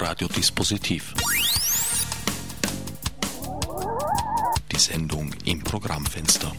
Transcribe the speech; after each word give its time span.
Radiodispositiv. 0.00 1.12
Die 4.72 4.78
Sendung 4.78 5.34
im 5.44 5.62
Programmfenster. 5.62 6.52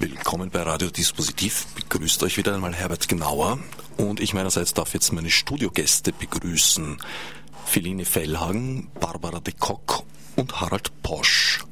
Willkommen 0.00 0.50
bei 0.50 0.62
Radiodispositiv. 0.62 1.66
Begrüßt 1.76 2.24
euch 2.24 2.38
wieder 2.38 2.56
einmal 2.56 2.74
Herbert 2.74 3.08
Genauer 3.08 3.60
und 3.98 4.18
ich 4.18 4.34
meinerseits 4.34 4.74
darf 4.74 4.94
jetzt 4.94 5.12
meine 5.12 5.30
Studiogäste 5.30 6.12
begrüßen. 6.12 7.00
Feline 7.66 8.04
Fellhagen, 8.04 8.90
Barbara 8.98 9.38
de 9.38 9.54
Kock 9.56 10.02
und 10.34 10.60
Harald 10.60 10.90
Posch. 11.04 11.64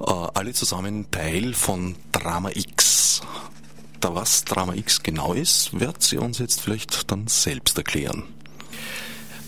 Äh, 0.00 0.04
alle 0.10 0.54
zusammen 0.54 1.10
Teil 1.10 1.52
von 1.52 1.94
Drama 2.10 2.50
X. 2.54 2.81
Da 4.02 4.14
was 4.16 4.44
Drama 4.44 4.74
X 4.74 5.04
genau 5.04 5.32
ist, 5.32 5.78
wird 5.78 6.02
sie 6.02 6.18
uns 6.18 6.38
jetzt 6.38 6.60
vielleicht 6.60 7.10
dann 7.12 7.28
selbst 7.28 7.78
erklären. 7.78 8.24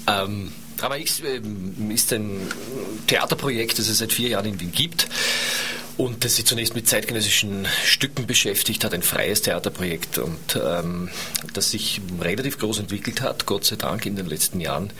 Ähm, 0.07 0.53
Drama 0.77 0.97
X 0.97 1.21
äh, 1.21 1.41
ist 1.93 2.13
ein 2.13 2.41
Theaterprojekt, 3.09 3.81
das 3.81 3.89
es 3.89 3.99
seit 3.99 4.13
vier 4.13 4.29
Jahren 4.29 4.47
in 4.47 4.61
Wien 4.61 4.71
gibt 4.71 5.09
und 5.97 6.25
das 6.25 6.37
sich 6.37 6.47
zunächst 6.47 6.77
mit 6.77 6.89
zeitgenössischen 6.89 7.67
Stücken 7.85 8.29
beschäftigt 8.29 8.85
hat, 8.85 8.95
ein 8.95 9.03
freies 9.03 9.43
Theaterprojekt 9.43 10.19
und 10.19 10.39
ähm, 10.63 11.11
das 11.53 11.73
sich 11.73 12.01
relativ 12.21 12.59
groß 12.59 12.79
entwickelt 12.79 13.23
hat, 13.23 13.47
Gott 13.47 13.65
sei 13.65 13.75
Dank 13.75 14.07
in 14.07 14.15
den 14.15 14.27
letzten 14.27 14.61
Jahren. 14.61 14.93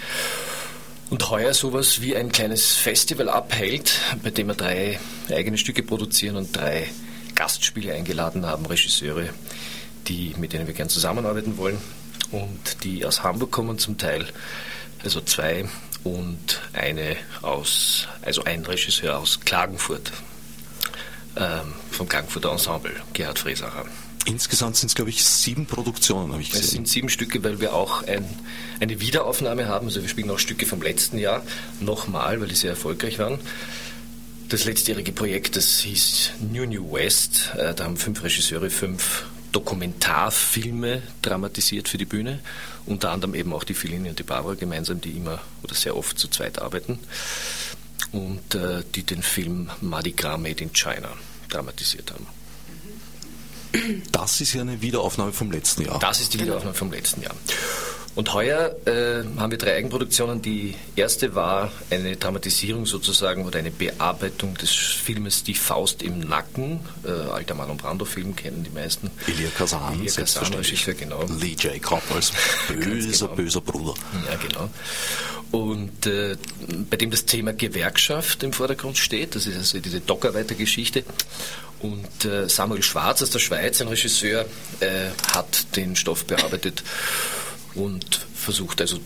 Und 1.11 1.31
heuer 1.31 1.55
sowas 1.55 2.01
wie 2.01 2.17
ein 2.17 2.33
kleines 2.33 2.73
Festival 2.73 3.29
abhält, 3.29 4.01
bei 4.25 4.31
dem 4.31 4.49
wir 4.49 4.55
drei 4.55 4.99
eigene 5.31 5.59
Stücke 5.59 5.85
produzieren 5.85 6.35
und 6.35 6.57
drei 6.57 6.89
Gastspiele 7.35 7.93
eingeladen 7.93 8.47
haben, 8.47 8.67
Regisseure, 8.67 9.29
die, 10.07 10.35
mit 10.39 10.53
denen 10.53 10.67
wir 10.67 10.75
gern 10.75 10.89
zusammenarbeiten 10.89 11.57
wollen 11.57 11.79
und 12.31 12.85
die 12.85 13.05
aus 13.05 13.23
Hamburg 13.23 13.51
kommen 13.51 13.79
zum 13.79 13.99
Teil, 13.99 14.27
also 15.03 15.21
zwei 15.21 15.69
und 16.03 16.61
eine 16.73 17.17
aus, 17.43 18.09
also 18.23 18.45
ein 18.45 18.65
Regisseur 18.65 19.19
aus 19.19 19.41
Klagenfurt, 19.41 20.13
ähm, 21.37 21.75
vom 21.91 22.09
Klagenfurter 22.09 22.51
Ensemble, 22.51 22.95
Gerhard 23.13 23.39
Fresacher. 23.39 23.85
Insgesamt 24.27 24.77
sind 24.77 24.89
es, 24.89 24.95
glaube 24.95 25.11
ich, 25.11 25.23
sieben 25.23 25.67
Produktionen, 25.67 26.33
habe 26.33 26.41
ich 26.41 26.49
gesehen. 26.51 26.65
Es 26.65 26.71
sind 26.71 26.89
sieben 26.89 27.09
Stücke, 27.11 27.45
weil 27.45 27.61
wir 27.61 27.75
auch 27.75 28.03
ein, 28.05 28.25
eine 28.81 29.01
Wiederaufnahme 29.01 29.69
haben. 29.69 29.87
Also 29.87 30.01
wir 30.01 30.09
spielen 30.09 30.31
auch 30.31 30.39
Stücke 30.39 30.65
vom 30.65 30.81
letzten 30.81 31.19
Jahr 31.19 31.43
nochmal, 31.81 32.41
weil 32.41 32.49
die 32.49 32.55
sehr 32.55 32.71
erfolgreich 32.71 33.19
waren. 33.19 33.39
Das 34.55 34.67
letztjährige 34.67 35.11
Projekt, 35.11 35.57
das 35.57 35.81
hieß 35.81 36.31
New 36.53 36.65
New 36.65 36.93
West. 36.93 37.51
Äh, 37.57 37.75
da 37.75 37.83
haben 37.83 37.97
fünf 37.97 38.23
Regisseure 38.23 38.71
fünf 38.71 39.25
Dokumentarfilme 39.51 41.03
dramatisiert 41.23 41.89
für 41.89 41.99
die 41.99 42.05
Bühne. 42.05 42.39
Unter 42.87 43.11
anderem 43.11 43.35
eben 43.35 43.53
auch 43.53 43.65
die 43.65 43.75
Feline 43.75 44.11
und 44.11 44.21
die 44.21 44.23
Barbara 44.23 44.55
gemeinsam, 44.55 45.01
die 45.01 45.11
immer 45.11 45.41
oder 45.65 45.75
sehr 45.75 45.97
oft 45.97 46.21
zu 46.21 46.29
zweit 46.29 46.61
arbeiten. 46.63 47.01
Und 48.13 48.55
äh, 48.55 48.85
die 48.95 49.03
den 49.03 49.25
Film 49.25 49.71
Mardi 49.81 50.13
Gras 50.13 50.39
Made 50.39 50.63
in 50.63 50.73
China 50.73 51.09
dramatisiert 51.49 52.13
haben. 52.13 52.29
Das 54.13 54.41
ist 54.41 54.53
ja 54.53 54.61
eine 54.61 54.81
Wiederaufnahme 54.81 55.33
vom 55.33 55.51
letzten 55.51 55.83
Jahr. 55.83 55.99
Das 55.99 56.21
ist 56.21 56.33
die 56.33 56.39
Wiederaufnahme 56.39 56.77
vom 56.77 56.93
letzten 56.93 57.23
Jahr. 57.23 57.35
Und 58.15 58.33
heuer 58.33 58.77
äh, 58.87 59.25
haben 59.39 59.51
wir 59.51 59.59
drei 59.59 59.75
Eigenproduktionen. 59.75 60.41
Die 60.41 60.77
erste 60.95 61.35
war 61.35 61.73
eine 61.91 62.17
Dramatisierung 62.17 62.87
sozusagen 62.87 63.45
oder 63.45 63.59
eine 63.59 63.73
Bearbeitung 63.73 64.55
des 64.55 64.71
Filmes 64.71 65.43
Die 65.43 65.55
Faust 65.55 66.01
im 66.03 66.21
Nacken. 66.21 66.79
Äh, 67.05 67.11
alter 67.11 67.55
Marlon 67.55 67.77
Brando-Film 67.77 68.37
kennen 68.37 68.63
die 68.63 68.71
meisten. 68.71 69.11
Elia 69.27 69.49
Kazan, 69.51 69.95
Elia 69.95 70.13
Kazan 70.13 70.55
Regisseur, 70.55 70.95
genau. 70.95 71.25
Lee 71.41 71.57
Jacob 71.59 72.03
als 72.15 72.31
böser, 72.69 73.27
genau. 73.27 73.37
böser 73.37 73.61
Bruder. 73.61 73.95
Ja, 74.31 74.37
genau. 74.37 74.71
Und 75.51 76.07
äh, 76.07 76.37
bei 76.91 76.97
dem 76.97 77.11
das 77.11 77.25
Thema 77.25 77.53
Gewerkschaft 77.53 78.45
im 78.45 78.53
Vordergrund 78.53 78.97
steht, 78.97 79.35
das 79.35 79.47
ist 79.47 79.57
also 79.57 79.81
diese 79.81 80.01
Dockerweiter-Geschichte. 80.01 81.05
Und 81.81 82.25
äh, 82.25 82.49
Samuel 82.49 82.83
Schwarz 82.83 83.23
aus 83.23 83.31
der 83.31 83.41
Schweiz, 83.41 83.81
ein 83.81 83.89
Regisseur, 83.89 84.47
äh, 84.81 85.11
hat 85.33 85.77
den 85.77 85.97
Stoff 85.97 86.25
bearbeitet 86.25 86.83
und 87.75 88.27
versucht 88.35 88.81
also 88.81 88.99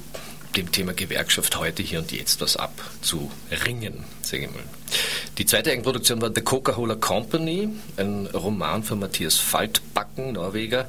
dem 0.57 0.73
Thema 0.73 0.93
Gewerkschaft 0.93 1.59
heute, 1.59 1.83
hier 1.83 2.01
und 2.01 2.11
jetzt 2.13 2.41
was 2.41 2.57
abzuringen, 2.57 4.05
sage 4.23 4.45
ich 4.45 4.51
mal. 4.51 4.63
Die 5.37 5.47
zweite 5.47 5.71
Eigenproduktion 5.71 6.21
war 6.21 6.33
The 6.35 6.41
Coca-Cola 6.41 6.97
Company, 6.97 7.69
ein 7.97 8.27
Roman 8.27 8.83
von 8.83 8.99
Matthias 8.99 9.37
Faltbacken, 9.37 10.33
Norweger, 10.33 10.89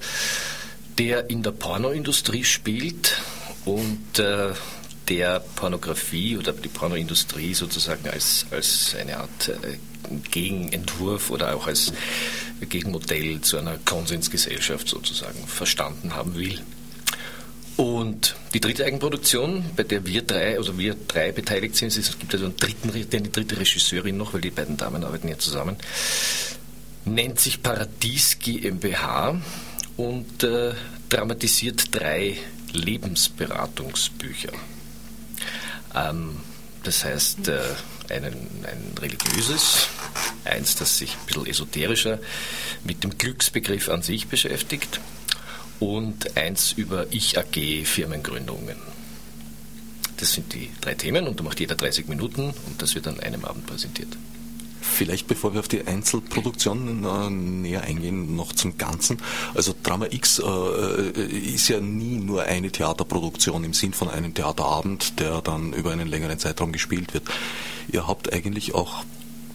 der 0.98 1.30
in 1.30 1.44
der 1.44 1.52
Pornoindustrie 1.52 2.44
spielt 2.44 3.22
und 3.66 4.20
äh, 4.20 4.54
der 5.08 5.40
Pornografie 5.40 6.38
oder 6.38 6.54
die 6.54 6.70
Pornoindustrie 6.70 7.54
sozusagen 7.54 8.08
als, 8.10 8.46
als 8.52 8.96
eine 9.00 9.18
Art 9.18 9.50
äh, 9.50 9.78
Gegenentwurf 10.32 11.30
oder 11.30 11.56
auch 11.56 11.68
als 11.68 11.92
Gegenmodell 12.62 13.42
zu 13.42 13.58
einer 13.58 13.78
Konsensgesellschaft 13.86 14.88
sozusagen 14.88 15.46
verstanden 15.48 16.16
haben 16.16 16.36
will. 16.36 16.62
Und 17.80 18.36
die 18.54 18.60
dritte 18.60 18.84
Eigenproduktion, 18.84 19.64
bei 19.78 19.84
der 19.84 20.06
wir 20.06 20.22
drei, 20.24 20.58
also 20.58 20.78
wir 20.78 20.98
drei 21.08 21.32
beteiligt 21.32 21.78
sind, 21.78 21.96
es 21.96 22.20
gibt 22.20 22.34
also 22.34 22.48
einen 22.48 22.58
dritten, 22.58 22.90
eine 22.92 23.30
dritte 23.30 23.58
Regisseurin 23.58 24.18
noch, 24.18 24.34
weil 24.34 24.42
die 24.42 24.50
beiden 24.50 24.76
Damen 24.76 25.02
arbeiten 25.06 25.30
ja 25.30 25.38
zusammen, 25.38 25.78
nennt 27.06 27.40
sich 27.40 27.64
Paradies 27.64 28.38
GmbH 28.40 29.42
und 29.96 30.44
äh, 30.44 30.74
dramatisiert 31.08 31.96
drei 31.96 32.36
Lebensberatungsbücher. 32.74 34.52
Ähm, 35.96 36.36
das 36.84 37.06
heißt, 37.06 37.48
äh, 37.48 37.62
einen, 38.10 38.66
ein 38.66 38.94
religiöses, 39.00 39.88
eins, 40.44 40.76
das 40.76 40.98
sich 40.98 41.14
ein 41.14 41.26
bisschen 41.28 41.46
esoterischer 41.46 42.20
mit 42.84 43.06
dem 43.06 43.18
Glücksbegriff 43.18 43.88
an 43.88 44.02
sich 44.02 44.28
beschäftigt 44.28 45.00
und 45.80 46.38
eins 46.38 46.72
über 46.74 47.08
Ich-AG-Firmengründungen. 47.12 48.78
Das 50.18 50.34
sind 50.34 50.54
die 50.54 50.70
drei 50.82 50.96
Themen 50.96 51.28
und 51.28 51.40
da 51.40 51.44
macht 51.44 51.60
jeder 51.60 51.76
30 51.76 52.08
Minuten 52.08 52.54
und 52.68 52.82
das 52.82 52.96
wird 52.96 53.08
an 53.08 53.20
einem 53.20 53.46
Abend 53.46 53.66
präsentiert. 53.66 54.18
Vielleicht 54.82 55.28
bevor 55.28 55.54
wir 55.54 55.60
auf 55.60 55.68
die 55.68 55.86
Einzelproduktionen 55.86 57.06
äh, 57.06 57.30
näher 57.30 57.84
eingehen, 57.84 58.36
noch 58.36 58.54
zum 58.54 58.78
Ganzen. 58.78 59.18
Also 59.54 59.74
Drama 59.82 60.08
X 60.10 60.40
äh, 60.40 61.22
ist 61.22 61.70
ja 61.70 61.80
nie 61.80 62.18
nur 62.18 62.44
eine 62.44 62.72
Theaterproduktion 62.72 63.64
im 63.64 63.74
Sinn 63.74 63.94
von 63.94 64.10
einem 64.10 64.34
Theaterabend, 64.34 65.20
der 65.20 65.42
dann 65.42 65.74
über 65.74 65.92
einen 65.92 66.08
längeren 66.08 66.40
Zeitraum 66.40 66.72
gespielt 66.72 67.14
wird. 67.14 67.24
Ihr 67.92 68.08
habt 68.08 68.34
eigentlich 68.34 68.74
auch 68.76 69.04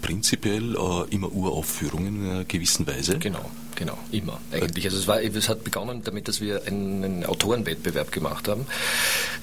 prinzipiell 0.05 0.77
äh, 0.77 1.15
immer 1.15 1.33
Uraufführungen 1.33 2.23
in 2.23 2.31
einer 2.31 2.45
gewissen 2.45 2.87
Weise. 2.87 3.19
Genau, 3.19 3.51
genau, 3.75 3.97
immer 4.13 4.39
eigentlich. 4.53 4.85
Also 4.85 4.99
es, 4.99 5.07
war, 5.07 5.23
es 5.23 5.49
hat 5.49 5.65
begonnen 5.65 6.03
damit, 6.05 6.29
dass 6.29 6.43
wir 6.43 6.67
einen, 6.67 7.25
Autorenwettbewerb 7.25 8.13
gemacht 8.13 8.47
haben, 8.47 8.67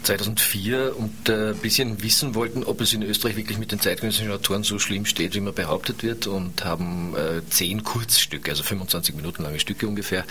2004, 0.04 0.96
und 0.96 1.30
äh, 1.30 1.50
ein 1.50 1.58
bisschen 1.58 2.04
wissen 2.04 2.36
wollten, 2.36 2.64
ob 2.64 2.80
es 2.80 2.94
in 2.94 3.02
Österreich 3.02 3.38
wirklich 3.38 3.58
mit 3.58 3.72
den 3.72 3.80
zeitgenössischen 3.80 4.32
Autoren 4.32 4.62
so 4.62 4.78
schlimm 4.78 5.06
steht, 5.08 5.34
wie 5.34 5.40
immer 5.40 5.52
behauptet 5.52 6.04
wird, 6.04 6.28
und 6.28 6.64
haben 6.64 7.16
äh, 7.16 7.42
zehn 7.50 7.84
Kurzstücke, 7.84 8.52
also 8.52 8.62
25 8.62 9.16
Minuten 9.16 9.42
lange 9.42 9.60
Stücke 9.60 9.88
ungefähr, 9.88 10.26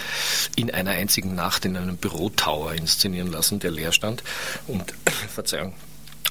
in 0.55 0.71
einer 0.71 0.93
einzigen 0.93 1.35
Nacht 1.35 1.65
in 1.65 1.77
einem 1.77 1.97
Bürotower 1.97 2.75
inszenieren 2.75 3.33
lassen, 3.33 3.59
der 3.59 3.73
leer 3.73 3.91
stand. 3.91 4.23
Und, 4.69 4.95
Verzeihung, 5.35 5.75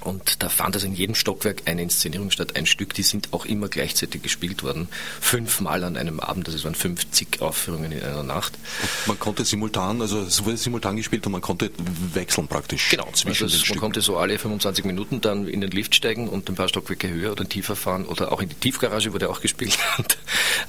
und 0.01 0.41
da 0.43 0.49
fand 0.49 0.75
also 0.75 0.87
in 0.87 0.93
jedem 0.93 1.15
Stockwerk 1.15 1.63
eine 1.65 1.81
Inszenierung 1.81 2.31
statt, 2.31 2.55
ein 2.55 2.65
Stück, 2.65 2.93
die 2.93 3.03
sind 3.03 3.33
auch 3.33 3.45
immer 3.45 3.67
gleichzeitig 3.67 4.21
gespielt 4.21 4.63
worden. 4.63 4.87
Fünfmal 5.19 5.83
an 5.83 5.97
einem 5.97 6.19
Abend, 6.19 6.47
das 6.47 6.63
waren 6.63 6.75
50 6.75 7.41
Aufführungen 7.41 7.91
in 7.91 8.03
einer 8.03 8.23
Nacht. 8.23 8.53
Und 8.55 9.07
man 9.07 9.19
konnte 9.19 9.45
simultan, 9.45 10.01
also 10.01 10.19
es 10.21 10.43
wurde 10.45 10.57
simultan 10.57 10.95
gespielt 10.95 11.25
und 11.25 11.33
man 11.33 11.41
konnte 11.41 11.71
wechseln 12.13 12.47
praktisch. 12.47 12.89
Genau, 12.89 13.09
zwischen 13.13 13.43
also 13.43 13.55
es, 13.55 13.69
man 13.69 13.79
konnte 13.79 14.01
so 14.01 14.17
alle 14.17 14.37
25 14.37 14.85
Minuten 14.85 15.21
dann 15.21 15.47
in 15.47 15.61
den 15.61 15.71
Lift 15.71 15.95
steigen 15.95 16.29
und 16.29 16.49
ein 16.49 16.55
paar 16.55 16.69
Stockwerke 16.69 17.09
höher 17.09 17.31
oder 17.31 17.47
tiefer 17.47 17.75
fahren 17.75 18.05
oder 18.05 18.31
auch 18.31 18.41
in 18.41 18.49
die 18.49 18.55
Tiefgarage 18.55 19.13
wurde 19.13 19.29
auch 19.29 19.41
gespielt 19.41 19.77
und 19.97 20.17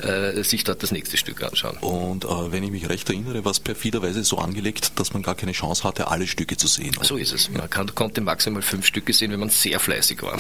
äh, 0.04 0.43
sich 0.43 0.64
dort 0.64 0.82
das 0.82 0.93
nächste 0.93 1.16
Stück 1.16 1.43
anschauen. 1.43 1.76
Und 1.78 2.25
äh, 2.25 2.52
wenn 2.52 2.62
ich 2.62 2.70
mich 2.70 2.88
recht 2.88 3.08
erinnere, 3.08 3.44
war 3.44 3.52
es 3.52 3.60
perfiderweise 3.60 4.25
so 4.25 4.38
angelegt, 4.38 4.93
dass 4.96 5.12
man 5.12 5.22
gar 5.22 5.34
keine 5.34 5.52
Chance 5.52 5.84
hatte, 5.84 6.08
alle 6.08 6.26
Stücke 6.26 6.56
zu 6.56 6.66
sehen. 6.66 6.96
So 7.02 7.16
ist 7.16 7.32
es. 7.32 7.50
Man 7.50 7.69
kann, 7.69 7.94
konnte 7.94 8.20
maximal 8.20 8.62
fünf 8.62 8.87
Stücke 8.87 9.12
sehen, 9.20 9.31
wenn 9.31 9.38
man 9.40 9.49
sehr 9.50 9.78
fleißig 9.78 10.22
war. 10.22 10.38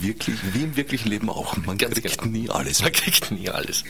Wirklich, 0.00 0.36
wie 0.52 0.62
im 0.64 0.76
wirklichen 0.76 1.08
Leben 1.08 1.30
auch. 1.30 1.56
Man 1.56 1.78
Ganz 1.78 1.94
kriegt 1.94 2.18
genau. 2.18 2.30
nie 2.30 2.50
alles. 2.50 2.82
Man 2.82 2.92
kriegt 2.92 3.30
nie 3.30 3.48
alles. 3.48 3.84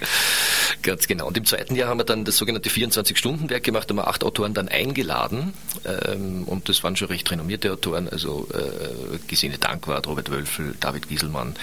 Ganz 0.82 1.08
genau. 1.08 1.26
Und 1.26 1.36
im 1.36 1.44
zweiten 1.44 1.74
Jahr 1.74 1.88
haben 1.88 1.98
wir 1.98 2.04
dann 2.04 2.24
das 2.24 2.36
sogenannte 2.36 2.70
24-Stunden-Werk 2.70 3.64
gemacht, 3.64 3.90
da 3.90 3.92
haben 3.92 3.98
wir 3.98 4.06
acht 4.08 4.22
Autoren 4.22 4.54
dann 4.54 4.68
eingeladen. 4.68 5.52
Ähm, 5.84 6.44
und 6.44 6.68
das 6.68 6.84
waren 6.84 6.94
schon 6.96 7.08
recht 7.08 7.28
renommierte 7.30 7.72
Autoren, 7.72 8.08
also 8.08 8.46
äh, 8.54 9.18
Gesine 9.26 9.58
Dankwart, 9.58 10.06
Robert 10.06 10.30
Wölfel, 10.30 10.74
David 10.78 11.08
Gieselmann, 11.08 11.56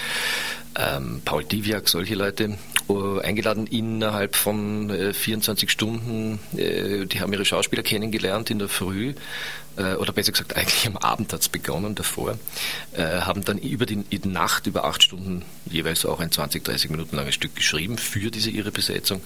ähm, 0.76 1.22
Paul 1.24 1.44
Diviak, 1.44 1.88
solche 1.88 2.14
Leute. 2.14 2.58
äh, 2.88 3.20
eingeladen 3.22 3.66
innerhalb 3.66 4.36
von 4.36 4.90
24 5.14 5.70
Stunden. 5.70 6.38
Die 6.52 7.20
haben 7.20 7.32
ihre 7.32 7.44
Schauspieler 7.44 7.82
kennengelernt 7.82 8.50
in 8.50 8.58
der 8.58 8.68
Früh 8.68 9.14
oder 9.76 10.12
besser 10.12 10.32
gesagt 10.32 10.56
eigentlich 10.56 10.86
am 10.86 10.96
Abend 10.96 11.32
hat 11.32 11.40
es 11.40 11.48
begonnen 11.48 11.94
davor, 11.94 12.38
haben 12.96 13.44
dann 13.44 13.58
über 13.58 13.86
die, 13.86 13.96
die, 14.04 14.28
Nacht 14.28 14.66
über 14.66 14.84
acht 14.84 15.02
Stunden 15.02 15.42
jeweils 15.66 16.06
auch 16.06 16.20
ein 16.20 16.30
20, 16.30 16.64
30 16.64 16.90
Minuten 16.90 17.16
langes 17.16 17.34
Stück 17.34 17.54
geschrieben 17.56 17.98
für 17.98 18.30
diese 18.30 18.50
ihre 18.50 18.70
Besetzung. 18.70 19.20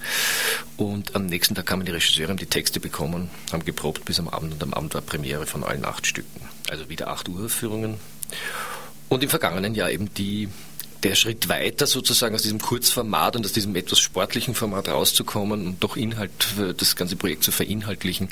Und 0.77 1.15
am 1.15 1.27
nächsten 1.27 1.55
Tag 1.55 1.67
kamen 1.67 1.85
die 1.85 1.93
Regisseure, 1.93 2.31
haben 2.31 2.39
die 2.39 2.47
Texte 2.47 2.81
bekommen, 2.81 3.31
haben 3.53 3.65
geprobt 3.65 4.05
bis 4.05 4.19
am 4.19 4.29
Abend 4.29 4.55
und 4.55 4.63
am 4.63 4.75
Abend 4.75 4.95
war 4.95 5.03
Premiere 5.03 5.47
von 5.47 5.65
allen 5.65 5.85
acht 5.85 6.07
Stücken, 6.07 6.41
also 6.69 6.89
wieder 6.89 7.09
acht 7.09 7.29
Uraufführungen. 7.29 7.97
Und 9.09 9.23
im 9.23 9.31
vergangenen 9.31 9.75
Jahr 9.75 9.91
eben 9.91 10.13
die 10.15 10.49
der 11.03 11.15
Schritt 11.15 11.49
weiter 11.49 11.87
sozusagen 11.87 12.35
aus 12.35 12.43
diesem 12.43 12.61
Kurzformat 12.61 13.37
und 13.37 13.45
aus 13.45 13.53
diesem 13.53 13.77
etwas 13.77 14.01
sportlichen 14.01 14.55
Format 14.55 14.89
rauszukommen 14.89 15.67
und 15.67 15.83
doch 15.83 15.97
Inhalt, 15.97 16.31
das 16.77 16.97
ganze 16.97 17.17
Projekt 17.17 17.45
zu 17.45 17.53
verinhaltlichen, 17.53 18.29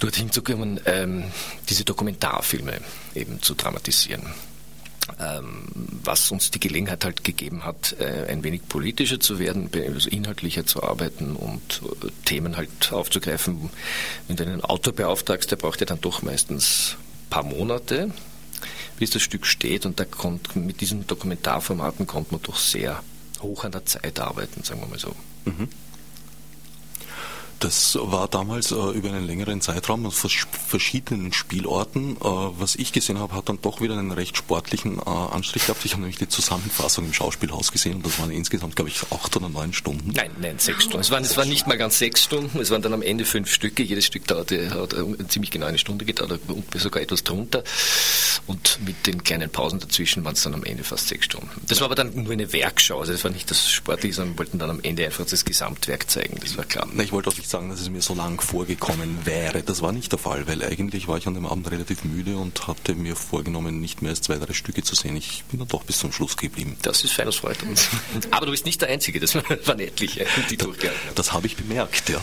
dorthin 0.00 0.30
zu 0.30 0.42
kommen, 0.42 0.80
ähm, 0.86 1.24
diese 1.68 1.84
Dokumentarfilme 1.84 2.80
eben 3.14 3.42
zu 3.42 3.54
dramatisieren. 3.54 4.22
Ähm, 5.20 5.68
was 6.02 6.32
uns 6.32 6.50
die 6.50 6.58
Gelegenheit 6.58 7.04
halt 7.04 7.22
gegeben 7.22 7.64
hat, 7.64 7.94
äh, 8.00 8.26
ein 8.28 8.42
wenig 8.42 8.66
politischer 8.68 9.20
zu 9.20 9.38
werden, 9.38 9.70
also 9.72 10.08
inhaltlicher 10.08 10.66
zu 10.66 10.82
arbeiten 10.82 11.36
und 11.36 11.80
äh, 12.02 12.08
Themen 12.24 12.56
halt 12.56 12.92
aufzugreifen. 12.92 13.70
Wenn 14.26 14.36
du 14.36 14.44
einen 14.44 14.62
Autor 14.62 14.94
beauftragst, 14.94 15.50
der 15.50 15.56
braucht 15.56 15.80
ja 15.80 15.86
dann 15.86 16.00
doch 16.00 16.22
meistens 16.22 16.96
ein 16.98 17.30
paar 17.30 17.44
Monate, 17.44 18.10
bis 18.98 19.10
das 19.10 19.22
Stück 19.22 19.46
steht 19.46 19.86
und 19.86 20.00
da 20.00 20.04
kommt, 20.04 20.56
mit 20.56 20.80
diesen 20.80 21.06
Dokumentarformaten 21.06 22.08
kommt 22.08 22.32
man 22.32 22.42
doch 22.42 22.56
sehr 22.56 23.00
hoch 23.40 23.62
an 23.62 23.72
der 23.72 23.86
Zeit 23.86 24.18
arbeiten, 24.18 24.64
sagen 24.64 24.80
wir 24.80 24.88
mal 24.88 24.98
so. 24.98 25.14
Mhm. 25.44 25.68
Das 27.58 27.98
war 28.00 28.28
damals 28.28 28.70
äh, 28.70 28.74
über 28.74 29.08
einen 29.08 29.26
längeren 29.26 29.60
Zeitraum 29.60 30.04
aus 30.04 30.26
verschiedenen 30.68 31.32
Spielorten. 31.32 32.16
Äh, 32.16 32.18
was 32.22 32.76
ich 32.76 32.92
gesehen 32.92 33.18
habe, 33.18 33.34
hat 33.34 33.48
dann 33.48 33.58
doch 33.62 33.80
wieder 33.80 33.96
einen 33.96 34.10
recht 34.10 34.36
sportlichen 34.36 34.98
äh, 34.98 35.08
Anstrich 35.08 35.66
gehabt. 35.66 35.84
Ich 35.84 35.92
habe 35.92 36.02
nämlich 36.02 36.18
die 36.18 36.28
Zusammenfassung 36.28 37.06
im 37.06 37.14
Schauspielhaus 37.14 37.72
gesehen 37.72 37.96
und 37.96 38.06
das 38.06 38.18
waren 38.18 38.30
insgesamt, 38.30 38.76
glaube 38.76 38.90
ich, 38.90 39.00
acht 39.10 39.34
oder 39.36 39.48
neun 39.48 39.72
Stunden. 39.72 40.12
Nein, 40.14 40.30
nein, 40.40 40.58
sechs 40.58 40.84
Stunden. 40.84 41.00
Es 41.00 41.10
waren, 41.10 41.24
es 41.24 41.36
waren 41.36 41.48
nicht 41.48 41.66
mal 41.66 41.78
ganz 41.78 41.98
sechs 41.98 42.22
Stunden, 42.22 42.60
es 42.60 42.70
waren 42.70 42.82
dann 42.82 42.92
am 42.92 43.02
Ende 43.02 43.24
fünf 43.24 43.50
Stücke. 43.50 43.82
Jedes 43.82 44.04
Stück 44.04 44.26
dauerte, 44.26 44.70
hat 44.70 44.94
ziemlich 45.28 45.50
genau 45.50 45.66
eine 45.66 45.78
Stunde 45.78 46.04
gedauert, 46.04 46.40
sogar 46.74 47.02
etwas 47.02 47.24
drunter. 47.24 47.64
Und 48.46 48.78
mit 48.84 49.06
den 49.06 49.24
kleinen 49.24 49.50
Pausen 49.50 49.80
dazwischen 49.80 50.24
waren 50.24 50.34
es 50.34 50.42
dann 50.42 50.54
am 50.54 50.64
Ende 50.64 50.84
fast 50.84 51.08
sechs 51.08 51.24
Stunden. 51.24 51.48
Das 51.66 51.80
war 51.80 51.86
aber 51.86 51.94
dann 51.94 52.14
nur 52.14 52.32
eine 52.32 52.52
Werkschau, 52.52 53.00
also 53.00 53.12
das 53.12 53.24
war 53.24 53.30
nicht 53.30 53.50
das 53.50 53.70
Sportliche, 53.70 54.14
sondern 54.14 54.34
wir 54.34 54.38
wollten 54.40 54.58
dann 54.58 54.70
am 54.70 54.80
Ende 54.82 55.06
einfach 55.06 55.24
das 55.24 55.44
Gesamtwerk 55.44 56.10
zeigen, 56.10 56.38
das 56.40 56.56
war 56.56 56.64
klar. 56.64 56.86
Na, 56.92 57.02
ich 57.02 57.12
wollte 57.12 57.30
auch 57.30 57.45
nicht 57.46 57.52
sagen, 57.52 57.68
dass 57.70 57.80
es 57.80 57.90
mir 57.90 58.02
so 58.02 58.12
lang 58.12 58.40
vorgekommen 58.40 59.24
wäre. 59.24 59.62
Das 59.62 59.80
war 59.80 59.92
nicht 59.92 60.10
der 60.10 60.18
Fall, 60.18 60.48
weil 60.48 60.64
eigentlich 60.64 61.06
war 61.06 61.16
ich 61.16 61.28
an 61.28 61.34
dem 61.34 61.46
Abend 61.46 61.70
relativ 61.70 62.02
müde 62.02 62.36
und 62.36 62.66
hatte 62.66 62.96
mir 62.96 63.14
vorgenommen, 63.14 63.80
nicht 63.80 64.02
mehr 64.02 64.10
als 64.10 64.20
zwei, 64.20 64.34
drei 64.34 64.52
Stücke 64.52 64.82
zu 64.82 64.96
sehen. 64.96 65.16
Ich 65.16 65.44
bin 65.44 65.60
dann 65.60 65.68
doch 65.68 65.84
bis 65.84 65.98
zum 65.98 66.10
Schluss 66.10 66.36
geblieben. 66.36 66.76
Das 66.82 67.04
ist 67.04 67.12
fein, 67.12 67.26
das 67.26 67.36
freut 67.36 67.62
uns. 67.62 67.88
Aber 68.32 68.46
du 68.46 68.52
bist 68.52 68.66
nicht 68.66 68.80
der 68.82 68.88
Einzige, 68.88 69.20
das 69.20 69.36
waren 69.36 69.78
etliche, 69.78 70.26
die 70.50 70.56
durchgehalten 70.56 71.06
haben. 71.06 71.14
Das 71.14 71.32
habe 71.32 71.46
ich 71.46 71.56
bemerkt, 71.56 72.08
ja. 72.08 72.20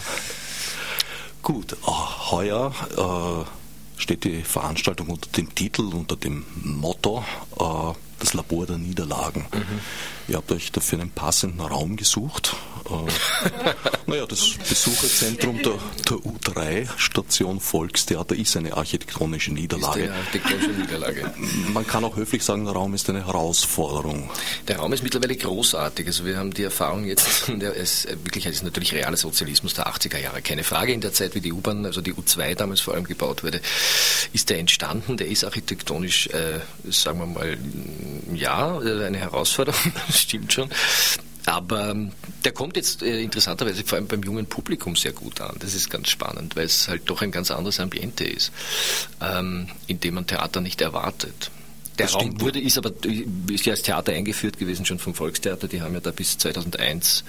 Gut, 1.42 1.78
oh, 1.86 2.31
heuer 2.31 2.74
äh, 2.98 4.02
steht 4.02 4.25
die 4.25 4.42
Veranstaltung 4.42 5.08
unter 5.08 5.30
dem 5.30 5.56
Titel, 5.56 5.84
unter 5.84 6.18
dem 6.18 6.44
Motto 6.64 7.24
äh, 7.58 7.98
das 8.20 8.34
Labor 8.34 8.66
der 8.66 8.78
Niederlagen. 8.78 9.46
Mhm. 9.54 9.80
Ihr 10.28 10.36
habt 10.36 10.52
euch 10.52 10.74
dafür 10.74 11.00
einen 11.00 11.12
passenden 11.12 11.62
Raum 11.62 11.96
gesucht. 11.96 12.58
Äh, 12.90 13.72
naja, 14.08 14.26
das 14.26 14.52
Besucherzentrum 14.68 15.62
der, 15.62 15.80
der 16.10 16.18
U3 16.18 16.88
Station 16.98 17.60
Volkstheater 17.60 18.36
ist 18.36 18.58
eine 18.58 18.76
architektonische 18.76 19.54
Niederlage. 19.54 20.02
Ist 20.02 20.10
eine 20.10 20.20
architektonische 20.20 20.70
Niederlage. 20.72 21.34
Man 21.74 21.88
kann 21.88 22.04
auch 22.04 22.16
höflich 22.16 22.44
sagen, 22.44 22.66
der 22.66 22.74
Raum 22.74 22.94
ist 22.94 23.10
eine 23.10 23.26
Herausforderung. 23.26 24.30
Der 24.68 24.78
Raum 24.78 24.94
ist 24.94 25.04
mittlerweile 25.04 25.36
großartig. 25.36 26.08
Also 26.08 26.26
wir 26.26 26.38
haben 26.38 26.54
die 26.54 26.64
Erfahrung 26.64 27.06
jetzt, 27.06 27.46
der 27.48 27.74
ist 27.74 28.08
wirklich 28.08 28.46
es 28.46 28.56
ist 28.56 28.64
natürlich 28.64 28.94
realer 28.94 29.18
Sozialismus 29.18 29.74
der 29.74 29.88
80er 29.88 30.20
Jahre. 30.20 30.42
Keine 30.42 30.64
Frage. 30.64 30.94
In 30.94 31.02
der 31.02 31.14
Zeit, 31.14 31.36
wie 31.36 31.42
die 31.42 31.54
U-Bahn, 31.54 31.86
also 31.86 32.02
die 32.02 32.14
U2 32.14 32.56
damals 32.56 32.82
vor 32.82 32.94
allem 32.94 33.06
gebaut 33.06 33.44
wurde, 33.44 33.62
ist 34.34 34.50
der 34.50 34.60
entstanden. 34.60 35.18
Der 35.18 35.28
ist 35.28 35.44
architektonisch, 35.44 36.28
äh, 36.28 36.60
sagen 36.90 37.20
wir 37.20 37.26
mal, 37.26 37.58
ja, 38.34 38.78
eine 38.78 39.18
Herausforderung. 39.18 39.94
stimmt 40.14 40.54
schon. 40.54 40.70
Aber 41.45 41.90
ähm, 41.90 42.12
der 42.45 42.54
kommt 42.54 42.78
jetzt 42.78 43.04
äh, 43.04 43.22
interessanterweise 43.22 43.84
vor 43.84 43.98
allem 43.98 44.07
beim 44.07 44.24
jungen 44.24 44.45
Publikum 44.45 44.95
sehr 44.95 45.12
gut 45.12 45.42
an. 45.42 45.56
Das 45.60 45.74
ist 45.74 45.90
ganz 45.90 46.10
spannend, 46.10 46.56
weil 46.56 46.66
es 46.66 46.88
halt 46.88 47.04
doch 47.06 47.22
ein 47.22 47.31
ganz 47.31 47.51
anderes 47.51 47.80
Ambiente 47.80 48.24
ist, 48.24 48.51
ähm, 49.22 49.68
in 49.88 50.00
dem 50.00 50.16
man 50.16 50.28
Theater 50.28 50.62
nicht 50.62 50.81
erwartet. 50.81 51.51
Der 52.00 52.07
das 52.07 52.16
Raum 52.16 52.42
wurde, 52.42 52.60
ist 52.60 52.78
aber 52.80 52.92
ist 53.51 53.66
ja 53.68 53.74
als 53.74 53.84
Theater 53.84 54.13
eingeführt 54.13 54.57
gewesen, 54.57 54.84
schon 54.84 54.98
vom 54.98 55.13
Volkstheater. 55.13 55.68
Die 55.68 55.81
haben 55.81 55.94
ja 55.94 56.00
da 56.00 56.10
bis 56.10 56.38
2001 56.40 57.24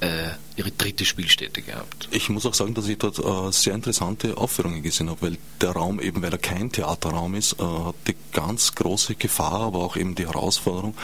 äh, 0.00 0.28
ihre 0.56 0.70
dritte 0.70 1.04
Spielstätte 1.04 1.62
gehabt. 1.62 2.08
Ich 2.12 2.28
muss 2.28 2.46
auch 2.46 2.54
sagen, 2.54 2.74
dass 2.74 2.86
ich 2.86 2.98
dort 2.98 3.18
äh, 3.18 3.52
sehr 3.52 3.74
interessante 3.74 4.36
Aufführungen 4.36 4.82
gesehen 4.82 5.10
habe, 5.10 5.22
weil 5.22 5.38
der 5.60 5.70
Raum, 5.70 6.00
eben 6.00 6.22
weil 6.22 6.30
er 6.30 6.38
kein 6.38 6.70
Theaterraum 6.70 7.34
ist, 7.34 7.54
äh, 7.54 7.64
hat 7.64 7.96
die 8.06 8.14
ganz 8.32 8.76
große 8.76 9.16
Gefahr, 9.16 9.62
aber 9.62 9.80
auch 9.80 9.96
eben 9.96 10.14
die 10.14 10.26
Herausforderung, 10.26 10.94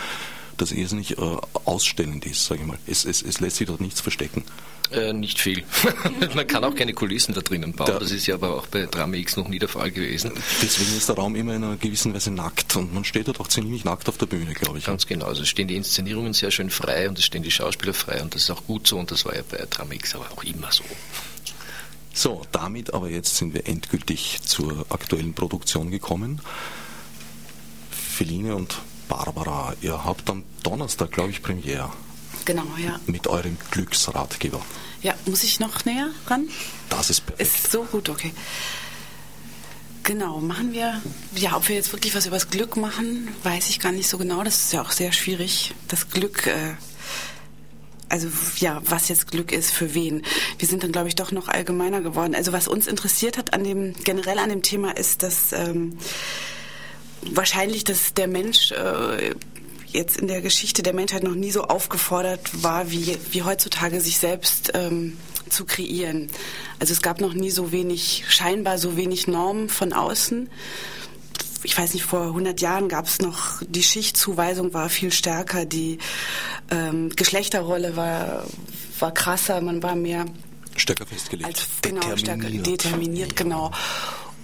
das 0.60 0.72
irrsinnig 0.72 1.18
äh, 1.18 1.36
ausstellend 1.64 2.26
ist, 2.26 2.44
sage 2.44 2.60
ich 2.62 2.66
mal. 2.66 2.78
Es, 2.86 3.04
es, 3.04 3.22
es 3.22 3.40
lässt 3.40 3.56
sich 3.56 3.66
dort 3.66 3.80
nichts 3.80 4.00
verstecken. 4.00 4.44
Äh, 4.92 5.12
nicht 5.12 5.38
viel. 5.38 5.64
Man 6.34 6.46
kann 6.46 6.64
auch 6.64 6.74
keine 6.74 6.92
Kulissen 6.92 7.32
da 7.32 7.40
drinnen 7.40 7.72
bauen. 7.72 7.96
das 8.00 8.10
ist 8.10 8.26
ja 8.26 8.34
aber 8.34 8.56
auch 8.56 8.66
bei 8.66 8.86
Drama 8.86 9.14
X 9.16 9.36
noch 9.36 9.46
nie 9.46 9.60
der 9.60 9.68
Fall 9.68 9.92
gewesen. 9.92 10.32
Deswegen 10.60 10.96
ist 10.96 11.08
der 11.08 11.16
Raum 11.16 11.36
immer 11.36 11.54
in 11.54 11.62
einer 11.62 11.76
gewissen 11.76 12.12
Weise 12.12 12.32
nackt 12.32 12.74
und 12.74 12.92
man 12.92 13.04
steht 13.04 13.28
dort 13.28 13.38
auch 13.38 13.46
ziemlich 13.46 13.84
nackt 13.84 14.08
auf 14.08 14.18
der 14.18 14.26
Bühne, 14.26 14.52
glaube 14.52 14.78
ich. 14.78 14.86
Ganz 14.86 15.06
genau. 15.06 15.26
Also 15.26 15.44
stehen 15.44 15.68
die 15.68 15.76
Inszenierungen 15.76 16.32
sehr 16.32 16.50
schön 16.50 16.70
frei 16.70 17.08
und 17.08 17.18
es 17.18 17.24
stehen 17.24 17.44
die 17.44 17.52
Schauspieler 17.52 17.94
frei 17.94 18.20
und 18.20 18.34
das 18.34 18.42
ist 18.42 18.50
auch 18.50 18.64
gut 18.66 18.88
so 18.88 18.98
und 18.98 19.10
das 19.12 19.24
war 19.24 19.34
ja 19.34 19.42
bei 19.48 19.64
Drama 19.70 19.94
X 19.94 20.16
aber 20.16 20.26
auch 20.32 20.42
immer 20.42 20.72
so. 20.72 20.84
So, 22.12 22.42
damit 22.50 22.92
aber 22.92 23.08
jetzt 23.08 23.36
sind 23.36 23.54
wir 23.54 23.68
endgültig 23.68 24.40
zur 24.42 24.86
aktuellen 24.88 25.34
Produktion 25.34 25.92
gekommen. 25.92 26.40
Feline 27.90 28.56
und 28.56 28.76
Barbara, 29.10 29.74
ihr 29.82 30.04
habt 30.04 30.30
am 30.30 30.44
Donnerstag, 30.62 31.10
glaube 31.10 31.30
ich, 31.30 31.42
Premiere. 31.42 31.90
Genau, 32.44 32.64
ja. 32.78 33.00
Mit 33.06 33.26
eurem 33.26 33.58
Glücksratgeber. 33.72 34.60
Ja, 35.02 35.14
muss 35.26 35.42
ich 35.42 35.58
noch 35.58 35.84
näher 35.84 36.10
ran? 36.28 36.48
Das 36.88 37.10
ist 37.10 37.26
perfekt. 37.26 37.54
Ist 37.54 37.72
so 37.72 37.82
gut, 37.82 38.08
okay. 38.08 38.32
Genau, 40.04 40.38
machen 40.38 40.72
wir, 40.72 41.02
ja, 41.34 41.56
ob 41.56 41.68
wir 41.68 41.74
jetzt 41.74 41.92
wirklich 41.92 42.14
was 42.14 42.26
über 42.26 42.36
das 42.36 42.50
Glück 42.50 42.76
machen, 42.76 43.28
weiß 43.42 43.68
ich 43.68 43.80
gar 43.80 43.90
nicht 43.92 44.08
so 44.08 44.16
genau. 44.16 44.44
Das 44.44 44.60
ist 44.64 44.72
ja 44.72 44.80
auch 44.80 44.92
sehr 44.92 45.10
schwierig. 45.12 45.74
Das 45.88 46.08
Glück, 46.10 46.46
äh, 46.46 46.74
also 48.08 48.28
ja, 48.58 48.80
was 48.84 49.08
jetzt 49.08 49.30
Glück 49.32 49.50
ist, 49.50 49.72
für 49.72 49.92
wen. 49.92 50.22
Wir 50.58 50.68
sind 50.68 50.84
dann, 50.84 50.92
glaube 50.92 51.08
ich, 51.08 51.16
doch 51.16 51.32
noch 51.32 51.48
allgemeiner 51.48 52.00
geworden. 52.00 52.36
Also 52.36 52.52
was 52.52 52.68
uns 52.68 52.86
interessiert 52.86 53.38
hat 53.38 53.54
an 53.54 53.64
dem, 53.64 53.92
generell 54.04 54.38
an 54.38 54.50
dem 54.50 54.62
Thema 54.62 54.96
ist, 54.96 55.24
dass 55.24 55.52
ähm, 55.52 55.98
wahrscheinlich, 57.22 57.84
dass 57.84 58.14
der 58.14 58.28
Mensch 58.28 58.72
äh, 58.72 59.34
jetzt 59.86 60.18
in 60.18 60.28
der 60.28 60.40
Geschichte 60.40 60.82
der 60.82 60.94
Menschheit 60.94 61.22
noch 61.22 61.34
nie 61.34 61.50
so 61.50 61.64
aufgefordert 61.64 62.62
war, 62.62 62.90
wie, 62.90 63.16
wie 63.30 63.42
heutzutage 63.42 64.00
sich 64.00 64.18
selbst 64.18 64.72
ähm, 64.74 65.16
zu 65.48 65.64
kreieren. 65.64 66.30
Also 66.78 66.92
es 66.92 67.02
gab 67.02 67.20
noch 67.20 67.34
nie 67.34 67.50
so 67.50 67.72
wenig, 67.72 68.24
scheinbar 68.28 68.78
so 68.78 68.96
wenig 68.96 69.26
Normen 69.26 69.68
von 69.68 69.92
außen. 69.92 70.48
Ich 71.62 71.76
weiß 71.76 71.92
nicht, 71.92 72.04
vor 72.04 72.22
100 72.22 72.60
Jahren 72.60 72.88
gab 72.88 73.06
es 73.06 73.18
noch, 73.18 73.60
die 73.66 73.82
Schichtzuweisung 73.82 74.72
war 74.72 74.88
viel 74.88 75.12
stärker, 75.12 75.66
die 75.66 75.98
ähm, 76.70 77.10
Geschlechterrolle 77.10 77.96
war, 77.96 78.46
war 78.98 79.12
krasser, 79.12 79.60
man 79.60 79.82
war 79.82 79.94
mehr 79.94 80.24
stärker 80.76 81.04
festgelegt. 81.04 81.46
Als, 81.46 81.66
genau, 81.82 82.16
stärker 82.16 82.48
determiniert, 82.48 83.36
genau. 83.36 83.72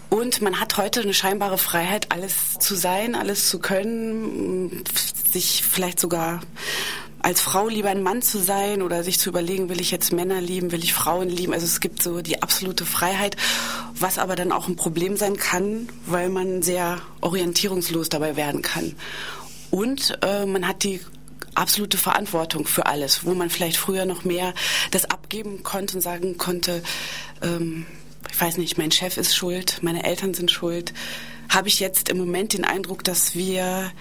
Und 0.09 0.41
man 0.41 0.61
hat 0.61 0.77
heute 0.77 1.01
eine 1.01 1.15
scheinbare 1.15 1.59
Freiheit, 1.59 2.13
alles 2.13 2.59
zu 2.59 2.75
sein, 2.75 3.15
alles 3.15 3.49
zu 3.49 3.59
können, 3.59 4.85
sich 5.33 5.65
vielleicht 5.65 6.01
sogar 6.01 6.41
als 7.27 7.41
Frau 7.41 7.67
lieber 7.67 7.89
ein 7.89 8.05
Mann 8.05 8.23
zu 8.23 8.39
sein 8.39 8.83
oder 8.83 9.03
sich 9.03 9.19
zu 9.19 9.31
überlegen, 9.31 9.69
will 9.69 9.81
ich 9.81 9.91
jetzt 9.91 10.13
Männer 10.13 10.41
lieben, 10.41 10.71
will 10.71 10.85
ich 10.85 10.95
Frauen 10.95 11.29
lieben. 11.29 11.53
Also 11.53 11.67
es 11.67 11.81
gibt 11.81 12.01
so 12.01 12.21
die 12.21 12.41
absolute 12.41 12.87
Freiheit, 12.87 13.37
was 13.99 14.19
aber 14.19 14.37
dann 14.37 14.53
auch 14.53 14.69
ein 14.69 14.77
Problem 14.77 15.17
sein 15.17 15.37
kann, 15.37 15.89
weil 16.07 16.29
man 16.29 16.63
sehr 16.63 17.01
orientierungslos 17.21 18.11
dabei 18.11 18.37
werden 18.37 18.63
kann. 18.63 18.95
Und 19.73 20.19
äh, 20.23 20.47
man 20.47 20.69
hat 20.69 20.85
die 20.85 21.01
absolute 21.57 21.99
Verantwortung 21.99 22.67
für 22.67 22.87
alles, 22.87 23.25
wo 23.25 23.35
man 23.35 23.51
vielleicht 23.51 23.77
früher 23.77 24.05
noch 24.05 24.25
mehr 24.25 24.55
das 24.93 25.07
abgeben 25.07 25.65
konnte 25.65 25.97
und 25.97 26.03
sagen 26.03 26.39
konnte, 26.39 26.83
ähm, 27.43 27.87
ich 28.31 28.41
weiß 28.41 28.59
nicht, 28.59 28.79
mein 28.79 28.91
Chef 28.91 29.17
ist 29.17 29.37
schuld, 29.37 29.79
meine 29.83 30.05
Eltern 30.05 30.35
sind 30.35 30.51
schuld, 30.51 30.93
habe 31.49 31.69
ich 31.69 31.81
jetzt 31.81 32.09
im 32.09 32.19
Moment 32.19 32.53
den 32.53 32.65
Eindruck, 32.65 33.05
dass 33.05 33.35
wir 33.35 33.93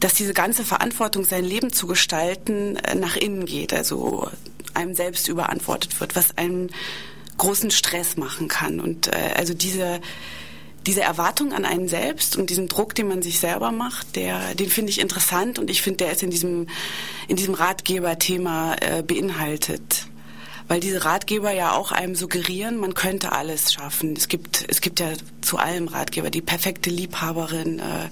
dass 0.00 0.12
diese 0.12 0.34
ganze 0.34 0.64
Verantwortung, 0.64 1.24
sein 1.24 1.44
Leben 1.44 1.72
zu 1.72 1.86
gestalten, 1.86 2.76
äh, 2.76 2.94
nach 2.94 3.16
innen 3.16 3.46
geht, 3.46 3.72
also 3.72 4.28
einem 4.74 4.94
selbst 4.94 5.28
überantwortet 5.28 5.98
wird, 6.00 6.14
was 6.14 6.36
einen 6.36 6.70
großen 7.38 7.70
Stress 7.70 8.16
machen 8.16 8.48
kann. 8.48 8.80
Und 8.80 9.06
äh, 9.06 9.32
also 9.34 9.54
diese 9.54 10.00
diese 10.86 11.00
Erwartung 11.00 11.54
an 11.54 11.64
einen 11.64 11.88
selbst 11.88 12.36
und 12.36 12.50
diesen 12.50 12.68
Druck, 12.68 12.94
den 12.94 13.08
man 13.08 13.22
sich 13.22 13.40
selber 13.40 13.72
macht, 13.72 14.16
der, 14.16 14.54
den 14.54 14.68
finde 14.68 14.90
ich 14.90 15.00
interessant 15.00 15.58
und 15.58 15.70
ich 15.70 15.80
finde, 15.80 16.04
der 16.04 16.12
ist 16.12 16.22
in 16.22 16.28
diesem, 16.28 16.66
in 17.26 17.36
diesem 17.36 17.54
Ratgeberthema 17.54 18.74
äh, 18.82 19.02
beinhaltet 19.02 20.06
weil 20.66 20.80
diese 20.80 21.04
Ratgeber 21.04 21.52
ja 21.52 21.72
auch 21.72 21.92
einem 21.92 22.14
suggerieren, 22.14 22.78
man 22.78 22.94
könnte 22.94 23.32
alles 23.32 23.72
schaffen. 23.72 24.14
Es 24.16 24.28
gibt, 24.28 24.64
es 24.68 24.80
gibt 24.80 24.98
ja 24.98 25.08
zu 25.42 25.58
allem 25.58 25.88
Ratgeber, 25.88 26.30
die 26.30 26.40
perfekte 26.40 26.88
Liebhaberin, 26.88 27.80
äh, 27.80 28.08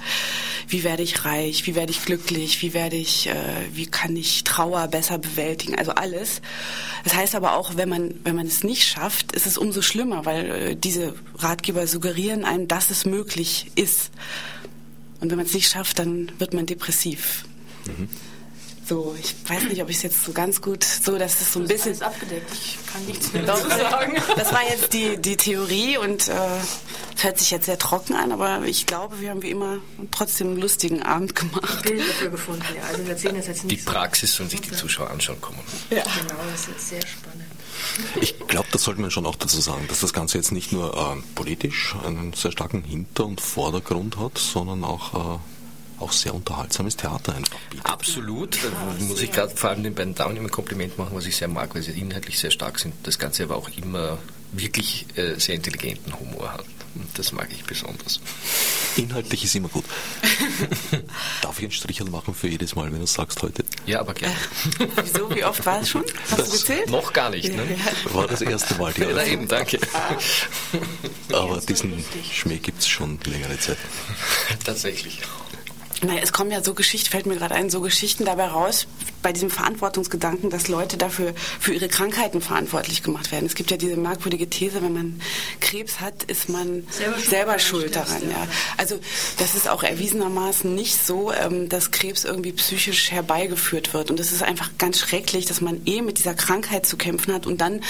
wie 0.69 0.85
werde 0.85 1.03
ich 1.03 1.25
reich, 1.25 1.67
wie 1.67 1.75
werde 1.75 1.93
ich 1.93 2.05
glücklich, 2.05 2.61
wie 2.61 2.75
werde 2.75 2.97
ich, 2.97 3.27
äh, 3.29 3.35
wie 3.73 3.87
kann 3.87 4.15
ich 4.17 4.45
Trauer 4.45 4.87
besser 4.89 5.19
bewältigen, 5.19 5.77
also 5.77 5.93
alles. 5.93 6.43
Das 7.05 7.15
heißt 7.15 7.35
aber 7.35 7.57
auch, 7.57 7.77
wenn 7.77 7.89
man, 7.89 8.15
wenn 8.25 8.37
man 8.37 8.47
es 8.47 8.63
nicht 8.65 8.87
schafft, 8.87 9.33
ist 9.33 9.47
es 9.47 9.57
umso 9.57 9.81
schlimmer, 9.81 10.27
weil 10.27 10.51
äh, 10.51 10.77
diese 10.77 11.15
Ratgeber 11.39 11.87
suggerieren 11.87 12.45
einem, 12.45 12.69
dass 12.69 12.91
es 12.91 13.07
möglich 13.07 13.73
ist. 13.77 14.11
Und 15.21 15.31
wenn 15.31 15.37
man 15.39 15.47
es 15.47 15.55
nicht 15.55 15.71
schafft, 15.71 15.99
dann 15.99 16.31
wird 16.39 16.53
man 16.53 16.67
depressiv. 16.67 17.45
Mhm 17.87 18.09
so, 18.93 19.17
ich 19.19 19.35
weiß 19.49 19.65
nicht, 19.65 19.83
ob 19.83 19.89
ich 19.89 19.97
es 19.97 20.03
jetzt 20.03 20.23
so 20.23 20.33
ganz 20.33 20.61
gut, 20.61 20.85
so 20.85 21.17
dass 21.17 21.41
es 21.41 21.53
so 21.53 21.61
ein 21.61 21.67
bisschen. 21.67 21.93
Alles 21.93 22.03
abgedeckt. 22.03 22.51
Ich 22.53 22.79
kann 22.93 23.05
nichts 23.07 23.33
mehr 23.33 23.43
dazu 23.45 23.69
sagen. 23.69 24.17
Das 24.37 24.53
war 24.53 24.63
jetzt 24.69 24.93
die, 24.93 25.17
die 25.17 25.37
Theorie 25.39 25.97
und 25.97 26.29
äh, 26.29 26.35
es 27.17 27.25
hört 27.25 27.39
sich 27.39 27.51
jetzt 27.51 27.65
sehr 27.65 27.79
trocken 27.79 28.15
an, 28.15 28.33
aber 28.33 28.63
ich 28.67 28.85
glaube, 28.85 29.21
wir 29.21 29.31
haben 29.31 29.43
wie 29.43 29.51
immer 29.51 29.79
trotzdem 30.11 30.49
einen 30.49 30.61
lustigen 30.61 31.03
Abend 31.03 31.35
gemacht. 31.35 31.83
Bild 31.85 32.01
dafür 32.07 32.31
gefunden, 32.31 32.65
ja. 32.77 32.83
Also 32.83 33.05
wir 33.05 33.13
erzählen 33.13 33.37
das 33.37 33.47
jetzt 33.47 33.65
nicht. 33.65 33.81
Die 33.81 33.91
Praxis 33.91 34.35
sollen 34.35 34.51
sich 34.51 34.61
die 34.61 34.73
Zuschauer 34.73 35.09
anschauen 35.09 35.41
kommen. 35.41 35.61
Ja, 35.89 36.03
genau, 36.03 36.41
das 36.51 36.69
ist 36.69 36.91
sehr 36.91 37.01
spannend. 37.01 37.45
Ich 38.21 38.39
glaube, 38.47 38.69
das 38.73 38.83
sollte 38.83 39.01
man 39.01 39.11
schon 39.11 39.25
auch 39.25 39.37
dazu 39.37 39.61
sagen, 39.61 39.87
dass 39.89 40.01
das 40.01 40.13
Ganze 40.13 40.37
jetzt 40.37 40.53
nicht 40.53 40.71
nur 40.73 40.95
äh, 40.95 41.23
politisch 41.35 41.95
einen 42.05 42.35
sehr 42.35 42.53
starken 42.53 42.85
Hinter- 42.85 43.25
und 43.25 43.41
Vordergrund 43.41 44.19
hat, 44.19 44.37
sondern 44.37 44.85
auch 44.85 45.37
äh, 45.37 45.39
auch 46.03 46.13
sehr 46.13 46.35
unterhaltsames 46.35 46.97
Theater 46.97 47.35
einfach 47.35 47.59
bietet. 47.71 47.87
Absolut. 47.87 48.59
Da 48.63 49.05
muss 49.05 49.21
ich 49.23 49.33
gerade 49.33 49.55
vor 49.55 49.71
allem 49.71 49.83
den 49.83 49.95
beiden 49.95 50.15
Damen 50.15 50.37
immer 50.37 50.49
ein 50.49 50.53
Kompliment 50.53 50.99
machen, 50.99 51.11
was 51.15 51.27
ich 51.27 51.37
sehr 51.37 51.49
mag, 51.49 51.75
weil 51.75 51.83
sie 51.83 51.93
inhaltlich 51.93 52.39
sehr 52.39 52.51
stark 52.51 52.79
sind. 52.79 52.95
Das 53.05 53.19
Ganze 53.19 53.45
aber 53.45 53.57
auch 53.57 53.69
immer 53.77 54.19
wirklich 54.53 55.07
äh, 55.17 55.39
sehr 55.39 55.55
intelligenten 55.55 56.19
Humor 56.19 56.53
hat. 56.53 56.65
Und 56.95 57.19
das 57.19 57.33
mag 57.33 57.49
ich 57.51 57.65
besonders. 57.65 58.21
Inhaltlich 58.97 59.45
ist 59.45 59.55
immer 59.55 59.69
gut. 59.69 59.85
Darf 61.43 61.59
ich 61.59 61.65
einen 61.65 61.73
Strichel 61.73 62.11
machen 62.11 62.35
für 62.35 62.49
jedes 62.49 62.75
Mal, 62.75 62.93
wenn 62.93 62.99
du 62.99 63.05
es 63.05 63.15
sagst 63.15 63.43
heute? 63.43 63.65
Ja, 63.87 64.01
aber 64.01 64.13
gerne. 64.13 64.35
Äh, 64.79 64.87
wieso? 65.03 65.35
Wie 65.35 65.43
oft 65.43 65.65
war 65.65 65.81
es 65.81 65.89
schon? 65.89 66.05
Hast 66.31 66.39
das 66.39 66.51
du 66.51 66.53
gezählt? 66.59 66.91
Noch 66.91 67.13
gar 67.15 67.31
nicht. 67.31 67.55
Ne? 67.57 67.63
War 68.13 68.27
das 68.27 68.43
erste 68.43 68.75
Mal. 68.75 68.93
Die 68.93 69.01
ja, 69.01 69.25
eben, 69.25 69.49
danke. 69.49 69.79
Aber 71.33 71.61
diesen 71.61 72.05
Schmäh 72.31 72.59
gibt 72.59 72.81
es 72.81 72.89
schon 72.89 73.19
längere 73.25 73.59
Zeit. 73.59 73.79
Tatsächlich. 74.63 75.21
Naja, 76.05 76.21
es 76.23 76.33
kommen 76.33 76.51
ja 76.51 76.63
so 76.63 76.75
Geschichten, 76.75 77.11
fällt 77.11 77.27
mir 77.27 77.37
gerade 77.37 77.55
ein, 77.55 77.71
so 77.71 77.81
Geschichten 77.81 78.25
dabei 78.25 78.47
raus, 78.47 78.87
bei 79.23 79.33
diesem 79.33 79.51
Verantwortungsgedanken, 79.51 80.51
dass 80.51 80.67
Leute 80.67 80.97
dafür 80.97 81.33
für 81.61 81.73
ihre 81.73 81.89
Krankheiten 81.89 82.41
verantwortlich 82.41 83.05
gemacht 83.05 83.31
werden. 83.31 83.47
Es 83.47 83.55
gibt 83.55 83.71
ja 83.71 83.77
diese 83.77 83.97
merkwürdige 83.97 84.51
These, 84.51 84.83
wenn 84.83 84.93
man 84.93 85.21
Krebs 85.61 86.01
hat, 86.01 86.25
ist 86.25 86.49
man 86.49 86.85
selber, 86.91 87.19
selber 87.19 87.59
schuld 87.61 87.95
daran. 87.95 88.29
Ja. 88.29 88.49
Also 88.77 88.99
das 89.39 89.55
ist 89.55 89.69
auch 89.69 89.85
erwiesenermaßen 89.85 90.75
nicht 90.75 91.05
so, 91.07 91.33
ähm, 91.33 91.69
dass 91.69 91.93
Krebs 91.93 92.25
irgendwie 92.25 92.53
psychisch 92.53 93.13
herbeigeführt 93.13 93.95
wird. 93.95 94.11
Und 94.11 94.19
es 94.19 94.33
ist 94.33 94.43
einfach 94.43 94.71
ganz 94.79 94.99
schrecklich, 94.99 95.47
dass 95.47 95.61
man 95.61 95.83
eh 95.87 96.03
mit 96.03 96.19
dieser 96.19 96.35
Krankheit 96.35 96.85
zu 96.85 96.97
kämpfen 96.97 97.33
hat 97.33 97.47
und 97.47 97.61
dann 97.61 97.81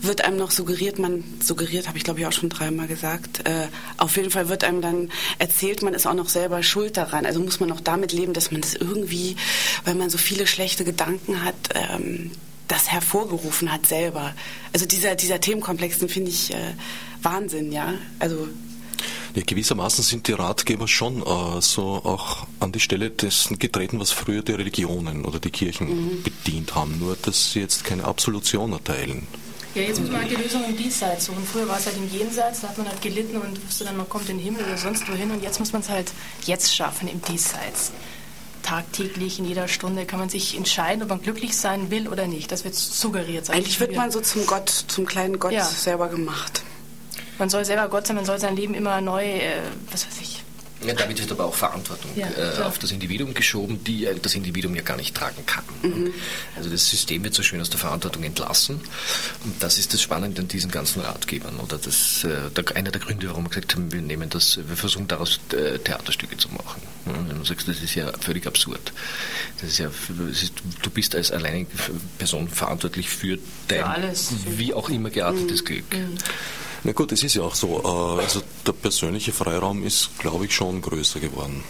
wird 0.00 0.24
einem 0.24 0.36
noch 0.36 0.50
suggeriert, 0.50 0.98
man 0.98 1.22
suggeriert, 1.40 1.86
habe 1.86 1.98
ich 1.98 2.04
glaube 2.04 2.18
ich 2.18 2.26
auch 2.26 2.32
schon 2.32 2.48
dreimal 2.48 2.88
gesagt, 2.88 3.46
äh, 3.46 3.68
auf 3.98 4.16
jeden 4.16 4.30
Fall 4.30 4.48
wird 4.48 4.64
einem 4.64 4.82
dann 4.82 5.12
erzählt, 5.38 5.82
man 5.82 5.94
ist 5.94 6.06
auch 6.06 6.14
noch 6.14 6.28
selber 6.28 6.62
schuld 6.64 6.96
daran. 6.96 7.24
Also 7.24 7.40
muss 7.52 7.60
man 7.60 7.72
auch 7.72 7.80
damit 7.80 8.12
leben, 8.12 8.32
dass 8.32 8.50
man 8.50 8.62
das 8.62 8.74
irgendwie, 8.74 9.36
weil 9.84 9.94
man 9.94 10.08
so 10.08 10.16
viele 10.16 10.46
schlechte 10.46 10.84
Gedanken 10.84 11.44
hat, 11.44 11.54
ähm, 11.74 12.30
das 12.68 12.90
hervorgerufen 12.90 13.70
hat 13.70 13.86
selber. 13.86 14.34
Also 14.72 14.86
dieser, 14.86 15.14
dieser 15.14 15.40
Themenkomplex, 15.40 15.98
den 15.98 16.08
finde 16.08 16.30
ich 16.30 16.54
äh, 16.54 16.74
Wahnsinn, 17.22 17.70
ja. 17.72 17.94
Also 18.18 18.48
ja, 19.34 19.42
gewissermaßen 19.44 20.04
sind 20.04 20.28
die 20.28 20.32
Ratgeber 20.32 20.88
schon 20.88 21.22
äh, 21.22 21.60
so 21.60 21.82
auch 22.04 22.46
an 22.60 22.72
die 22.72 22.80
Stelle 22.80 23.10
dessen 23.10 23.58
getreten, 23.58 24.00
was 24.00 24.12
früher 24.12 24.42
die 24.42 24.52
Religionen 24.52 25.24
oder 25.24 25.38
die 25.38 25.50
Kirchen 25.50 25.88
mhm. 25.88 26.22
bedient 26.22 26.74
haben, 26.74 26.98
nur 26.98 27.16
dass 27.20 27.52
sie 27.52 27.60
jetzt 27.60 27.84
keine 27.84 28.04
Absolution 28.04 28.72
erteilen. 28.72 29.26
Ja, 29.74 29.82
jetzt 29.82 30.00
muss 30.00 30.10
man 30.10 30.20
halt 30.20 30.30
die 30.30 30.36
Lösung 30.36 30.64
im 30.64 30.76
Diesseits 30.76 31.24
suchen. 31.24 31.46
Früher 31.50 31.66
war 31.66 31.78
es 31.78 31.86
halt 31.86 31.96
im 31.96 32.10
Jenseits, 32.10 32.60
da 32.60 32.68
hat 32.68 32.78
man 32.78 32.88
halt 32.88 33.00
gelitten 33.00 33.36
und 33.36 33.66
wusste 33.66 33.84
dann, 33.84 33.96
man 33.96 34.08
kommt 34.08 34.28
in 34.28 34.36
den 34.36 34.44
Himmel 34.44 34.64
oder 34.64 34.76
sonst 34.76 35.08
wohin. 35.10 35.30
Und 35.30 35.42
jetzt 35.42 35.60
muss 35.60 35.72
man 35.72 35.80
es 35.80 35.88
halt 35.88 36.12
jetzt 36.44 36.74
schaffen, 36.74 37.08
im 37.08 37.22
Diesseits. 37.22 37.92
Tagtäglich, 38.62 39.38
in 39.38 39.46
jeder 39.46 39.68
Stunde 39.68 40.04
kann 40.04 40.18
man 40.18 40.28
sich 40.28 40.56
entscheiden, 40.56 41.02
ob 41.02 41.08
man 41.08 41.22
glücklich 41.22 41.56
sein 41.56 41.90
will 41.90 42.06
oder 42.06 42.26
nicht. 42.26 42.52
Das 42.52 42.64
wird 42.64 42.74
suggeriert. 42.74 43.48
Eigentlich 43.50 43.80
wird 43.80 43.96
man 43.96 44.10
so 44.10 44.20
zum 44.20 44.46
Gott, 44.46 44.68
zum 44.68 45.06
kleinen 45.06 45.38
Gott 45.38 45.52
ja. 45.52 45.64
selber 45.64 46.08
gemacht. 46.08 46.62
Man 47.38 47.48
soll 47.48 47.64
selber 47.64 47.88
Gott 47.88 48.06
sein, 48.06 48.16
man 48.16 48.26
soll 48.26 48.38
sein 48.38 48.54
Leben 48.54 48.74
immer 48.74 49.00
neu, 49.00 49.24
äh, 49.24 49.62
was 49.90 50.06
weiß 50.06 50.20
ich, 50.20 50.41
ja, 50.84 50.94
damit 50.94 51.20
wird 51.20 51.30
aber 51.32 51.44
auch 51.44 51.54
Verantwortung 51.54 52.10
ja, 52.16 52.28
äh, 52.28 52.62
auf 52.62 52.78
das 52.78 52.92
Individuum 52.92 53.34
geschoben, 53.34 53.82
die 53.84 54.06
äh, 54.06 54.18
das 54.20 54.34
Individuum 54.34 54.74
ja 54.74 54.82
gar 54.82 54.96
nicht 54.96 55.14
tragen 55.14 55.44
kann. 55.46 55.64
Mhm. 55.82 56.12
Also 56.56 56.70
das 56.70 56.88
System 56.88 57.24
wird 57.24 57.34
so 57.34 57.42
schön 57.42 57.60
aus 57.60 57.70
der 57.70 57.78
Verantwortung 57.78 58.22
entlassen. 58.24 58.80
Und 59.44 59.62
das 59.62 59.78
ist 59.78 59.94
das 59.94 60.02
Spannende 60.02 60.42
an 60.42 60.48
diesen 60.48 60.70
ganzen 60.70 61.02
Ratgebern. 61.02 61.58
Oder 61.60 61.78
das, 61.78 62.24
äh, 62.24 62.50
der, 62.50 62.76
einer 62.76 62.90
der 62.90 63.00
Gründe, 63.00 63.28
warum 63.28 63.44
wir 63.44 63.50
gesagt 63.50 63.74
haben, 63.74 63.92
wir 63.92 64.00
nehmen 64.00 64.28
das, 64.30 64.56
wir 64.56 64.76
versuchen 64.76 65.08
daraus 65.08 65.40
äh, 65.52 65.78
Theaterstücke 65.78 66.36
zu 66.36 66.48
machen. 66.50 66.82
Wenn 67.04 67.38
du 67.38 67.44
sagst, 67.44 67.66
das 67.66 67.82
ist 67.82 67.94
ja 67.94 68.12
völlig 68.20 68.46
absurd. 68.46 68.92
Das 69.60 69.70
ist 69.70 69.78
ja, 69.78 69.90
das 70.28 70.42
ist, 70.42 70.52
du 70.82 70.90
bist 70.90 71.14
als 71.14 71.32
alleinige 71.32 71.70
Person 72.18 72.48
verantwortlich 72.48 73.08
für 73.08 73.38
dein, 73.68 73.78
für 73.78 73.86
alles. 73.86 74.30
wie 74.46 74.72
auch 74.72 74.88
immer 74.88 75.10
geartetes 75.10 75.62
mhm. 75.62 75.66
Glück. 75.66 75.92
Mhm. 75.92 76.18
Na 76.84 76.92
gut, 76.92 77.12
es 77.12 77.22
ist 77.22 77.34
ja 77.34 77.42
auch 77.42 77.54
so. 77.54 77.80
Äh, 77.84 78.22
also 78.22 78.42
der 78.66 78.72
persönliche 78.72 79.32
Freiraum 79.32 79.84
ist, 79.84 80.18
glaube 80.18 80.46
ich, 80.46 80.54
schon 80.54 80.80
größer 80.80 81.20
geworden. 81.20 81.62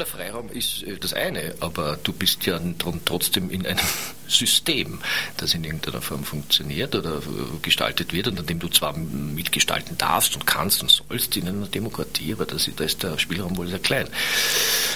Der 0.00 0.06
Freiraum 0.06 0.48
ist 0.48 0.82
äh, 0.82 0.96
das 0.96 1.12
eine, 1.12 1.54
aber 1.60 1.98
du 2.02 2.14
bist 2.14 2.46
ja 2.46 2.58
trotzdem 3.04 3.50
in 3.50 3.66
einem 3.66 3.78
System, 4.28 5.00
das 5.36 5.52
in 5.52 5.62
irgendeiner 5.62 6.00
Form 6.00 6.24
funktioniert 6.24 6.94
oder 6.94 7.18
äh, 7.18 7.58
gestaltet 7.60 8.14
wird 8.14 8.28
und 8.28 8.40
an 8.40 8.46
dem 8.46 8.60
du 8.60 8.68
zwar 8.68 8.96
mitgestalten 8.96 9.98
darfst 9.98 10.34
und 10.36 10.46
kannst 10.46 10.80
und 10.80 10.90
sollst 10.90 11.36
in 11.36 11.48
einer 11.48 11.66
Demokratie, 11.66 12.32
aber 12.32 12.46
da 12.46 12.56
ist 12.56 13.02
der 13.02 13.18
Spielraum 13.18 13.58
wohl 13.58 13.68
sehr 13.68 13.78
klein. 13.78 14.08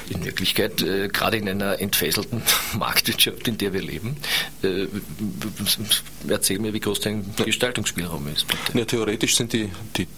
In 0.08 0.24
Wirklichkeit, 0.24 0.80
äh, 0.80 1.08
gerade 1.08 1.36
in 1.36 1.50
einer 1.50 1.78
entfesselten 1.80 2.40
Marktwirtschaft, 2.78 3.46
in 3.46 3.58
der 3.58 3.74
wir 3.74 3.82
leben, 3.82 4.16
äh, 4.62 4.86
erzähl 6.28 6.60
mir, 6.60 6.72
wie 6.72 6.80
groß 6.80 7.00
dein 7.00 7.34
Gestaltungsspielraum 7.36 8.26
ist, 8.28 8.48
bitte. 8.48 8.78
Ja, 8.78 8.86
theoretisch 8.86 9.36
sind 9.36 9.52
die, 9.52 9.70
die 9.98 10.08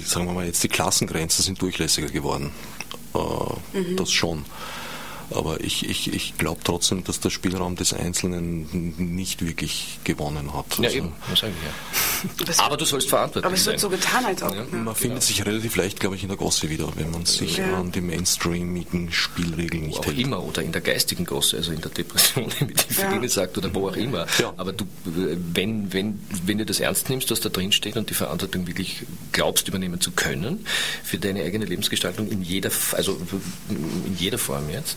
sagen 0.00 0.26
wir 0.26 0.32
mal 0.32 0.46
jetzt, 0.46 0.64
die 0.64 0.68
Klassengrenzen 0.68 1.42
sind 1.42 1.60
durchlässiger 1.60 2.08
geworden 2.08 2.52
äh, 3.14 3.78
mhm. 3.78 3.96
das 3.96 4.10
schon. 4.10 4.44
Aber 5.30 5.60
ich, 5.60 5.88
ich, 5.88 6.12
ich 6.12 6.36
glaube 6.38 6.60
trotzdem, 6.64 7.04
dass 7.04 7.20
der 7.20 7.30
Spielraum 7.30 7.76
des 7.76 7.92
Einzelnen 7.92 8.94
nicht 9.14 9.44
wirklich 9.44 9.98
gewonnen 10.04 10.54
hat. 10.54 10.66
Ja, 10.78 10.84
also, 10.84 10.96
eben, 10.96 11.12
das 11.30 11.40
sage 11.40 11.52
ich 12.26 12.46
ja. 12.46 12.64
aber 12.64 12.76
du 12.76 12.84
sollst 12.84 13.08
verantwortlich 13.08 13.44
Aber 13.44 13.54
es 13.54 13.66
wird 13.66 13.80
so 13.80 13.88
getan, 13.88 14.24
als 14.24 14.42
ob. 14.42 14.54
Ja. 14.54 14.64
Man 14.70 14.86
ja. 14.86 14.94
findet 14.94 15.22
sich 15.22 15.44
relativ 15.44 15.76
leicht, 15.76 16.00
glaube 16.00 16.16
ich, 16.16 16.22
in 16.22 16.28
der 16.28 16.36
Gosse 16.36 16.68
wieder, 16.70 16.88
wenn 16.96 17.10
man 17.10 17.26
sich 17.26 17.56
ja. 17.56 17.78
an 17.78 17.92
die 17.92 18.00
mainstreamigen 18.00 19.12
Spielregeln 19.12 19.86
nicht 19.86 19.98
wo 19.98 20.02
auch 20.02 20.06
hält. 20.06 20.18
immer, 20.18 20.42
oder 20.42 20.62
in 20.62 20.72
der 20.72 20.80
geistigen 20.80 21.24
Gosse, 21.24 21.56
also 21.56 21.72
in 21.72 21.80
der 21.80 21.90
Depression, 21.90 22.52
wie 22.60 22.74
die 22.74 22.94
Feline 22.94 23.28
sagt, 23.28 23.58
oder 23.58 23.74
wo 23.74 23.88
auch 23.88 23.96
immer. 23.96 24.26
Aber 24.56 24.72
du, 24.72 24.84
wenn, 25.04 25.92
wenn, 25.92 26.20
wenn 26.44 26.58
du 26.58 26.66
das 26.66 26.80
ernst 26.80 27.08
nimmst, 27.08 27.30
was 27.30 27.40
da 27.40 27.48
drin 27.48 27.72
steht 27.72 27.96
und 27.96 28.10
die 28.10 28.14
Verantwortung 28.14 28.66
wirklich 28.66 29.04
glaubst, 29.32 29.68
übernehmen 29.68 30.00
zu 30.00 30.12
können, 30.12 30.66
für 31.02 31.18
deine 31.18 31.42
eigene 31.42 31.64
Lebensgestaltung 31.64 32.28
in 32.28 32.42
jeder, 32.42 32.70
also 32.92 33.20
in 33.68 34.16
jeder 34.18 34.38
Form 34.38 34.68
jetzt, 34.70 34.96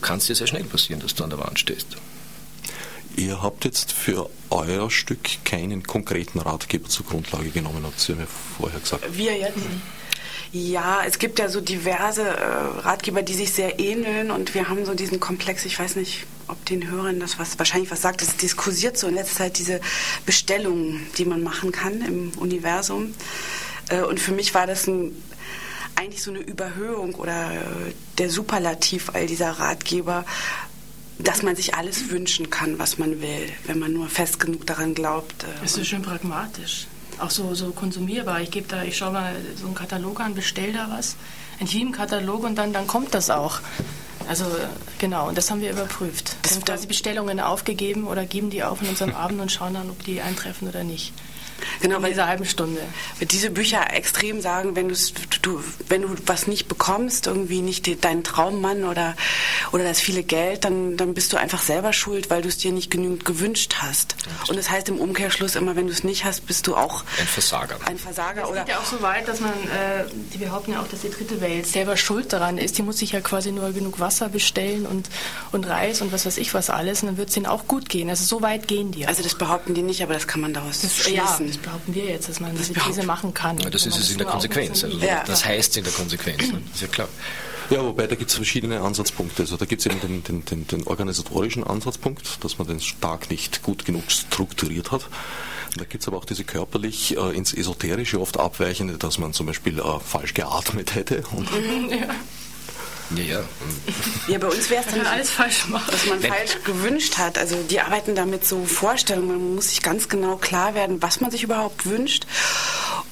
kann 0.00 0.18
es 0.18 0.26
dir 0.26 0.34
sehr 0.34 0.46
schnell 0.46 0.64
passieren, 0.64 1.00
dass 1.00 1.14
du 1.14 1.24
an 1.24 1.30
der 1.30 1.38
Wand 1.38 1.58
stehst. 1.58 1.96
Ihr 3.16 3.42
habt 3.42 3.64
jetzt 3.64 3.92
für 3.92 4.30
euer 4.50 4.90
Stück 4.90 5.44
keinen 5.44 5.82
konkreten 5.82 6.38
Ratgeber 6.38 6.88
zur 6.88 7.04
Grundlage 7.04 7.50
genommen, 7.50 7.82
habt 7.84 8.08
ihr 8.08 8.14
mir 8.14 8.28
vorher 8.56 8.78
gesagt. 8.78 9.04
Wir 9.16 9.36
jetzt. 9.36 9.58
Ja, 10.52 11.02
es 11.04 11.18
gibt 11.18 11.38
ja 11.38 11.48
so 11.48 11.60
diverse 11.60 12.22
äh, 12.22 12.44
Ratgeber, 12.80 13.22
die 13.22 13.34
sich 13.34 13.52
sehr 13.52 13.78
ähneln 13.80 14.30
und 14.30 14.54
wir 14.54 14.68
haben 14.68 14.86
so 14.86 14.94
diesen 14.94 15.20
Komplex, 15.20 15.64
ich 15.66 15.78
weiß 15.78 15.96
nicht, 15.96 16.26
ob 16.46 16.64
den 16.64 16.88
Hörern 16.90 17.20
das 17.20 17.38
was 17.38 17.58
wahrscheinlich 17.58 17.90
was 17.90 18.00
sagt, 18.00 18.22
es 18.22 18.36
diskursiert 18.36 18.96
so 18.96 19.08
in 19.08 19.14
letzter 19.14 19.38
Zeit 19.38 19.58
diese 19.58 19.80
Bestellungen, 20.24 21.06
die 21.18 21.26
man 21.26 21.42
machen 21.42 21.70
kann 21.72 22.00
im 22.00 22.30
Universum. 22.38 23.14
Äh, 23.88 24.02
und 24.02 24.20
für 24.20 24.32
mich 24.32 24.54
war 24.54 24.66
das 24.66 24.86
ein 24.86 25.12
eigentlich 25.98 26.22
so 26.22 26.30
eine 26.30 26.40
Überhöhung 26.40 27.14
oder 27.14 27.52
äh, 27.52 27.92
der 28.18 28.30
Superlativ 28.30 29.10
all 29.14 29.26
dieser 29.26 29.50
Ratgeber, 29.50 30.24
dass 31.18 31.42
man 31.42 31.56
sich 31.56 31.74
alles 31.74 32.10
wünschen 32.10 32.50
kann, 32.50 32.78
was 32.78 32.98
man 32.98 33.20
will, 33.20 33.48
wenn 33.66 33.78
man 33.78 33.92
nur 33.92 34.08
fest 34.08 34.38
genug 34.38 34.66
daran 34.66 34.94
glaubt. 34.94 35.42
Äh, 35.42 35.46
das 35.62 35.76
ist 35.76 35.88
schön 35.88 36.02
pragmatisch. 36.02 36.86
Auch 37.18 37.30
so, 37.30 37.52
so 37.54 37.72
konsumierbar. 37.72 38.40
Ich 38.42 38.52
gebe 38.52 38.68
da, 38.68 38.84
ich 38.84 38.96
schaue 38.96 39.12
mal 39.12 39.34
so 39.56 39.66
einen 39.66 39.74
Katalog 39.74 40.20
an, 40.20 40.34
bestell 40.34 40.72
da 40.72 40.88
was, 40.90 41.16
einen 41.60 41.90
Katalog 41.90 42.44
und 42.44 42.54
dann, 42.56 42.72
dann 42.72 42.86
kommt 42.86 43.12
das 43.14 43.28
auch. 43.30 43.60
Also 44.28 44.44
genau, 44.98 45.28
und 45.28 45.38
das 45.38 45.50
haben 45.50 45.60
wir 45.60 45.70
überprüft. 45.70 46.36
Wir 46.42 46.52
haben 46.52 46.64
quasi 46.64 46.86
Bestellungen 46.86 47.40
aufgegeben 47.40 48.06
oder 48.06 48.24
geben 48.24 48.50
die 48.50 48.62
auf 48.62 48.82
in 48.82 48.88
unserem 48.88 49.14
Abend 49.14 49.40
und 49.40 49.50
schauen 49.50 49.74
dann, 49.74 49.90
ob 49.90 50.04
die 50.04 50.20
eintreffen 50.20 50.68
oder 50.68 50.84
nicht. 50.84 51.12
Genau, 51.80 51.98
in 51.98 52.04
dieser 52.04 52.26
halben 52.26 52.44
Stunde. 52.44 52.80
Diese 53.20 53.50
Bücher 53.50 53.92
extrem 53.92 54.40
sagen, 54.40 54.76
wenn, 54.76 54.88
du, 54.88 54.94
wenn 55.88 56.02
du 56.02 56.08
was 56.26 56.46
nicht 56.46 56.68
bekommst, 56.68 57.26
irgendwie 57.26 57.60
nicht 57.62 58.04
deinen 58.04 58.24
Traummann 58.24 58.84
oder, 58.84 59.16
oder 59.72 59.84
das 59.84 60.00
viele 60.00 60.22
Geld, 60.22 60.64
dann, 60.64 60.96
dann 60.96 61.14
bist 61.14 61.32
du 61.32 61.36
einfach 61.36 61.62
selber 61.62 61.92
schuld, 61.92 62.30
weil 62.30 62.42
du 62.42 62.48
es 62.48 62.58
dir 62.58 62.72
nicht 62.72 62.90
genügend 62.90 63.24
gewünscht 63.24 63.76
hast. 63.80 64.16
Ja, 64.24 64.50
und 64.50 64.56
das 64.56 64.70
heißt 64.70 64.88
im 64.88 64.98
Umkehrschluss 64.98 65.56
immer, 65.56 65.76
wenn 65.76 65.86
du 65.86 65.92
es 65.92 66.04
nicht 66.04 66.24
hast, 66.24 66.46
bist 66.46 66.66
du 66.66 66.76
auch 66.76 67.04
ein 67.20 67.26
Versager. 67.26 67.78
Ein 67.86 67.98
Versager. 67.98 68.48
Es 68.48 68.54
geht 68.54 68.68
ja 68.68 68.78
auch 68.78 68.84
so 68.84 69.02
weit, 69.02 69.28
dass 69.28 69.40
man, 69.40 69.52
äh, 69.52 70.04
die 70.32 70.38
behaupten 70.38 70.72
ja 70.72 70.80
auch, 70.80 70.88
dass 70.88 71.00
die 71.00 71.10
dritte 71.10 71.40
Welt 71.40 71.66
selber 71.66 71.96
schuld 71.96 72.32
daran 72.32 72.58
ist. 72.58 72.78
Die 72.78 72.82
muss 72.82 72.98
sich 72.98 73.12
ja 73.12 73.20
quasi 73.20 73.52
nur 73.52 73.72
genug 73.72 74.00
Wasser 74.00 74.28
bestellen 74.28 74.86
und, 74.86 75.08
und 75.52 75.66
Reis 75.66 76.00
und 76.00 76.12
was 76.12 76.26
weiß 76.26 76.38
ich 76.38 76.54
was 76.54 76.70
alles 76.70 77.02
und 77.02 77.08
dann 77.08 77.16
wird 77.16 77.30
es 77.30 77.36
ihnen 77.36 77.46
auch 77.46 77.66
gut 77.66 77.88
gehen. 77.88 78.08
Also 78.10 78.24
so 78.24 78.42
weit 78.42 78.68
gehen 78.68 78.92
die. 78.92 79.06
Also 79.06 79.22
das 79.22 79.34
behaupten 79.34 79.74
die 79.74 79.82
nicht, 79.82 80.02
aber 80.02 80.14
das 80.14 80.26
kann 80.26 80.40
man 80.40 80.52
daraus 80.52 80.82
das, 80.82 80.96
schließen. 80.96 81.47
Ja, 81.47 81.47
das 81.48 81.58
behaupten 81.58 81.94
wir 81.94 82.04
jetzt, 82.04 82.28
dass 82.28 82.40
man 82.40 82.56
das 82.56 82.68
diese 82.68 82.80
These 82.80 83.02
machen 83.04 83.34
kann. 83.34 83.58
Ja, 83.58 83.70
das 83.70 83.86
ist 83.86 83.98
es 83.98 84.10
in 84.10 84.18
der 84.18 84.26
Konsequenz. 84.26 84.84
Also 84.84 84.98
ja. 84.98 85.24
Das 85.26 85.44
heißt 85.44 85.76
in 85.76 85.84
der 85.84 85.92
Konsequenz. 85.92 86.42
Ne? 86.52 86.62
ist 86.72 86.82
ja 86.82 86.88
klar. 86.88 87.08
Ja, 87.70 87.84
wobei 87.84 88.06
da 88.06 88.14
gibt 88.14 88.30
es 88.30 88.36
verschiedene 88.36 88.80
Ansatzpunkte. 88.80 89.42
Also 89.42 89.56
da 89.56 89.66
gibt 89.66 89.80
es 89.80 89.86
eben 89.86 90.00
den, 90.00 90.24
den, 90.24 90.44
den, 90.44 90.66
den, 90.66 90.86
organisatorischen 90.86 91.64
Ansatzpunkt, 91.64 92.42
dass 92.42 92.56
man 92.58 92.66
den 92.66 92.80
stark 92.80 93.30
nicht 93.30 93.62
gut 93.62 93.84
genug 93.84 94.10
strukturiert 94.10 94.90
hat. 94.90 95.08
Da 95.76 95.84
gibt 95.84 96.02
es 96.02 96.08
aber 96.08 96.16
auch 96.16 96.24
diese 96.24 96.44
körperlich 96.44 97.18
äh, 97.18 97.36
ins 97.36 97.52
Esoterische 97.52 98.20
oft 98.20 98.38
abweichende, 98.38 98.96
dass 98.96 99.18
man 99.18 99.34
zum 99.34 99.46
Beispiel 99.46 99.78
äh, 99.80 100.00
falsch 100.00 100.32
geatmet 100.32 100.94
hätte. 100.94 101.24
Und 101.32 101.48
ja. 101.90 102.14
Ja, 103.16 103.22
ja. 103.22 103.40
Ja, 104.26 104.38
bei 104.38 104.48
uns 104.48 104.68
wäre 104.68 104.84
es 104.86 104.94
dann 104.94 105.06
alles 105.06 105.30
falsch 105.30 105.66
machen. 105.68 105.90
dass 105.90 106.06
man 106.06 106.20
falsch 106.20 106.58
gewünscht 106.64 107.16
hat. 107.16 107.38
Also 107.38 107.56
die 107.62 107.80
arbeiten 107.80 108.14
da 108.14 108.26
mit 108.26 108.44
so 108.44 108.64
Vorstellungen. 108.64 109.28
Man 109.28 109.54
muss 109.54 109.70
sich 109.70 109.82
ganz 109.82 110.08
genau 110.08 110.36
klar 110.36 110.74
werden, 110.74 111.00
was 111.00 111.20
man 111.20 111.30
sich 111.30 111.42
überhaupt 111.42 111.86
wünscht 111.86 112.26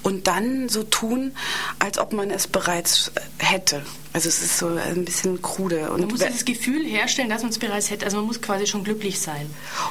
und 0.03 0.27
dann 0.27 0.69
so 0.69 0.83
tun, 0.83 1.35
als 1.79 1.99
ob 1.99 2.13
man 2.13 2.31
es 2.31 2.47
bereits 2.47 3.11
hätte. 3.39 3.83
Also 4.17 4.31
es 4.31 4.41
ist 4.41 4.57
so 4.57 4.69
ein 4.69 5.05
bisschen 5.05 5.43
krude. 5.43 5.91
Und 5.91 6.01
man 6.01 6.09
muss 6.09 6.21
das 6.21 6.47
Gefühl 6.47 6.87
herstellen, 6.87 7.29
dass 7.29 7.43
man 7.43 7.51
es 7.51 7.59
bereits 7.59 7.91
hätte. 7.91 8.07
Also 8.07 8.17
man 8.17 8.25
muss 8.25 8.41
quasi 8.41 8.67
schon 8.67 8.83
glücklich 8.83 9.21
sein. 9.21 9.45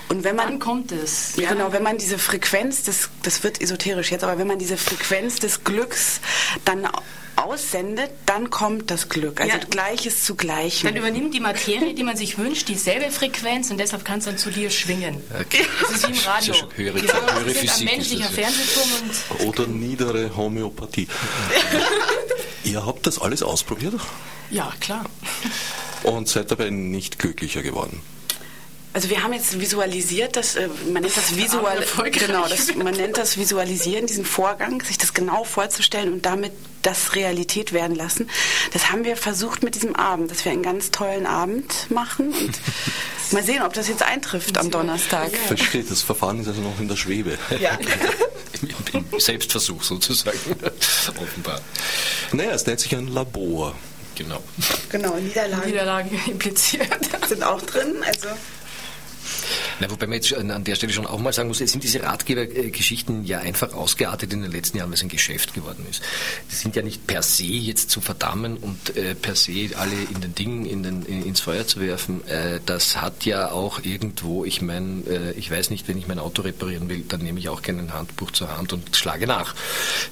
Und 0.10 0.24
wenn 0.24 0.36
man 0.36 0.48
dann 0.48 0.60
kommt 0.60 0.91
es. 0.91 1.36
Ja, 1.36 1.53
genau. 1.53 1.72
Wenn 1.72 1.84
man 1.84 2.00
diese 2.00 2.17
Frequenz, 2.17 2.82
des, 2.82 3.10
das 3.22 3.44
wird 3.44 3.62
esoterisch 3.62 4.10
jetzt, 4.10 4.24
aber 4.24 4.39
wenn 4.39 4.48
man 4.48 4.58
diese 4.58 4.77
Frequenz 4.77 5.36
des 5.36 5.63
Glücks 5.63 6.22
dann 6.65 6.88
aussendet, 7.36 8.10
dann 8.25 8.50
kommt 8.50 8.89
das 8.89 9.10
Glück. 9.10 9.41
Also 9.41 9.58
ja. 9.58 9.63
Gleiches 9.70 10.24
zu 10.24 10.34
Gleichem. 10.34 10.88
Dann 10.88 10.98
übernimmt 10.98 11.36
die 11.36 11.39
Materie, 11.39 11.94
die 11.94 12.03
man 12.03 12.17
sich 12.17 12.39
wünscht, 12.39 12.67
dieselbe 12.67 13.12
Frequenz 13.12 13.70
und 13.70 13.77
deshalb 13.77 14.05
kann 14.05 14.17
es 14.17 14.25
dann 14.25 14.39
zu 14.39 14.50
dir 14.50 14.72
schwingen. 14.72 15.22
Okay. 15.39 15.67
Das 15.82 15.91
ist 15.91 16.08
wie 16.08 16.13
im 16.13 16.17
Radio. 16.25 16.53
Das 16.53 16.63
ist 16.63 16.77
höhere, 16.77 16.98
ja, 16.98 17.13
höhere 17.13 17.50
Physik. 17.51 17.89
Ein 17.89 17.96
menschlicher 17.96 18.29
Fernsehturm 18.29 18.89
und 19.39 19.48
Oder 19.48 19.67
niedere 19.67 20.36
Homöopathie. 20.36 21.08
Ihr 22.65 22.86
habt 22.86 23.05
das 23.05 23.19
alles 23.19 23.43
ausprobiert? 23.43 23.93
Ja, 24.50 24.74
klar. 24.79 25.05
Und 26.03 26.27
seid 26.27 26.51
dabei 26.51 26.72
nicht 26.72 27.19
glücklicher 27.19 27.62
geworden? 27.62 28.01
Also 28.96 29.10
wir 29.10 29.22
haben 29.24 29.34
jetzt 29.34 29.60
visualisiert, 29.60 30.38
dass 30.38 30.56
äh, 30.56 30.70
man 30.94 31.04
nennt 31.04 31.18
das 31.18 31.36
visual, 31.36 31.86
genau, 32.12 32.48
das, 32.50 32.74
man 32.75 32.94
nennt 32.94 33.18
das 33.18 33.36
Visualisieren, 33.38 34.08
diesen 34.08 34.24
Vorgang, 34.24 34.82
sich 34.86 34.98
das 34.98 35.14
genau 35.14 35.44
vorzustellen 35.44 36.14
und 36.14 36.25
damit 36.25 36.54
das 36.82 37.14
Realität 37.14 37.74
werden 37.74 37.93
lassen. 37.93 38.30
Das 38.72 38.93
haben 38.93 39.04
wir 39.04 39.17
versucht 39.17 39.63
mit 39.63 39.76
diesem 39.76 39.98
Abend, 39.98 40.32
dass 40.32 40.46
wir 40.46 40.54
einen 40.54 40.63
ganz 40.63 40.91
tollen 40.91 41.26
Abend 41.26 41.91
machen 41.91 42.30
und 42.30 42.58
mal 43.32 43.43
sehen, 43.43 43.63
ob 43.63 43.74
das 43.74 43.89
jetzt 43.89 44.02
eintrifft 44.02 44.58
am 44.58 44.72
Donnerstag. 44.72 45.34
Ja. 45.34 45.39
Versteht, 45.39 45.91
das 45.91 46.02
Verfahren 46.02 46.39
ist 46.39 46.48
also 46.48 46.62
noch 46.62 46.80
in 46.80 46.88
der 46.88 46.96
Schwebe. 46.96 47.38
Ja. 47.60 47.78
Im 48.93 49.19
Selbstversuch 49.19 49.84
sozusagen, 49.84 50.39
offenbar. 51.22 51.60
Naja, 52.32 52.52
es 52.52 52.65
nennt 52.65 52.80
sich 52.80 52.96
ein 52.96 53.10
Labor. 53.10 53.76
Genau. 54.15 54.41
Genau, 54.88 55.15
Niederlagen. 55.17 55.69
Niederlagen 55.69 56.22
impliziert. 56.28 56.88
Sind 57.28 57.43
auch 57.43 57.62
drin, 57.62 57.98
also 58.08 58.30
na, 59.80 59.90
wobei 59.90 60.08
man 60.08 60.16
jetzt 60.16 60.34
an 60.34 60.64
der 60.64 60.76
Stelle 60.76 60.94
schon 60.94 61.06
auch 61.06 61.20
mal 61.20 61.34
sagen 61.34 61.50
muss, 61.50 61.62
es 61.62 61.72
sind 61.72 61.84
diese 61.84 62.04
Ratgebergeschichten 62.04 63.26
ja 63.26 63.40
einfach 63.40 63.74
ausgeartet 63.74 64.32
in 64.34 64.42
den 64.42 64.52
letzten 64.52 64.78
Jahren, 64.78 64.90
weil 64.90 64.96
es 64.96 65.04
ein 65.04 65.10
Geschäft 65.10 65.54
geworden 65.54 65.86
ist. 65.90 66.02
Die 66.52 66.56
sind 66.56 66.76
ja 66.76 66.82
nicht 66.82 67.08
per 67.08 67.22
se 67.22 67.44
jetzt 67.44 67.90
zu 67.90 68.02
verdammen 68.02 68.58
und 68.58 68.96
äh, 68.96 69.16
per 69.16 69.36
se 69.36 69.70
alle 69.76 69.96
in 70.14 70.22
den 70.22 70.36
Dingen 70.36 70.66
in 70.66 70.84
den, 70.84 71.06
in, 71.06 71.26
ins 71.26 71.40
Feuer 71.42 71.68
zu 71.68 71.82
werfen. 71.82 72.26
Äh, 72.28 72.60
das 72.66 73.02
hat 73.02 73.26
ja 73.26 73.52
auch 73.52 73.84
irgendwo, 73.84 74.46
ich 74.46 74.62
meine, 74.62 75.04
äh, 75.08 75.32
ich 75.34 75.52
weiß 75.52 75.70
nicht, 75.70 75.88
wenn 75.88 75.98
ich 75.98 76.08
mein 76.08 76.20
Auto 76.20 76.42
reparieren 76.42 76.90
will, 76.90 77.04
dann 77.08 77.22
nehme 77.22 77.40
ich 77.40 77.50
auch 77.50 77.62
kein 77.62 77.94
Handbuch 77.94 78.32
zur 78.32 78.56
Hand 78.56 78.74
und 78.74 78.96
schlage 78.96 79.28
nach. 79.28 79.56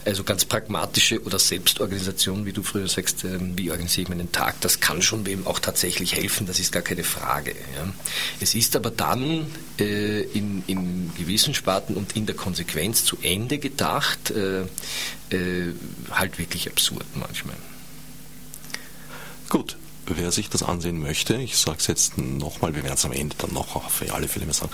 Also 0.06 0.24
ganz 0.24 0.46
pragmatische 0.46 1.22
oder 1.24 1.40
Selbstorganisation, 1.40 2.46
wie 2.46 2.54
du 2.54 2.64
früher 2.64 2.88
sagst, 2.88 3.24
ähm, 3.24 3.54
wie 3.58 3.72
organisiere 3.72 4.04
ich 4.04 4.10
meinen 4.10 4.32
Tag, 4.32 4.60
das 4.62 4.80
kann 4.80 5.02
schon 5.02 5.26
wem 5.26 5.48
auch 5.48 5.60
tatsächlich 5.60 6.16
helfen, 6.16 6.48
das 6.48 6.60
ist 6.60 6.72
gar 6.72 6.84
keine 6.84 7.04
Frage. 7.04 7.52
Ja. 7.52 7.94
Es 8.40 8.56
ist 8.56 8.76
aber 8.76 8.92
dann 8.92 9.48
in, 9.78 10.64
in 10.68 11.12
gewissen 11.18 11.54
Sparten 11.54 11.96
und 11.96 12.16
in 12.16 12.26
der 12.26 12.36
Konsequenz 12.36 13.06
zu 13.06 13.18
Ende 13.22 13.58
gedacht, 13.58 14.32
äh, 14.32 14.62
äh, 15.30 15.74
halt 16.12 16.38
wirklich 16.38 16.70
absurd 16.70 17.06
manchmal. 17.16 17.56
Gut, 19.50 19.78
wer 20.06 20.32
sich 20.32 20.50
das 20.50 20.64
ansehen 20.64 21.00
möchte, 21.00 21.36
ich 21.36 21.58
sage 21.58 21.78
es 21.80 21.88
jetzt 21.88 22.18
nochmal, 22.18 22.76
wir 22.76 22.84
werden 22.84 22.96
es 22.96 23.06
am 23.06 23.12
Ende 23.12 23.36
dann 23.38 23.54
noch 23.54 23.90
für 23.90 24.14
alle 24.14 24.28
mehr 24.28 24.54
sagen, 24.54 24.72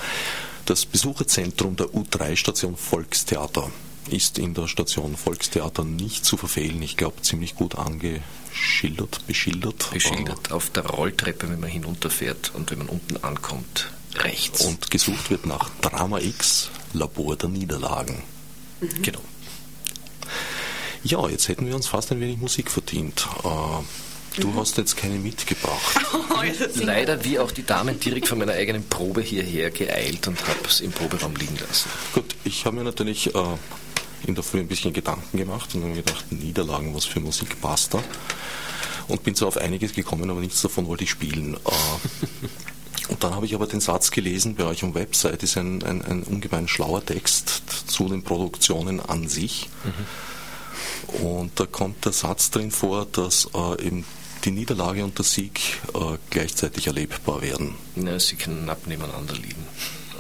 das 0.66 0.86
Besucherzentrum 0.86 1.76
der 1.76 1.88
U3-Station 1.88 2.76
Volkstheater 2.76 3.72
ist 4.10 4.38
in 4.38 4.54
der 4.54 4.68
Station 4.68 5.16
Volkstheater 5.16 5.84
nicht 5.84 6.26
zu 6.26 6.36
verfehlen. 6.36 6.82
Ich 6.82 6.98
glaube, 6.98 7.22
ziemlich 7.22 7.56
gut 7.56 7.76
angeschildert, 7.76 9.26
beschildert. 9.28 9.90
Beschildert 9.92 10.52
auf 10.52 10.70
der 10.72 10.86
Rolltreppe, 10.86 11.50
wenn 11.50 11.60
man 11.60 11.70
hinunterfährt 11.70 12.52
und 12.56 12.72
wenn 12.72 12.80
man 12.80 12.90
unten 12.90 13.18
ankommt 13.24 13.92
rechts. 14.16 14.66
Und 14.66 14.92
gesucht 14.92 15.30
wird 15.30 15.46
nach 15.46 15.70
Drama 15.82 16.20
X, 16.20 16.70
Labor 16.94 17.36
der 17.36 17.50
Niederlagen. 17.50 18.24
Mhm. 18.82 19.02
Genau. 19.02 19.22
Ja, 21.04 21.28
jetzt 21.30 21.48
hätten 21.48 21.66
wir 21.66 21.76
uns 21.76 21.88
fast 21.88 22.12
ein 22.12 22.20
wenig 22.20 22.38
Musik 22.38 22.70
verdient. 22.70 23.28
Äh, 23.44 24.42
du 24.42 24.48
mhm. 24.48 24.56
hast 24.58 24.78
jetzt 24.78 24.98
keine 24.98 25.16
mitgebracht. 25.16 26.00
Oh, 26.32 26.44
Leider 26.76 27.26
wie 27.26 27.38
auch 27.38 27.52
die 27.52 27.66
Damen 27.66 28.00
direkt 28.00 28.30
von 28.30 28.38
meiner 28.38 28.54
eigenen 28.54 28.88
Probe 28.88 29.22
hierher 29.22 29.72
geeilt 29.72 30.26
und 30.28 30.40
habe 30.48 30.60
es 30.66 30.80
im 30.80 30.92
Proberaum 30.94 31.36
liegen 31.36 31.58
lassen. 31.58 31.90
Gut, 32.14 32.34
ich 32.46 32.66
habe 32.66 32.78
mir 32.78 32.86
natürlich 32.86 33.36
äh, 33.36 33.40
in 34.26 34.36
der 34.36 34.44
Früh 34.44 34.60
ein 34.60 34.68
bisschen 34.70 34.94
Gedanken 34.94 35.38
gemacht 35.38 35.76
und 35.76 35.82
habe 35.82 35.92
mir 35.92 36.02
gedacht, 36.02 36.32
Niederlagen, 36.32 36.96
was 36.96 37.04
für 37.04 37.20
Musik 37.20 37.60
passt 37.60 37.94
da? 37.94 38.02
Und 39.10 39.24
bin 39.24 39.36
so 39.36 39.48
auf 39.48 39.58
einiges 39.58 39.92
gekommen, 39.92 40.30
aber 40.30 40.40
nichts 40.40 40.62
davon 40.62 40.88
wollte 40.88 41.04
ich 41.04 41.10
spielen. 41.10 41.56
Äh, 41.56 41.58
Und 43.10 43.24
dann 43.24 43.36
habe 43.36 43.46
ich 43.46 43.56
aber 43.56 43.66
den 43.66 43.82
Satz 43.82 44.12
gelesen, 44.12 44.56
bei 44.56 44.66
euch 44.66 44.84
am 44.84 44.94
Website 44.94 45.42
ist 45.44 45.58
ein, 45.58 45.84
ein, 45.84 46.04
ein 46.04 46.24
ungemein 46.24 46.68
schlauer 46.68 47.04
Text 47.04 47.64
zu 47.88 48.08
den 48.08 48.24
Produktionen 48.24 49.00
an 49.00 49.28
sich. 49.28 49.70
Mhm. 49.84 51.26
Und 51.26 51.60
da 51.60 51.66
kommt 51.66 52.06
der 52.06 52.14
Satz 52.14 52.52
drin 52.52 52.72
vor, 52.72 53.08
dass 53.12 53.50
äh, 53.56 53.86
eben 53.86 54.06
die 54.46 54.52
Niederlage 54.52 55.04
und 55.04 55.18
der 55.18 55.26
Sieg 55.26 55.60
äh, 55.94 56.18
gleichzeitig 56.30 56.88
erlebbar 56.88 57.42
werden. 57.42 57.76
Ja, 57.96 58.20
sie 58.20 58.36
knapp 58.36 58.88
nebeneinander 58.88 59.34
liegen. 59.34 59.66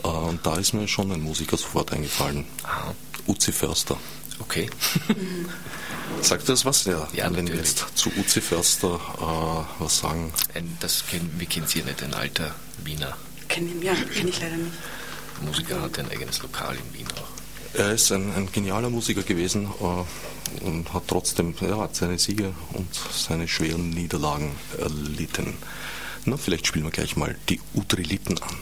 Äh, 0.03 0.07
und 0.07 0.45
da 0.45 0.55
ist 0.55 0.73
mir 0.73 0.87
schon 0.87 1.11
ein 1.11 1.21
Musiker 1.21 1.57
sofort 1.57 1.93
eingefallen. 1.93 2.45
Aha. 2.63 2.95
Uzi 3.27 3.51
Förster. 3.51 3.97
Okay. 4.39 4.69
Sagt 6.21 6.49
das 6.49 6.65
was? 6.65 6.85
Ja, 6.85 7.07
ja 7.13 7.33
wenn 7.35 7.47
wir 7.47 7.55
jetzt 7.55 7.85
zu 7.95 8.11
Uzi 8.17 8.41
Förster 8.41 8.99
äh, 9.19 9.81
was 9.83 9.99
sagen. 9.99 10.33
Ein, 10.53 10.77
das 10.79 11.05
kenn, 11.07 11.29
wir 11.37 11.47
kennen 11.47 11.67
Sie 11.67 11.81
nicht, 11.81 12.03
ein 12.03 12.13
alter 12.13 12.53
Wiener. 12.83 13.17
Kenn 13.47 13.67
ihn, 13.67 13.81
ja, 13.81 13.93
kenne 13.93 14.29
ich 14.29 14.41
leider 14.41 14.57
nicht. 14.57 14.73
Der 15.39 15.47
Musiker 15.47 15.81
hat 15.81 15.97
ein 15.99 16.11
eigenes 16.11 16.41
Lokal 16.41 16.75
in 16.75 16.93
Wien 16.93 17.07
auch. 17.15 17.77
Er 17.79 17.91
ist 17.93 18.11
ein, 18.11 18.33
ein 18.35 18.51
genialer 18.51 18.89
Musiker 18.89 19.21
gewesen 19.23 19.69
äh, 19.79 20.65
und 20.65 20.93
hat 20.93 21.03
trotzdem 21.07 21.55
ja, 21.61 21.77
hat 21.77 21.95
seine 21.95 22.19
Siege 22.19 22.53
und 22.73 22.87
seine 23.11 23.47
schweren 23.47 23.89
Niederlagen 23.91 24.55
erlitten. 24.77 25.57
Na, 26.25 26.37
vielleicht 26.37 26.67
spielen 26.67 26.85
wir 26.85 26.91
gleich 26.91 27.15
mal 27.15 27.35
die 27.47 27.61
Utriliten 27.73 28.41
an. 28.41 28.57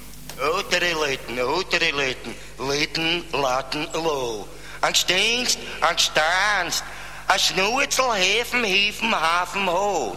Utriliten, 0.60 1.40
Utriliten, 1.40 2.36
Liten, 2.70 3.24
Laten, 3.32 3.88
Low. 3.94 4.48
Angst 4.82 5.08
Angst 5.82 6.12
a 7.28 7.38
Schnurzel, 7.38 8.14
Häfen, 8.14 8.64
Hiefen, 8.64 9.14
Hafen, 9.14 9.68
Ho. 9.68 10.16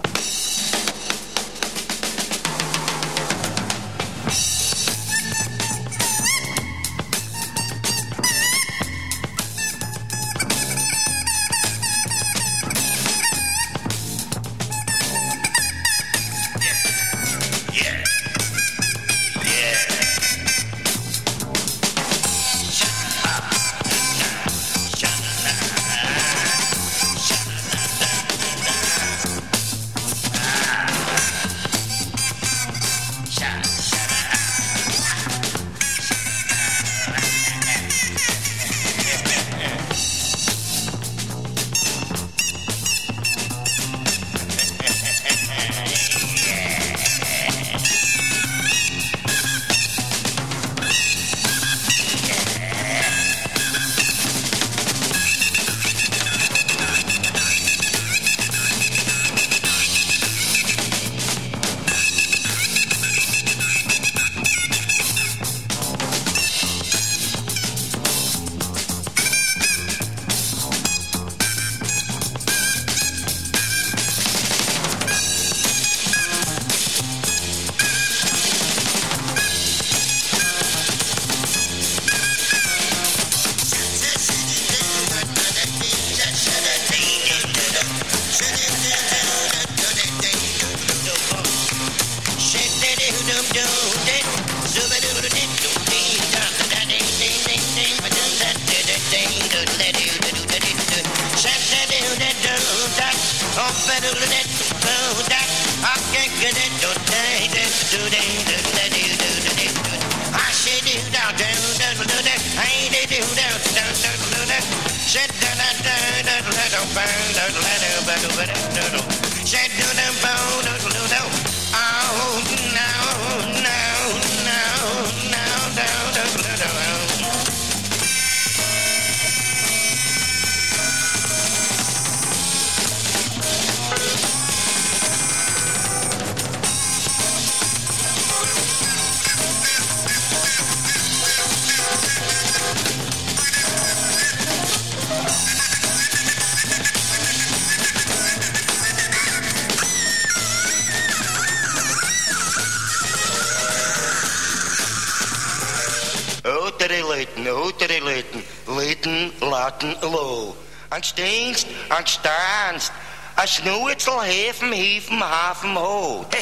Snoetsel, 163.51 164.23
heven, 164.23 164.73
hieven, 164.73 165.19
haven, 165.19 165.75
ho. 165.75 166.25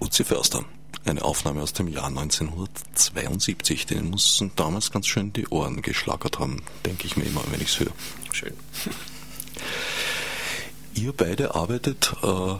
Uzi 0.00 0.24
Förster. 0.24 0.64
Eine 1.04 1.22
Aufnahme 1.22 1.60
aus 1.60 1.74
dem 1.74 1.88
Jahr 1.88 2.06
1972. 2.06 3.84
Den 3.84 4.08
mussten 4.08 4.52
damals 4.56 4.90
ganz 4.90 5.06
schön 5.06 5.34
die 5.34 5.46
Ohren 5.48 5.82
geschlagert 5.82 6.38
haben, 6.38 6.62
denke 6.86 7.06
ich 7.06 7.18
mir 7.18 7.24
immer, 7.24 7.42
wenn 7.50 7.60
ich 7.60 7.68
es 7.68 7.80
höre. 7.80 7.92
Schön. 8.32 8.54
Ihr 10.94 11.12
beide 11.12 11.54
arbeitet 11.54 12.16
äh, 12.22 12.54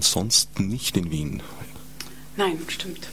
sonst 0.00 0.60
nicht 0.60 0.98
in 0.98 1.10
Wien. 1.10 1.42
Nein, 2.36 2.58
stimmt 2.68 3.08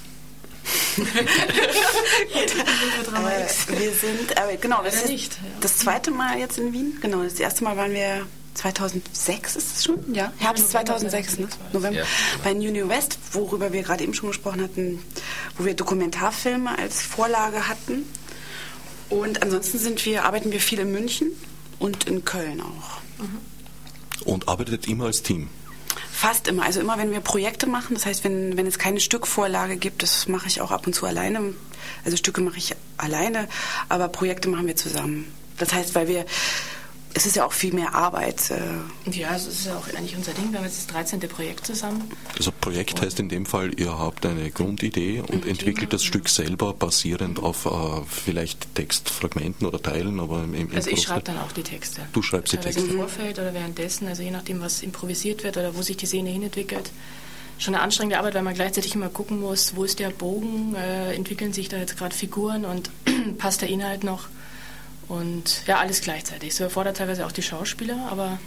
wir 3.67 3.91
sind, 3.93 4.37
aber 4.37 4.55
genau, 4.57 4.83
das 4.83 4.95
ist 4.95 5.07
nicht, 5.07 5.33
ja. 5.33 5.39
das 5.61 5.77
zweite 5.77 6.11
Mal 6.11 6.39
jetzt 6.39 6.57
in 6.57 6.73
Wien. 6.73 6.97
Genau, 7.01 7.23
das 7.23 7.39
erste 7.39 7.63
Mal 7.63 7.77
waren 7.77 7.93
wir 7.93 8.25
2006 8.57 9.55
ist 9.55 9.77
es 9.77 9.83
schon, 9.83 10.13
ja, 10.13 10.33
Herbst 10.37 10.71
2006, 10.71 11.37
ne? 11.39 11.47
November, 11.73 11.99
ja. 11.99 12.05
bei 12.43 12.53
New 12.53 12.89
West, 12.89 13.19
worüber 13.31 13.71
wir 13.71 13.83
gerade 13.83 14.03
eben 14.03 14.13
schon 14.13 14.29
gesprochen 14.29 14.61
hatten, 14.61 14.99
wo 15.57 15.65
wir 15.65 15.75
Dokumentarfilme 15.75 16.77
als 16.77 17.01
Vorlage 17.01 17.67
hatten. 17.67 18.03
Und 19.09 19.43
ansonsten 19.43 19.77
sind 19.77 20.03
wir, 20.05 20.25
arbeiten 20.25 20.51
wir 20.51 20.59
viel 20.59 20.79
in 20.79 20.91
München 20.91 21.31
und 21.79 22.05
in 22.05 22.25
Köln 22.25 22.61
auch. 22.61 23.01
Mhm. 23.19 23.37
Und 24.25 24.47
arbeitet 24.47 24.87
immer 24.87 25.05
als 25.05 25.21
Team? 25.21 25.49
Fast 26.17 26.47
immer. 26.47 26.63
Also 26.63 26.79
immer, 26.79 26.97
wenn 26.97 27.11
wir 27.11 27.19
Projekte 27.19 27.67
machen, 27.67 27.93
das 27.93 28.07
heißt, 28.07 28.23
wenn, 28.23 28.57
wenn 28.57 28.65
es 28.65 28.79
keine 28.79 28.99
Stückvorlage 28.99 29.77
gibt, 29.77 30.01
das 30.01 30.27
mache 30.27 30.47
ich 30.47 30.61
auch 30.61 30.71
ab 30.71 30.87
und 30.87 30.93
zu 30.93 31.05
alleine. 31.05 31.53
Also 32.03 32.17
Stücke 32.17 32.41
mache 32.41 32.57
ich 32.57 32.75
alleine, 32.97 33.47
aber 33.87 34.07
Projekte 34.07 34.49
machen 34.49 34.65
wir 34.65 34.75
zusammen. 34.75 35.31
Das 35.59 35.73
heißt, 35.73 35.93
weil 35.93 36.07
wir 36.07 36.25
es 37.13 37.25
ist 37.25 37.35
ja 37.35 37.45
auch 37.45 37.53
viel 37.53 37.73
mehr 37.73 37.95
Arbeit. 37.95 38.51
Äh. 38.51 39.09
Ja, 39.11 39.35
es 39.35 39.47
ist 39.47 39.65
ja 39.65 39.75
auch 39.75 39.87
eigentlich 39.95 40.15
unser 40.15 40.33
Ding. 40.33 40.51
Wir 40.51 40.59
haben 40.59 40.65
jetzt 40.65 40.77
das 40.77 40.87
13. 40.87 41.19
Projekt 41.21 41.65
zusammen. 41.65 42.11
Also 42.37 42.51
Projekt 42.51 43.01
heißt 43.01 43.19
in 43.19 43.29
dem 43.29 43.45
Fall, 43.45 43.79
ihr 43.79 43.97
habt 43.97 44.25
eine 44.25 44.51
Grundidee 44.51 45.21
und 45.21 45.45
mhm. 45.45 45.51
entwickelt 45.51 45.93
das 45.93 46.03
Stück 46.03 46.29
selber 46.29 46.73
basierend 46.73 47.39
auf 47.39 47.65
äh, 47.65 47.69
vielleicht 48.07 48.75
Textfragmenten 48.75 49.65
oder 49.65 49.81
Teilen, 49.81 50.19
aber 50.19 50.43
im, 50.43 50.53
im 50.53 50.75
Also 50.75 50.91
ich 50.91 51.01
schreibe 51.01 51.23
dann 51.23 51.39
auch 51.39 51.51
die 51.51 51.63
Texte. 51.63 52.01
Du 52.13 52.21
schreibst 52.21 52.53
die 52.53 52.57
Texte. 52.57 52.81
Im 52.81 52.97
Vorfeld 52.97 53.39
oder 53.39 53.53
währenddessen, 53.53 54.07
also 54.07 54.21
je 54.21 54.31
nachdem, 54.31 54.61
was 54.61 54.83
improvisiert 54.83 55.43
wird 55.43 55.57
oder 55.57 55.75
wo 55.75 55.81
sich 55.81 55.97
die 55.97 56.05
Szene 56.05 56.29
hinentwickelt. 56.29 56.91
Schon 57.59 57.73
eine 57.73 57.83
anstrengende 57.83 58.19
Arbeit, 58.19 58.35
weil 58.35 58.43
man 58.43 58.53
gleichzeitig 58.53 58.93
immer 58.93 59.09
gucken 59.09 59.39
muss, 59.39 59.75
wo 59.75 59.83
ist 59.83 59.97
der 59.97 60.11
Bogen, 60.11 60.75
äh, 60.75 61.15
entwickeln 61.15 61.53
sich 61.53 61.69
da 61.69 61.77
jetzt 61.77 61.97
gerade 61.97 62.15
Figuren 62.15 62.65
und 62.65 62.91
passt 63.39 63.61
der 63.61 63.69
Inhalt 63.69 64.03
noch 64.03 64.27
und 65.07 65.65
ja, 65.67 65.77
alles 65.77 66.01
gleichzeitig. 66.01 66.55
So 66.55 66.65
erfordert 66.65 66.97
teilweise 66.97 67.25
auch 67.25 67.31
die 67.31 67.41
Schauspieler, 67.41 68.07
aber 68.11 68.39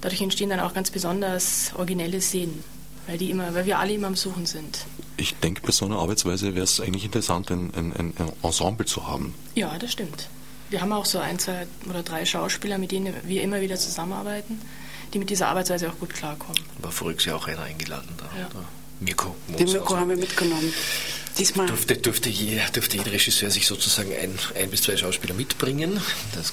dadurch 0.00 0.20
entstehen 0.20 0.50
dann 0.50 0.60
auch 0.60 0.74
ganz 0.74 0.90
besonders 0.90 1.72
originelle 1.76 2.20
Szenen, 2.20 2.62
weil, 3.06 3.18
die 3.18 3.30
immer, 3.30 3.54
weil 3.54 3.66
wir 3.66 3.78
alle 3.78 3.92
immer 3.92 4.06
am 4.06 4.16
Suchen 4.16 4.46
sind. 4.46 4.86
Ich 5.16 5.34
denke, 5.36 5.62
bei 5.62 5.72
so 5.72 5.86
einer 5.86 5.98
Arbeitsweise 5.98 6.54
wäre 6.54 6.64
es 6.64 6.80
eigentlich 6.80 7.04
interessant, 7.04 7.50
ein, 7.50 7.72
ein, 7.74 7.92
ein, 7.96 8.14
Ensemble 8.42 8.86
zu 8.86 9.06
haben. 9.08 9.34
Ja, 9.54 9.76
das 9.78 9.92
stimmt. 9.92 10.28
Wir 10.70 10.80
haben 10.82 10.92
auch 10.92 11.06
so 11.06 11.18
ein, 11.18 11.38
zwei 11.38 11.66
oder 11.88 12.02
drei 12.02 12.24
Schauspieler, 12.24 12.78
mit 12.78 12.92
denen 12.92 13.14
wir 13.24 13.42
immer 13.42 13.60
wieder 13.60 13.76
zusammenarbeiten, 13.76 14.60
die 15.14 15.18
mit 15.18 15.30
dieser 15.30 15.48
Arbeitsweise 15.48 15.88
auch 15.90 15.98
gut 15.98 16.10
klarkommen. 16.10 16.62
War 16.80 16.92
voriges 16.92 17.24
Jahr 17.24 17.36
auch 17.36 17.48
einer 17.48 17.62
eingeladen 17.62 18.10
da. 18.18 18.38
Ja. 18.38 18.48
Mirko. 19.00 19.36
Den 19.58 19.70
Mirko 19.70 19.96
haben 19.96 20.10
wir 20.10 20.16
mitgenommen. 20.16 20.72
Diesmal. 21.38 21.66
Durfte, 21.68 21.96
durfte, 21.96 22.28
je, 22.28 22.60
durfte 22.72 22.96
jeder 22.96 23.12
Regisseur 23.12 23.50
sich 23.50 23.66
sozusagen 23.66 24.12
ein, 24.12 24.36
ein 24.56 24.70
bis 24.70 24.82
zwei 24.82 24.96
Schauspieler 24.96 25.34
mitbringen. 25.34 26.00
Das 26.34 26.52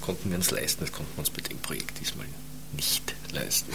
konnten 0.00 0.30
wir 0.30 0.36
uns 0.36 0.50
leisten, 0.50 0.84
das 0.84 0.92
konnten 0.92 1.12
wir 1.16 1.20
uns 1.20 1.30
bei 1.30 1.42
dem 1.42 1.58
Projekt 1.58 2.00
diesmal 2.00 2.26
nicht 2.72 3.14
leisten. 3.32 3.72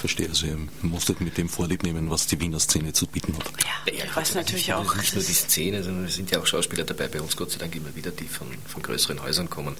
Verstehe, 0.00 0.28
also 0.28 0.46
ihr 0.46 0.58
musstet 0.82 1.20
mit 1.20 1.36
dem 1.36 1.48
Vorlieb 1.48 1.82
nehmen, 1.82 2.10
was 2.10 2.26
die 2.26 2.40
Wiener 2.40 2.60
Szene 2.60 2.92
zu 2.92 3.06
bieten 3.06 3.36
hat. 3.36 3.50
Ja, 3.86 3.92
ja 3.92 4.04
was 4.14 4.34
natürlich 4.34 4.72
auch. 4.72 4.94
Nicht 4.96 5.14
nur 5.14 5.24
die 5.24 5.32
Szene, 5.32 5.82
sondern 5.82 6.04
es 6.04 6.14
sind 6.14 6.30
ja 6.30 6.40
auch 6.40 6.46
Schauspieler 6.46 6.84
dabei 6.84 7.08
bei 7.08 7.20
uns, 7.20 7.36
Gott 7.36 7.50
sei 7.50 7.58
Dank 7.58 7.74
immer 7.74 7.94
wieder, 7.94 8.10
die 8.10 8.28
von, 8.28 8.46
von 8.66 8.82
größeren 8.82 9.22
Häusern 9.22 9.50
kommen. 9.50 9.76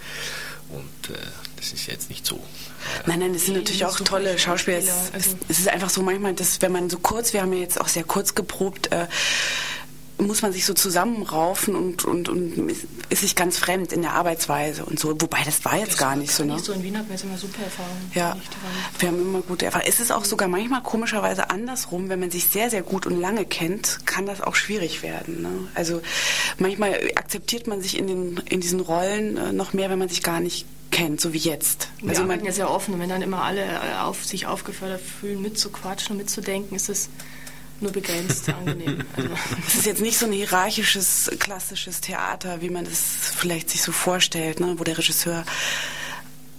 Und 0.70 1.14
äh, 1.14 1.18
das 1.56 1.72
ist 1.72 1.86
ja 1.86 1.94
jetzt 1.94 2.10
nicht 2.10 2.26
so. 2.26 2.36
Äh, 2.36 2.38
nein, 3.06 3.20
nein, 3.20 3.32
das 3.32 3.46
sind 3.46 3.56
natürlich 3.56 3.84
auch 3.84 3.98
tolle 4.00 4.38
Schauspieler. 4.38 4.78
Es, 4.78 5.10
es, 5.12 5.36
es, 5.48 5.58
ist 5.60 5.68
einfach 5.68 5.90
so 5.90 6.02
manchmal, 6.02 6.34
dass 6.34 6.60
wenn 6.60 6.72
man 6.72 6.90
so 6.90 6.98
kurz, 6.98 7.32
wir 7.32 7.42
haben 7.42 7.52
ja 7.52 7.60
jetzt 7.60 7.80
auch 7.80 7.88
sehr 7.88 8.04
kurz 8.04 8.34
geprobt, 8.34 8.92
äh, 8.92 9.06
muss 10.18 10.42
man 10.42 10.52
sich 10.52 10.64
so 10.64 10.74
zusammenraufen 10.74 11.76
und, 11.76 12.04
und, 12.04 12.28
und 12.28 12.70
ist 13.08 13.20
sich 13.20 13.36
ganz 13.36 13.58
fremd 13.58 13.92
in 13.92 14.02
der 14.02 14.14
Arbeitsweise 14.14 14.84
und 14.84 14.98
so. 14.98 15.10
Wobei 15.20 15.42
das 15.44 15.64
war 15.64 15.76
jetzt 15.76 15.92
das 15.92 15.98
gar 15.98 16.16
nicht 16.16 16.32
so. 16.32 16.44
Ne? 16.44 16.58
So 16.58 16.72
in 16.72 16.82
Wien 16.82 16.98
hat 16.98 17.04
man 17.04 17.12
jetzt 17.12 17.24
immer 17.24 17.38
super 17.38 17.62
Erfahrungen. 17.62 18.10
Ja, 18.14 18.36
wir 18.98 19.08
haben 19.08 19.20
immer 19.20 19.40
gute 19.42 19.66
Erfahrungen. 19.66 19.88
Es 19.88 20.00
ist 20.00 20.10
auch 20.10 20.24
sogar 20.24 20.48
manchmal 20.48 20.82
komischerweise 20.82 21.50
andersrum, 21.50 22.08
wenn 22.08 22.20
man 22.20 22.30
sich 22.30 22.48
sehr, 22.48 22.68
sehr 22.70 22.82
gut 22.82 23.06
und 23.06 23.20
lange 23.20 23.44
kennt, 23.44 24.06
kann 24.06 24.26
das 24.26 24.40
auch 24.40 24.54
schwierig 24.54 25.02
werden. 25.02 25.42
Ne? 25.42 25.50
Also 25.74 26.02
manchmal 26.58 26.94
akzeptiert 27.14 27.66
man 27.66 27.80
sich 27.80 27.96
in, 27.96 28.06
den, 28.08 28.40
in 28.48 28.60
diesen 28.60 28.80
Rollen 28.80 29.36
äh, 29.36 29.52
noch 29.52 29.72
mehr, 29.72 29.88
wenn 29.90 29.98
man 29.98 30.08
sich 30.08 30.22
gar 30.22 30.40
nicht 30.40 30.66
kennt, 30.90 31.20
so 31.20 31.32
wie 31.32 31.38
jetzt. 31.38 31.88
Wir 32.00 32.10
also 32.10 32.22
arbeiten 32.22 32.44
ja 32.44 32.52
sehr 32.52 32.70
offen 32.70 32.94
und 32.94 33.00
wenn 33.00 33.08
dann 33.08 33.22
immer 33.22 33.42
alle 33.42 33.62
äh, 33.62 33.98
auf, 34.00 34.24
sich 34.24 34.46
aufgefordert 34.46 35.00
fühlen, 35.00 35.42
mitzuquatschen 35.42 36.12
und 36.12 36.18
mitzudenken, 36.18 36.74
ist 36.74 36.88
es 36.88 37.08
nur 37.80 37.92
begrenzt 37.92 38.48
angenehm. 38.48 39.04
Also. 39.16 39.30
Es 39.66 39.74
ist 39.74 39.86
jetzt 39.86 40.00
nicht 40.00 40.18
so 40.18 40.26
ein 40.26 40.32
hierarchisches, 40.32 41.30
klassisches 41.38 42.00
Theater, 42.00 42.60
wie 42.60 42.70
man 42.70 42.84
das 42.84 43.00
vielleicht 43.36 43.70
sich 43.70 43.82
so 43.82 43.92
vorstellt, 43.92 44.60
ne? 44.60 44.74
wo 44.76 44.84
der 44.84 44.98
Regisseur 44.98 45.44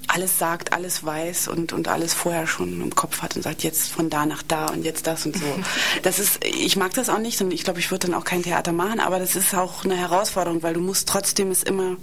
alles 0.07 0.39
sagt, 0.39 0.73
alles 0.73 1.05
weiß 1.05 1.49
und, 1.49 1.71
und 1.71 1.87
alles 1.87 2.13
vorher 2.13 2.47
schon 2.47 2.81
im 2.81 2.95
Kopf 2.95 3.21
hat 3.21 3.35
und 3.35 3.43
sagt, 3.43 3.63
jetzt 3.63 3.91
von 3.91 4.09
da 4.09 4.25
nach 4.25 4.41
da 4.41 4.67
und 4.67 4.83
jetzt 4.83 5.05
das 5.07 5.25
und 5.25 5.37
so. 5.37 5.45
Das 6.01 6.19
ist, 6.19 6.43
ich 6.43 6.75
mag 6.75 6.93
das 6.93 7.09
auch 7.09 7.19
nicht 7.19 7.39
und 7.41 7.51
ich 7.51 7.63
glaube, 7.63 7.79
ich 7.79 7.91
würde 7.91 8.07
dann 8.07 8.15
auch 8.15 8.25
kein 8.25 8.43
Theater 8.43 8.71
machen, 8.71 8.99
aber 8.99 9.19
das 9.19 9.35
ist 9.35 9.53
auch 9.53 9.85
eine 9.85 9.95
Herausforderung, 9.95 10.63
weil 10.63 10.73
du 10.73 10.81
musst 10.81 11.07
trotzdem 11.07 11.51
es 11.51 11.63
immer 11.63 11.97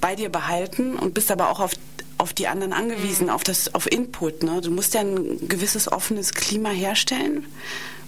bei 0.00 0.16
dir 0.16 0.28
behalten 0.28 0.96
und 0.96 1.14
bist 1.14 1.30
aber 1.30 1.50
auch 1.50 1.60
auf 1.60 1.72
auf 2.18 2.34
die 2.34 2.48
anderen 2.48 2.74
angewiesen, 2.74 3.26
mhm. 3.26 3.32
auf 3.32 3.42
das, 3.42 3.74
auf 3.74 3.90
Input. 3.90 4.42
Ne? 4.42 4.60
Du 4.60 4.70
musst 4.70 4.92
ja 4.92 5.00
ein 5.00 5.48
gewisses 5.48 5.90
offenes 5.90 6.34
Klima 6.34 6.68
herstellen, 6.68 7.46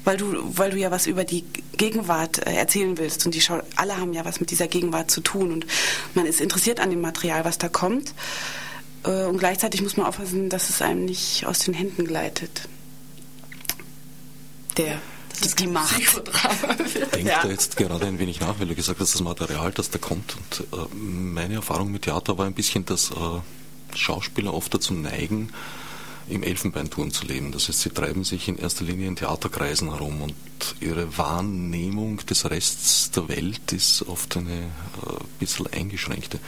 weil 0.04 0.16
du, 0.16 0.34
weil 0.56 0.70
du 0.70 0.78
ja 0.78 0.90
was 0.90 1.06
über 1.06 1.24
die 1.24 1.44
Gegenwart 1.76 2.46
äh, 2.46 2.54
erzählen 2.54 2.98
willst 2.98 3.24
und 3.26 3.34
die 3.34 3.40
Schau 3.40 3.60
alle 3.76 3.96
haben 3.96 4.12
ja 4.12 4.24
was 4.24 4.40
mit 4.40 4.50
dieser 4.50 4.68
Gegenwart 4.68 5.10
zu 5.10 5.20
tun 5.20 5.52
und 5.52 5.66
man 6.14 6.26
ist 6.26 6.40
interessiert 6.40 6.80
an 6.80 6.90
dem 6.90 7.00
Material, 7.00 7.44
was 7.44 7.58
da 7.58 7.68
kommt 7.68 8.14
äh, 9.04 9.24
und 9.24 9.38
gleichzeitig 9.38 9.82
muss 9.82 9.96
man 9.96 10.06
aufpassen, 10.06 10.48
dass 10.48 10.70
es 10.70 10.82
einem 10.82 11.04
nicht 11.04 11.46
aus 11.46 11.60
den 11.60 11.74
Händen 11.74 12.06
gleitet. 12.06 12.68
Der 14.76 15.00
das 15.40 15.54
die 15.54 15.66
Macht. 15.66 15.96
Denkt 17.14 17.28
ja. 17.28 17.42
da 17.42 17.48
jetzt 17.48 17.76
gerade 17.76 18.06
ein 18.06 18.18
wenig 18.18 18.40
nach, 18.40 18.58
weil 18.58 18.68
du 18.68 18.74
gesagt 18.74 19.00
hast, 19.00 19.14
das 19.14 19.22
Material, 19.22 19.72
das 19.72 19.90
da 19.90 19.98
kommt. 19.98 20.36
Und 20.36 20.78
äh, 20.78 20.94
meine 20.94 21.54
Erfahrung 21.54 21.90
mit 21.90 22.02
Theater 22.02 22.38
war 22.38 22.46
ein 22.46 22.54
bisschen, 22.54 22.84
dass 22.84 23.10
äh, 23.10 23.96
Schauspieler 23.96 24.54
oft 24.54 24.72
dazu 24.72 24.94
neigen, 24.94 25.52
im 26.28 26.42
Elfenbeinturm 26.42 27.12
zu 27.12 27.26
leben. 27.26 27.52
Das 27.52 27.68
heißt, 27.68 27.80
sie 27.80 27.90
treiben 27.90 28.24
sich 28.24 28.48
in 28.48 28.58
erster 28.58 28.84
Linie 28.84 29.08
in 29.08 29.16
Theaterkreisen 29.16 29.90
herum 29.90 30.22
und 30.22 30.34
ihre 30.80 31.16
Wahrnehmung 31.18 32.18
des 32.26 32.48
Rests 32.50 33.10
der 33.10 33.28
Welt 33.28 33.72
ist 33.72 34.02
oft 34.02 34.36
eine 34.36 34.50
äh, 34.52 34.64
bisschen 35.38 35.66
eingeschränkte. 35.66 36.38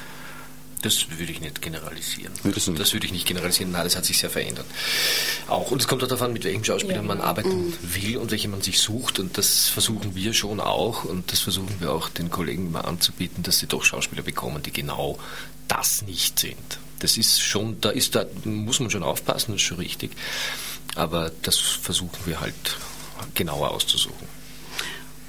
Das 0.85 1.07
würde 1.09 1.33
ich 1.33 1.41
nicht 1.41 1.63
generalisieren. 1.63 2.35
Das, 2.43 2.67
das 2.67 2.93
würde 2.93 3.07
ich 3.07 3.13
nicht 3.13 3.27
generalisieren. 3.27 3.73
Nein, 3.73 3.85
das 3.85 3.97
hat 3.97 4.05
sich 4.05 4.19
sehr 4.19 4.29
verändert. 4.29 4.67
Auch. 5.49 5.71
Und 5.71 5.81
es 5.81 5.89
kommt 5.89 6.05
auch 6.05 6.09
darauf 6.09 6.21
an, 6.21 6.35
mit 6.35 6.45
welchem 6.45 6.63
Schauspieler 6.63 6.97
ja. 6.97 7.03
man 7.03 7.23
arbeiten 7.23 7.69
mhm. 7.69 7.75
will 7.81 8.19
und 8.19 8.31
welche 8.31 8.49
man 8.49 8.61
sich 8.61 8.79
sucht. 8.81 9.19
Und 9.19 9.39
das 9.39 9.71
versuchen 9.71 10.15
wir 10.15 10.35
schon 10.35 10.61
auch. 10.61 11.05
Und 11.05 11.33
das 11.33 11.41
versuchen 11.41 11.75
wir 11.81 11.91
auch 11.91 12.11
den 12.11 12.31
Kollegen 12.31 12.71
mal 12.71 12.83
anzubieten, 12.83 13.43
dass 13.43 13.61
sie 13.61 13.67
doch 13.67 13.83
Schauspieler 13.83 14.21
bekommen, 14.21 14.63
die 14.63 14.73
genau 14.73 15.19
das 15.69 16.03
nicht 16.03 16.39
sind. 16.39 16.79
Das 17.05 17.19
ist 17.19 17.43
schon, 17.43 17.79
da 17.83 17.91
ist 17.91 18.15
da 18.15 18.25
muss 18.45 18.81
man 18.81 18.89
schon 18.89 19.03
aufpassen, 19.03 19.53
das 19.53 19.61
ist 19.61 19.67
schon 19.67 19.77
richtig. 19.77 20.13
Aber 20.95 21.31
das 21.43 21.59
versuchen 21.59 22.19
wir 22.25 22.41
halt 22.41 22.55
genauer 23.35 23.73
auszusuchen. 23.73 24.27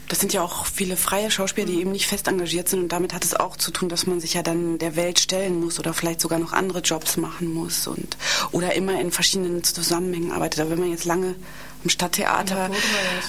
Das 0.07 0.21
sind 0.21 0.31
ja 0.31 0.41
auch 0.41 0.65
viele 0.67 0.95
freie 0.95 1.29
Schauspieler, 1.29 1.67
die 1.67 1.81
eben 1.81 1.91
nicht 1.91 2.07
fest 2.07 2.29
engagiert 2.29 2.69
sind 2.69 2.79
und 2.79 2.93
damit 2.93 3.13
hat 3.13 3.25
es 3.25 3.33
auch 3.33 3.57
zu 3.57 3.71
tun, 3.71 3.89
dass 3.89 4.07
man 4.07 4.21
sich 4.21 4.35
ja 4.35 4.41
dann 4.41 4.77
der 4.77 4.95
Welt 4.95 5.19
stellen 5.19 5.59
muss 5.59 5.77
oder 5.77 5.93
vielleicht 5.93 6.21
sogar 6.21 6.39
noch 6.39 6.53
andere 6.53 6.79
Jobs 6.79 7.17
machen 7.17 7.53
muss 7.53 7.87
und 7.87 8.15
oder 8.53 8.73
immer 8.73 8.97
in 9.01 9.11
verschiedenen 9.11 9.65
Zusammenhängen 9.65 10.31
arbeitet. 10.31 10.61
Aber 10.61 10.69
wenn 10.69 10.79
man 10.79 10.91
jetzt 10.91 11.03
lange 11.03 11.35
im 11.83 11.89
Stadttheater 11.89 12.69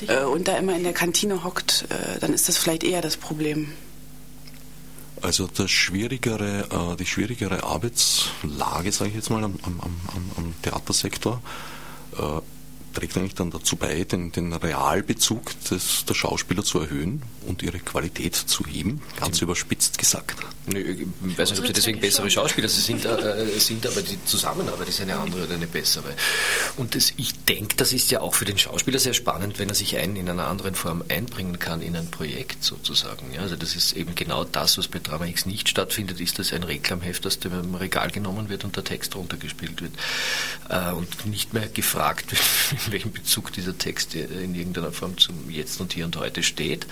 äh, 0.06 0.22
und 0.22 0.46
da 0.46 0.56
immer 0.56 0.76
in 0.76 0.84
der 0.84 0.92
Kantine 0.92 1.42
hockt, 1.42 1.86
äh, 1.88 2.20
dann 2.20 2.32
ist 2.32 2.48
das 2.48 2.58
vielleicht 2.58 2.84
eher 2.84 3.00
das 3.00 3.16
Problem. 3.16 3.72
Also 5.22 5.46
das 5.46 5.70
schwierigere, 5.70 6.66
äh, 6.70 6.96
die 6.96 7.06
schwierigere 7.06 7.64
Arbeitslage, 7.64 8.92
sage 8.92 9.10
ich 9.10 9.16
jetzt 9.16 9.30
mal, 9.30 9.42
am, 9.44 9.58
am, 9.62 9.80
am 10.36 10.54
Theatersektor 10.62 11.40
äh, 12.18 12.40
trägt 12.96 13.16
eigentlich 13.16 13.34
dann 13.34 13.50
dazu 13.50 13.76
bei, 13.76 14.04
den, 14.04 14.32
den 14.32 14.52
Realbezug 14.52 15.52
des, 15.68 16.04
der 16.06 16.14
Schauspieler 16.14 16.64
zu 16.64 16.80
erhöhen 16.80 17.22
und 17.46 17.62
ihre 17.62 17.78
Qualität 17.78 18.34
zu 18.34 18.64
heben, 18.66 19.02
ganz 19.20 19.42
überspitzt 19.42 19.98
gesagt. 19.98 20.36
Ich 20.68 21.38
weiß 21.38 21.50
nicht, 21.50 21.60
ob 21.60 21.66
sie 21.66 21.72
deswegen 21.72 22.00
bessere 22.00 22.28
Schauspieler 22.28 22.68
sind, 22.68 23.04
äh, 23.04 23.46
sind, 23.58 23.86
aber 23.86 24.02
die 24.02 24.18
Zusammenarbeit 24.24 24.88
ist 24.88 25.00
eine 25.00 25.16
andere 25.16 25.44
oder 25.44 25.54
eine 25.54 25.68
bessere. 25.68 26.14
Und 26.76 26.96
das, 26.96 27.12
ich 27.16 27.44
denke, 27.44 27.76
das 27.76 27.92
ist 27.92 28.10
ja 28.10 28.20
auch 28.20 28.34
für 28.34 28.46
den 28.46 28.58
Schauspieler 28.58 28.98
sehr 28.98 29.14
spannend, 29.14 29.60
wenn 29.60 29.68
er 29.68 29.76
sich 29.76 29.96
einen 29.96 30.16
in 30.16 30.28
einer 30.28 30.48
anderen 30.48 30.74
Form 30.74 31.04
einbringen 31.08 31.60
kann 31.60 31.82
in 31.82 31.94
ein 31.94 32.10
Projekt 32.10 32.64
sozusagen. 32.64 33.32
Ja, 33.32 33.42
also 33.42 33.54
das 33.54 33.76
ist 33.76 33.92
eben 33.92 34.16
genau 34.16 34.42
das, 34.42 34.76
was 34.76 34.88
bei 34.88 34.98
Drama 34.98 35.26
X 35.26 35.46
nicht 35.46 35.68
stattfindet, 35.68 36.20
ist 36.20 36.38
das 36.40 36.52
ein 36.52 36.64
Reklamheft, 36.64 37.24
das 37.24 37.38
dem 37.38 37.74
Regal 37.76 38.10
genommen 38.10 38.48
wird 38.48 38.64
und 38.64 38.74
der 38.74 38.82
Text 38.82 39.14
runtergespielt 39.14 39.80
wird 39.80 39.92
äh, 40.68 40.90
und 40.90 41.26
nicht 41.26 41.54
mehr 41.54 41.68
gefragt 41.68 42.32
wird, 42.85 42.85
welchem 42.92 43.12
Bezug 43.12 43.52
dieser 43.52 43.76
Text 43.76 44.14
in 44.14 44.54
irgendeiner 44.54 44.92
Form 44.92 45.18
zum 45.18 45.50
Jetzt 45.50 45.80
und 45.80 45.92
Hier 45.92 46.04
und 46.04 46.16
Heute 46.16 46.42
steht. 46.42 46.86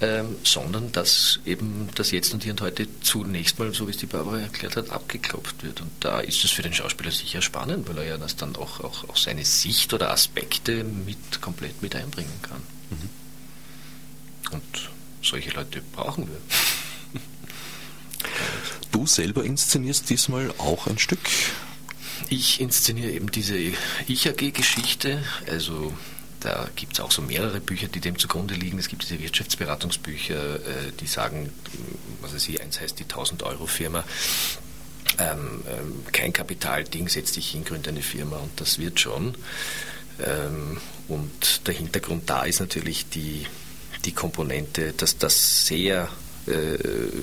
Ähm, 0.00 0.36
sondern 0.42 0.90
dass 0.90 1.38
eben 1.46 1.88
das 1.94 2.10
Jetzt 2.10 2.34
und 2.34 2.42
Hier 2.42 2.52
und 2.52 2.60
Heute 2.60 2.88
zunächst 3.00 3.58
mal, 3.60 3.72
so 3.72 3.86
wie 3.86 3.92
es 3.92 3.96
die 3.96 4.06
Barbara 4.06 4.40
erklärt 4.40 4.76
hat, 4.76 4.90
abgeklopft 4.90 5.62
wird. 5.62 5.80
Und 5.80 5.90
da 6.00 6.20
ist 6.20 6.42
es 6.44 6.50
für 6.50 6.62
den 6.62 6.74
Schauspieler 6.74 7.12
sicher 7.12 7.40
spannend, 7.40 7.88
weil 7.88 7.98
er 7.98 8.04
ja 8.04 8.18
das 8.18 8.34
dann 8.34 8.56
auch, 8.56 8.80
auch, 8.80 9.08
auch 9.08 9.16
seine 9.16 9.44
Sicht 9.44 9.94
oder 9.94 10.10
Aspekte 10.10 10.82
mit 10.82 11.40
komplett 11.40 11.80
mit 11.80 11.94
einbringen 11.94 12.40
kann. 12.42 12.60
Mhm. 12.90 14.54
Und 14.56 14.90
solche 15.22 15.50
Leute 15.52 15.80
brauchen 15.92 16.28
wir. 16.28 16.38
Du 18.90 19.06
selber 19.06 19.44
inszenierst 19.44 20.10
diesmal 20.10 20.52
auch 20.58 20.86
ein 20.86 20.98
Stück 20.98 21.20
ich 22.28 22.60
inszeniere 22.60 23.10
eben 23.10 23.30
diese 23.30 23.56
Ich-AG-Geschichte, 24.06 25.22
also 25.50 25.92
da 26.44 26.68
gibt 26.76 26.92
es 26.92 27.00
auch 27.00 27.10
so 27.10 27.22
mehrere 27.22 27.58
Bücher, 27.60 27.88
die 27.88 28.00
dem 28.00 28.18
zugrunde 28.18 28.54
liegen. 28.54 28.78
Es 28.78 28.88
gibt 28.88 29.02
diese 29.02 29.18
Wirtschaftsberatungsbücher, 29.18 30.56
äh, 30.56 30.92
die 31.00 31.06
sagen, 31.06 31.50
was 32.20 32.34
weiß 32.34 32.48
ich, 32.50 32.60
eins 32.60 32.80
heißt 32.80 32.98
die 32.98 33.04
1000-Euro-Firma. 33.04 34.04
Ähm, 35.18 35.62
ähm, 35.66 36.02
kein 36.12 36.32
Kapitalding, 36.32 37.08
setz 37.08 37.32
dich 37.32 37.52
hin, 37.52 37.64
gründe 37.64 37.90
eine 37.90 38.02
Firma 38.02 38.36
und 38.36 38.60
das 38.60 38.78
wird 38.78 39.00
schon. 39.00 39.34
Ähm, 40.22 40.80
und 41.08 41.66
der 41.66 41.74
Hintergrund 41.74 42.28
da 42.28 42.44
ist 42.44 42.60
natürlich 42.60 43.08
die, 43.08 43.46
die 44.04 44.12
Komponente, 44.12 44.92
dass 44.92 45.16
das 45.16 45.66
sehr 45.66 46.10
äh, 46.46 46.78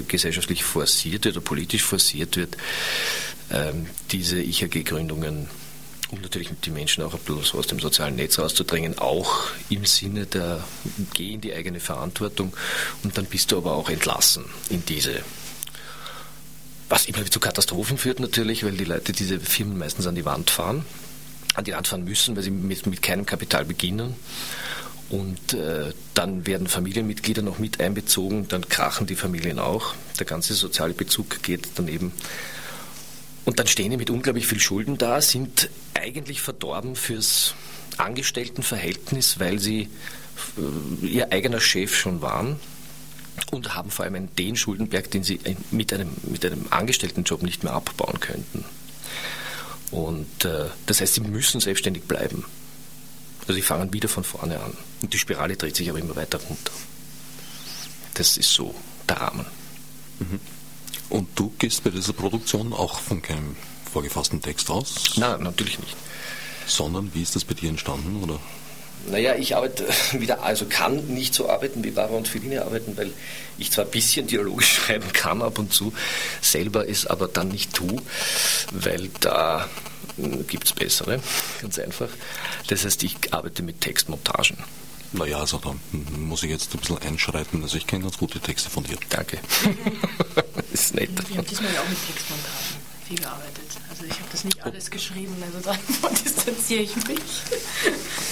gesellschaftlich 0.07 0.63
forciert 0.63 1.25
wird 1.25 1.37
oder 1.37 1.45
politisch 1.45 1.83
forciert 1.83 2.37
wird 2.37 2.57
diese 4.11 4.41
IHG-Gründungen 4.41 5.47
um 6.11 6.21
natürlich 6.21 6.49
die 6.63 6.71
Menschen 6.71 7.03
auch 7.03 7.13
ein 7.13 7.19
bisschen 7.19 7.59
aus 7.59 7.67
dem 7.67 7.79
sozialen 7.79 8.15
Netz 8.15 8.37
rauszudrängen, 8.37 8.99
auch 8.99 9.47
im 9.69 9.85
Sinne 9.85 10.25
der 10.25 10.63
Geh 11.13 11.33
in 11.33 11.41
die 11.41 11.53
eigene 11.53 11.79
Verantwortung 11.79 12.55
und 13.03 13.17
dann 13.17 13.25
bist 13.25 13.51
du 13.51 13.57
aber 13.57 13.73
auch 13.73 13.89
entlassen 13.89 14.45
in 14.69 14.85
diese. 14.85 15.21
Was 16.89 17.05
immer 17.05 17.25
zu 17.25 17.39
Katastrophen 17.39 17.97
führt 17.97 18.19
natürlich, 18.19 18.65
weil 18.65 18.73
die 18.73 18.83
Leute 18.83 19.13
diese 19.13 19.39
Firmen 19.39 19.77
meistens 19.77 20.07
an 20.07 20.15
die 20.15 20.25
Wand 20.25 20.49
fahren, 20.49 20.83
an 21.53 21.63
die 21.63 21.71
Wand 21.71 21.87
fahren 21.87 22.03
müssen, 22.03 22.35
weil 22.35 22.43
sie 22.43 22.51
mit, 22.51 22.85
mit 22.85 23.01
keinem 23.01 23.25
Kapital 23.25 23.63
beginnen. 23.63 24.15
Und 25.09 25.53
äh, 25.53 25.93
dann 26.13 26.45
werden 26.47 26.67
Familienmitglieder 26.67 27.41
noch 27.41 27.59
mit 27.59 27.81
einbezogen, 27.81 28.47
dann 28.47 28.67
krachen 28.67 29.07
die 29.07 29.15
Familien 29.15 29.59
auch. 29.59 29.93
Der 30.19 30.25
ganze 30.25 30.53
soziale 30.53 30.93
Bezug 30.93 31.43
geht 31.43 31.67
dann 31.75 31.89
eben 31.89 32.13
und 33.45 33.59
dann 33.59 33.67
stehen 33.67 33.91
die 33.91 33.97
mit 33.97 34.09
unglaublich 34.09 34.47
viel 34.47 34.59
Schulden 34.59 34.97
da, 34.97 35.21
sind 35.21 35.69
eigentlich 35.93 36.41
verdorben 36.41 36.95
fürs 36.95 37.55
Angestelltenverhältnis, 37.97 39.39
weil 39.39 39.59
sie 39.59 39.89
äh, 40.57 41.05
ihr 41.05 41.31
eigener 41.31 41.59
Chef 41.59 41.95
schon 41.95 42.21
waren 42.21 42.59
und 43.51 43.75
haben 43.75 43.89
vor 43.89 44.05
allem 44.05 44.33
den 44.35 44.55
Schuldenberg, 44.55 45.09
den 45.11 45.23
sie 45.23 45.39
mit 45.71 45.93
einem, 45.93 46.09
mit 46.23 46.45
einem 46.45 46.65
Angestelltenjob 46.69 47.41
nicht 47.43 47.63
mehr 47.63 47.73
abbauen 47.73 48.19
könnten. 48.19 48.63
Und 49.91 50.45
äh, 50.45 50.67
das 50.85 51.01
heißt, 51.01 51.15
sie 51.15 51.21
müssen 51.21 51.59
selbstständig 51.59 52.03
bleiben. 52.03 52.45
Also 53.41 53.53
sie 53.53 53.61
fangen 53.61 53.91
wieder 53.91 54.07
von 54.07 54.23
vorne 54.23 54.59
an. 54.59 54.73
Und 55.01 55.13
die 55.13 55.17
Spirale 55.17 55.57
dreht 55.57 55.75
sich 55.75 55.89
aber 55.89 55.99
immer 55.99 56.15
weiter 56.15 56.37
runter. 56.37 56.71
Das 58.13 58.37
ist 58.37 58.53
so 58.53 58.73
der 59.09 59.17
Rahmen. 59.17 59.45
Mhm. 60.19 60.39
Und 61.11 61.27
du 61.35 61.53
gehst 61.59 61.83
bei 61.83 61.89
dieser 61.89 62.13
Produktion 62.13 62.71
auch 62.71 62.99
von 62.99 63.21
keinem 63.21 63.57
vorgefassten 63.91 64.41
Text 64.41 64.69
aus? 64.71 65.17
Nein, 65.17 65.43
natürlich 65.43 65.77
nicht. 65.79 65.95
Sondern 66.65 67.13
wie 67.13 67.21
ist 67.21 67.35
das 67.35 67.43
bei 67.43 67.53
dir 67.53 67.69
entstanden? 67.69 68.23
Oder? 68.23 68.39
Naja, 69.09 69.35
ich 69.35 69.55
arbeite 69.55 69.87
wieder, 70.13 70.41
also 70.43 70.65
kann 70.69 71.07
nicht 71.07 71.33
so 71.33 71.49
arbeiten 71.49 71.83
wie 71.83 71.91
Barbara 71.91 72.17
und 72.17 72.29
Feline 72.29 72.63
arbeiten, 72.63 72.95
weil 72.95 73.11
ich 73.57 73.71
zwar 73.71 73.83
ein 73.83 73.91
bisschen 73.91 74.27
Dialoge 74.27 74.63
schreiben 74.63 75.11
kann 75.11 75.41
ab 75.41 75.59
und 75.59 75.73
zu, 75.73 75.93
selber 76.41 76.87
es 76.87 77.07
aber 77.07 77.27
dann 77.27 77.49
nicht 77.49 77.73
tue, 77.73 77.97
weil 78.71 79.09
da 79.19 79.67
hm, 80.15 80.47
gibt 80.47 80.65
es 80.65 80.73
bessere, 80.73 81.19
ganz 81.61 81.77
einfach. 81.77 82.09
Das 82.67 82.85
heißt, 82.85 83.03
ich 83.03 83.17
arbeite 83.33 83.63
mit 83.63 83.81
Textmontagen. 83.81 84.57
Naja, 85.13 85.39
also 85.39 85.57
da 85.57 85.75
muss 86.17 86.43
ich 86.43 86.49
jetzt 86.49 86.73
ein 86.73 86.79
bisschen 86.79 86.97
einschreiten. 86.99 87.61
Also 87.63 87.77
ich 87.77 87.85
kenne 87.85 88.03
ganz 88.03 88.17
gute 88.17 88.39
Texte 88.39 88.69
von 88.69 88.83
dir. 88.83 88.97
Danke. 89.09 89.39
das 90.55 90.63
ist 90.73 90.95
nett. 90.95 91.09
Wir 91.29 91.37
haben 91.37 91.47
diesmal 91.47 91.73
ja 91.73 91.81
auch 91.81 91.89
mit 91.89 91.97
Textmontagen 92.07 92.81
viel 93.11 93.19
gearbeitet. 93.19 93.61
Also 93.89 94.05
ich 94.05 94.13
habe 94.13 94.29
das 94.31 94.43
nicht 94.45 94.63
alles 94.63 94.89
geschrieben, 94.89 95.35
also 95.41 95.59
davon 95.59 96.15
distanziere 96.23 96.83
ich 96.83 96.95
mich. 96.95 97.19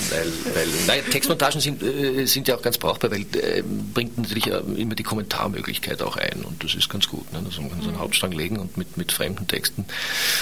Weil, 0.10 0.32
weil 0.56 0.68
nein, 0.88 1.04
Textmontagen 1.12 1.60
sind, 1.60 1.84
äh, 1.84 2.26
sind 2.26 2.48
ja 2.48 2.56
auch 2.56 2.62
ganz 2.62 2.78
brauchbar, 2.78 3.12
weil 3.12 3.26
äh, 3.36 3.62
bringt 3.94 4.18
natürlich 4.18 4.48
immer 4.48 4.96
die 4.96 5.04
Kommentarmöglichkeit 5.04 6.02
auch 6.02 6.16
ein 6.16 6.44
und 6.44 6.64
das 6.64 6.76
ist 6.76 6.90
ganz 6.90 7.10
gut. 7.10 7.32
Ne? 7.34 7.42
Also 7.46 7.62
man 7.62 7.72
kann 7.72 7.82
so 7.82 7.88
einen 7.90 7.98
mhm. 7.98 8.02
Hauptstrang 8.02 8.32
legen 8.32 8.58
und 8.58 8.78
mit, 8.78 8.96
mit 8.96 9.12
fremden 9.12 9.48
Texten 9.48 9.86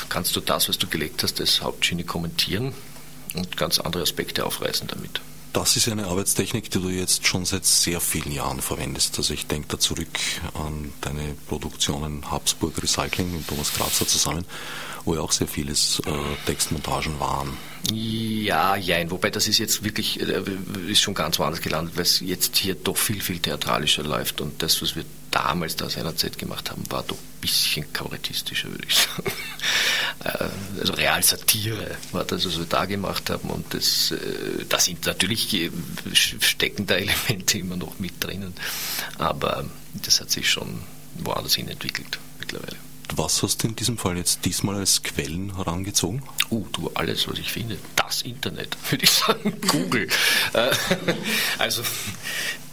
kannst 0.07 0.35
du 0.35 0.39
das, 0.39 0.69
was 0.69 0.77
du 0.77 0.87
gelegt 0.87 1.23
hast, 1.23 1.41
als 1.41 1.61
Hauptschiene 1.61 2.03
kommentieren 2.03 2.73
und 3.33 3.57
ganz 3.57 3.79
andere 3.79 4.03
Aspekte 4.03 4.45
aufreißen 4.45 4.87
damit. 4.87 5.19
Das 5.53 5.75
ist 5.75 5.87
eine 5.89 6.05
Arbeitstechnik, 6.05 6.69
die 6.69 6.79
du 6.79 6.89
jetzt 6.89 7.25
schon 7.25 7.45
seit 7.45 7.65
sehr 7.65 7.99
vielen 7.99 8.31
Jahren 8.31 8.61
verwendest. 8.61 9.17
Also 9.17 9.33
ich 9.33 9.47
denke 9.47 9.67
da 9.69 9.79
zurück 9.79 10.07
an 10.53 10.93
deine 11.01 11.35
Produktionen 11.47 12.29
Habsburg 12.29 12.81
Recycling 12.81 13.31
mit 13.33 13.47
Thomas 13.47 13.73
Grazer 13.73 14.07
zusammen, 14.07 14.45
wo 15.05 15.15
ja 15.15 15.21
auch 15.21 15.31
sehr 15.31 15.47
vieles 15.47 15.99
äh, 16.05 16.11
Textmontagen 16.45 17.19
waren. 17.19 17.57
Ja, 17.91 18.75
jein, 18.75 19.09
wobei 19.09 19.29
das 19.29 19.47
ist 19.47 19.57
jetzt 19.57 19.83
wirklich, 19.83 20.19
äh, 20.19 20.43
ist 20.87 21.01
schon 21.01 21.13
ganz 21.13 21.39
woanders 21.39 21.61
gelandet, 21.61 21.95
weil 21.95 22.03
es 22.03 22.19
jetzt 22.19 22.57
hier 22.57 22.75
doch 22.75 22.97
viel, 22.97 23.21
viel 23.21 23.39
theatralischer 23.39 24.03
läuft 24.03 24.41
und 24.41 24.61
das, 24.61 24.81
was 24.81 24.95
wir 24.95 25.05
damals 25.37 25.75
da 25.75 25.89
seinerzeit 25.89 26.37
gemacht 26.37 26.71
haben, 26.71 26.83
war 26.89 27.03
doch 27.03 27.17
ein 27.17 27.41
bisschen 27.41 27.91
kabarettistischer, 27.93 28.69
würde 28.69 28.83
ich 28.87 28.95
sagen. 28.95 29.31
Äh, 30.23 30.49
also 30.79 30.93
Realsatire 30.93 31.95
war 32.11 32.23
das, 32.23 32.43
was 32.45 32.57
wir 32.57 32.65
da 32.65 32.85
gemacht 32.85 33.29
haben 33.29 33.51
und 33.51 33.71
das, 33.71 34.11
äh, 34.11 34.65
da 34.67 34.79
sind 34.79 35.05
natürlich 35.05 35.69
steckende 36.13 36.97
Elemente 36.97 37.59
immer 37.59 37.75
noch 37.75 37.99
mit 37.99 38.23
drinnen, 38.23 38.55
aber 39.19 39.65
das 39.93 40.19
hat 40.19 40.31
sich 40.31 40.49
schon 40.49 40.79
woanders 41.19 41.53
hin 41.53 41.67
entwickelt 41.67 42.17
mittlerweile. 42.39 42.77
Was 43.15 43.41
hast 43.41 43.63
du 43.63 43.67
in 43.67 43.75
diesem 43.75 43.97
Fall 43.97 44.17
jetzt 44.17 44.45
diesmal 44.45 44.75
als 44.75 45.01
Quellen 45.01 45.55
herangezogen? 45.55 46.23
Uh, 46.51 46.65
du, 46.73 46.91
alles, 46.93 47.27
was 47.27 47.39
ich 47.39 47.51
finde. 47.51 47.77
Das 47.95 48.21
Internet, 48.21 48.77
würde 48.89 49.03
ich 49.03 49.11
sagen. 49.11 49.53
Google. 49.67 50.07
Äh, 50.53 50.69
also, 51.57 51.83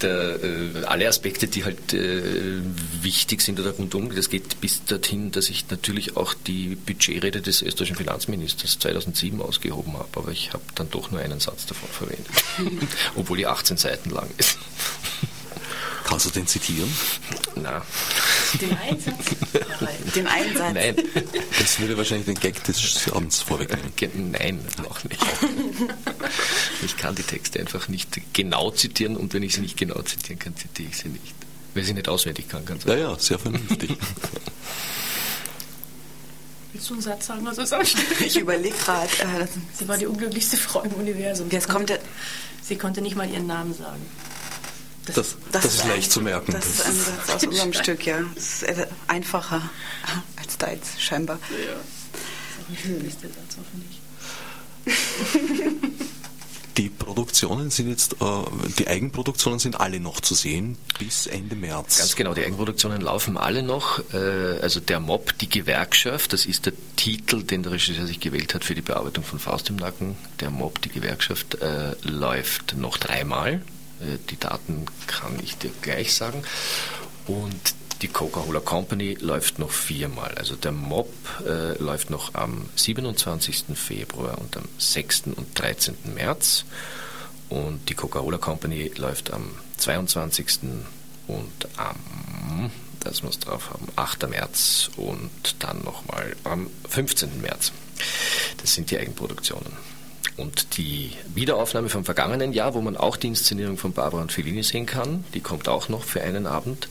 der, 0.02 0.42
äh, 0.42 0.84
alle 0.86 1.08
Aspekte, 1.08 1.46
die 1.46 1.64
halt 1.64 1.92
äh, 1.94 2.60
wichtig 3.00 3.42
sind 3.42 3.60
oder 3.60 3.70
rundum, 3.70 4.14
das 4.14 4.28
geht 4.28 4.60
bis 4.60 4.84
dorthin, 4.84 5.30
dass 5.30 5.48
ich 5.48 5.70
natürlich 5.70 6.16
auch 6.16 6.34
die 6.34 6.74
Budgetrede 6.74 7.40
des 7.40 7.62
österreichischen 7.62 7.96
Finanzministers 7.96 8.78
2007 8.80 9.40
ausgehoben 9.40 9.94
habe, 9.94 10.08
aber 10.16 10.32
ich 10.32 10.52
habe 10.52 10.64
dann 10.74 10.90
doch 10.90 11.10
nur 11.10 11.20
einen 11.20 11.40
Satz 11.40 11.66
davon 11.66 11.88
verwendet, 11.88 12.26
obwohl 13.16 13.36
die 13.36 13.46
18 13.46 13.76
Seiten 13.76 14.10
lang 14.10 14.28
ist. 14.38 14.58
Kannst 16.04 16.26
du 16.26 16.30
den 16.30 16.46
zitieren? 16.46 16.94
Na. 17.56 17.82
Den 18.60 18.76
Einsatz? 18.76 19.24
Den 20.14 20.26
Einsatz? 20.26 20.74
Nein. 20.74 20.96
Das 21.58 21.80
würde 21.80 21.96
wahrscheinlich 21.96 22.26
den 22.26 22.38
Gag 22.38 22.62
des 22.64 23.10
Abends 23.10 23.40
vorwegnehmen. 23.40 24.30
Nein, 24.32 24.60
auch 24.88 25.02
nicht. 25.04 25.20
Ich 26.84 26.96
kann 26.98 27.14
die 27.14 27.22
Texte 27.22 27.60
einfach 27.60 27.88
nicht 27.88 28.20
genau 28.34 28.70
zitieren 28.70 29.16
und 29.16 29.32
wenn 29.32 29.42
ich 29.42 29.54
sie 29.54 29.62
nicht 29.62 29.78
genau 29.78 30.02
zitieren 30.02 30.38
kann, 30.38 30.54
zitiere 30.54 30.90
ich 30.90 30.98
sie 30.98 31.08
nicht. 31.08 31.34
Weil 31.72 31.82
ich 31.82 31.88
sie 31.88 31.94
nicht 31.94 32.08
auswendig 32.08 32.48
kann, 32.48 32.66
ganz 32.66 32.84
Ja, 32.84 32.94
ja, 32.94 33.18
sehr 33.18 33.38
vernünftig. 33.38 33.90
Willst 36.74 36.90
du 36.90 36.94
einen 36.94 37.02
Satz 37.02 37.26
sagen? 37.26 37.46
Was 37.46 37.94
ich 38.20 38.36
überlege 38.36 38.74
gerade. 38.76 39.08
Äh, 39.20 39.46
sie 39.72 39.88
war 39.88 39.96
die 39.96 40.06
unglücklichste 40.06 40.58
Frau 40.58 40.82
im 40.82 40.92
Universum. 40.92 41.48
Jetzt 41.50 41.68
kommt 41.68 41.88
der 41.88 42.00
sie 42.62 42.76
konnte 42.76 43.00
nicht 43.00 43.16
mal 43.16 43.30
ihren 43.30 43.46
Namen 43.46 43.72
sagen. 43.74 44.04
Das, 45.06 45.14
das, 45.14 45.36
das, 45.52 45.62
das 45.62 45.74
ist 45.74 45.86
leicht 45.86 46.10
zu 46.10 46.20
merken. 46.20 46.52
Das 46.52 46.66
ist 46.66 46.86
ein 46.86 46.94
Satz 46.94 47.30
aus 47.34 47.44
unserem 47.44 47.72
Stück, 47.72 48.06
ja. 48.06 48.22
Das 48.34 48.62
ist 48.62 48.86
einfacher 49.06 49.62
als 50.36 50.58
deins, 50.58 51.00
scheinbar. 51.00 51.38
Ja. 51.50 51.74
Das 52.68 52.78
ist 52.78 52.84
auch 52.84 53.02
nicht 53.02 53.22
der 53.22 53.28
beste 53.28 53.28
Satz, 53.28 53.56
hoffentlich. 53.58 54.00
Die 56.76 56.88
Produktionen 56.88 57.70
sind 57.70 57.88
jetzt, 57.88 58.14
äh, 58.14 58.26
die 58.78 58.88
Eigenproduktionen 58.88 59.60
sind 59.60 59.80
alle 59.80 60.00
noch 60.00 60.20
zu 60.20 60.34
sehen 60.34 60.76
bis 60.98 61.28
Ende 61.28 61.54
März. 61.54 61.98
Ganz 61.98 62.16
genau, 62.16 62.34
die 62.34 62.44
Eigenproduktionen 62.44 63.00
laufen 63.00 63.36
alle 63.36 63.62
noch. 63.62 64.00
Äh, 64.12 64.58
also 64.60 64.80
der 64.80 64.98
Mob, 64.98 65.38
die 65.38 65.48
Gewerkschaft, 65.48 66.32
das 66.32 66.46
ist 66.46 66.66
der 66.66 66.72
Titel, 66.96 67.44
den 67.44 67.62
der 67.62 67.72
Regisseur 67.72 68.06
sich 68.06 68.18
gewählt 68.18 68.54
hat 68.54 68.64
für 68.64 68.74
die 68.74 68.82
Bearbeitung 68.82 69.22
von 69.22 69.38
Faust 69.38 69.70
im 69.70 69.76
Nacken. 69.76 70.16
Der 70.40 70.50
Mob, 70.50 70.82
die 70.82 70.88
Gewerkschaft, 70.88 71.62
äh, 71.62 71.94
läuft 72.02 72.76
noch 72.76 72.98
dreimal. 72.98 73.62
Äh, 74.00 74.18
die 74.30 74.38
Daten 74.38 74.86
kann 75.06 75.38
ich 75.42 75.56
dir 75.56 75.70
gleich 75.82 76.14
sagen. 76.14 76.42
Und 77.26 77.74
die 78.02 78.08
Coca-Cola 78.08 78.60
Company 78.60 79.16
läuft 79.20 79.58
noch 79.58 79.70
viermal. 79.70 80.34
Also 80.34 80.56
der 80.56 80.72
Mob 80.72 81.10
äh, 81.46 81.78
läuft 81.82 82.10
noch 82.10 82.34
am 82.34 82.68
27. 82.76 83.64
Februar 83.74 84.38
und 84.38 84.56
am 84.56 84.64
6. 84.78 85.22
und 85.36 85.58
13. 85.58 85.94
März. 86.14 86.64
Und 87.48 87.88
die 87.88 87.94
Coca-Cola 87.94 88.38
Company 88.38 88.90
läuft 88.96 89.32
am 89.32 89.50
22. 89.78 90.46
und 91.28 91.68
am, 91.76 92.70
das 93.00 93.22
muss 93.22 93.38
drauf 93.38 93.70
haben, 93.70 93.86
8. 93.96 94.28
März 94.28 94.90
und 94.96 95.30
dann 95.60 95.82
nochmal 95.82 96.36
am 96.44 96.68
15. 96.88 97.40
März. 97.40 97.72
Das 98.60 98.74
sind 98.74 98.90
die 98.90 98.98
Eigenproduktionen. 98.98 99.72
Und 100.36 100.76
die 100.78 101.12
Wiederaufnahme 101.32 101.88
vom 101.88 102.04
vergangenen 102.04 102.52
Jahr, 102.52 102.74
wo 102.74 102.80
man 102.80 102.96
auch 102.96 103.16
die 103.16 103.28
Inszenierung 103.28 103.76
von 103.76 103.92
Barbara 103.92 104.20
und 104.20 104.32
Fellini 104.32 104.64
sehen 104.64 104.84
kann, 104.84 105.24
die 105.32 105.40
kommt 105.40 105.68
auch 105.68 105.88
noch 105.88 106.02
für 106.02 106.22
einen 106.22 106.46
Abend. 106.46 106.88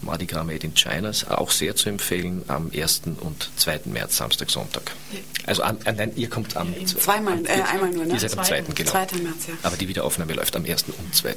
Mardi 0.00 0.26
Gras 0.26 0.44
Made 0.44 0.64
in 0.64 0.74
China 0.74 1.08
ist 1.08 1.28
auch 1.28 1.50
sehr 1.50 1.74
zu 1.74 1.88
empfehlen 1.88 2.44
am 2.46 2.70
1. 2.72 3.02
und 3.20 3.50
2. 3.56 3.80
März, 3.86 4.18
Samstag, 4.18 4.48
Sonntag. 4.50 4.92
Also 5.44 5.64
an, 5.64 5.78
äh, 5.84 5.92
nein, 5.92 6.12
ihr 6.14 6.30
kommt 6.30 6.56
am... 6.56 6.72
Ja, 6.72 6.86
zweimal, 6.86 7.34
am, 7.34 7.46
äh, 7.46 7.62
einmal 7.62 7.90
nur, 7.90 8.04
ne? 8.04 8.14
Ihr 8.14 8.20
seid 8.20 8.38
am 8.38 8.44
2. 8.44 8.62
genau. 8.74 8.90
2. 8.92 8.98
März, 9.22 9.46
ja. 9.48 9.54
Aber 9.64 9.76
die 9.76 9.88
Wiederaufnahme 9.88 10.34
läuft 10.34 10.54
am 10.54 10.64
1. 10.64 10.84
und 10.84 11.14
2. 11.14 11.34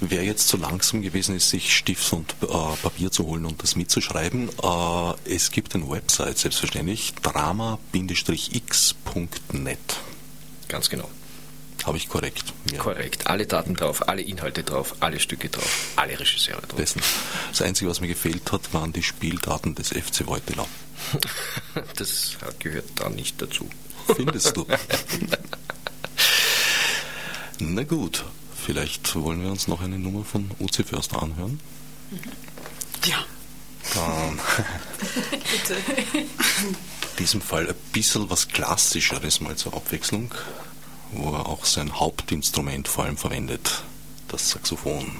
Wer 0.00 0.22
jetzt 0.22 0.46
so 0.46 0.56
langsam 0.56 1.02
gewesen 1.02 1.34
ist, 1.34 1.50
sich 1.50 1.76
Stift 1.76 2.12
und 2.12 2.36
äh, 2.42 2.46
Papier 2.82 3.10
zu 3.10 3.26
holen 3.26 3.46
und 3.46 3.60
das 3.62 3.74
mitzuschreiben, 3.74 4.48
äh, 4.48 5.12
es 5.34 5.50
gibt 5.50 5.74
eine 5.74 5.90
Website, 5.90 6.38
selbstverständlich, 6.38 7.14
drama-x.net. 7.22 7.84
Ganz 10.68 10.90
genau. 10.90 11.08
Habe 11.84 11.98
ich 11.98 12.08
korrekt. 12.08 12.54
Ja. 12.72 12.78
Korrekt. 12.78 13.26
Alle 13.26 13.46
Daten 13.46 13.74
drauf, 13.74 14.08
alle 14.08 14.22
Inhalte 14.22 14.62
drauf, 14.62 14.94
alle 15.00 15.20
Stücke 15.20 15.50
drauf, 15.50 15.92
alle 15.96 16.18
Regisseure 16.18 16.62
drauf. 16.62 16.76
Besten. 16.76 17.02
Das 17.50 17.60
Einzige, 17.60 17.90
was 17.90 18.00
mir 18.00 18.08
gefehlt 18.08 18.50
hat, 18.52 18.72
waren 18.72 18.92
die 18.92 19.02
Spieldaten 19.02 19.74
des 19.74 19.88
FC 19.88 20.26
Weutenau. 20.26 20.66
das 21.96 22.36
gehört 22.58 22.86
da 22.96 23.10
nicht 23.10 23.42
dazu. 23.42 23.68
Findest 24.16 24.56
du? 24.56 24.66
Na 27.58 27.82
gut, 27.84 28.24
vielleicht 28.64 29.14
wollen 29.14 29.42
wir 29.42 29.50
uns 29.50 29.68
noch 29.68 29.82
eine 29.82 29.98
Nummer 29.98 30.24
von 30.24 30.50
UC 30.58 30.86
Förster 30.86 31.22
anhören. 31.22 31.60
Ja. 33.04 33.18
Dann. 33.94 34.38
Bitte 35.52 35.76
diesem 37.18 37.40
Fall 37.40 37.68
ein 37.68 37.74
bisschen 37.92 38.30
was 38.30 38.48
Klassischeres 38.48 39.40
mal 39.40 39.56
zur 39.56 39.74
Abwechslung, 39.74 40.34
wo 41.12 41.32
er 41.32 41.46
auch 41.46 41.64
sein 41.64 41.98
Hauptinstrument 41.98 42.88
vor 42.88 43.04
allem 43.04 43.16
verwendet, 43.16 43.82
das 44.28 44.50
Saxophon. 44.50 45.16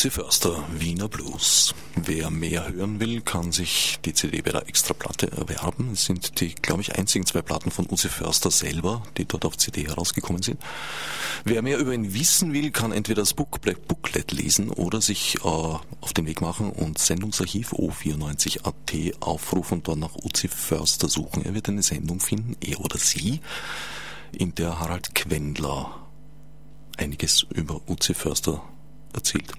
Uzi 0.00 0.08
Förster, 0.08 0.64
Wiener 0.78 1.10
Blues. 1.10 1.74
Wer 1.94 2.30
mehr 2.30 2.72
hören 2.72 3.00
will, 3.00 3.20
kann 3.20 3.52
sich 3.52 3.98
die 4.02 4.14
CD 4.14 4.40
bei 4.40 4.50
der 4.50 4.66
Extraplatte 4.66 5.30
erwerben. 5.30 5.90
Es 5.92 6.06
sind 6.06 6.40
die, 6.40 6.54
glaube 6.54 6.80
ich, 6.80 6.96
einzigen 6.96 7.26
zwei 7.26 7.42
Platten 7.42 7.70
von 7.70 7.86
Uzi 7.86 8.08
Förster 8.08 8.50
selber, 8.50 9.02
die 9.18 9.26
dort 9.26 9.44
auf 9.44 9.58
CD 9.58 9.86
herausgekommen 9.86 10.40
sind. 10.40 10.58
Wer 11.44 11.60
mehr 11.60 11.76
über 11.76 11.92
ihn 11.92 12.14
wissen 12.14 12.54
will, 12.54 12.70
kann 12.70 12.92
entweder 12.92 13.20
das 13.20 13.34
Booklet 13.34 14.32
lesen 14.32 14.70
oder 14.70 15.02
sich 15.02 15.34
äh, 15.34 15.40
auf 15.42 16.14
den 16.16 16.24
Weg 16.24 16.40
machen 16.40 16.70
und 16.70 16.98
Sendungsarchiv 16.98 17.74
O94.at 17.74 19.22
aufrufen 19.22 19.74
und 19.74 19.88
dort 19.88 19.98
nach 19.98 20.14
Uzi 20.14 20.48
Förster 20.48 21.10
suchen. 21.10 21.44
Er 21.44 21.52
wird 21.52 21.68
eine 21.68 21.82
Sendung 21.82 22.20
finden, 22.20 22.56
er 22.62 22.80
oder 22.80 22.96
sie, 22.96 23.40
in 24.32 24.54
der 24.54 24.80
Harald 24.80 25.14
Quendler 25.14 25.94
einiges 26.96 27.42
über 27.52 27.82
Uzi 27.86 28.14
Förster 28.14 28.62
erzählt. 29.12 29.52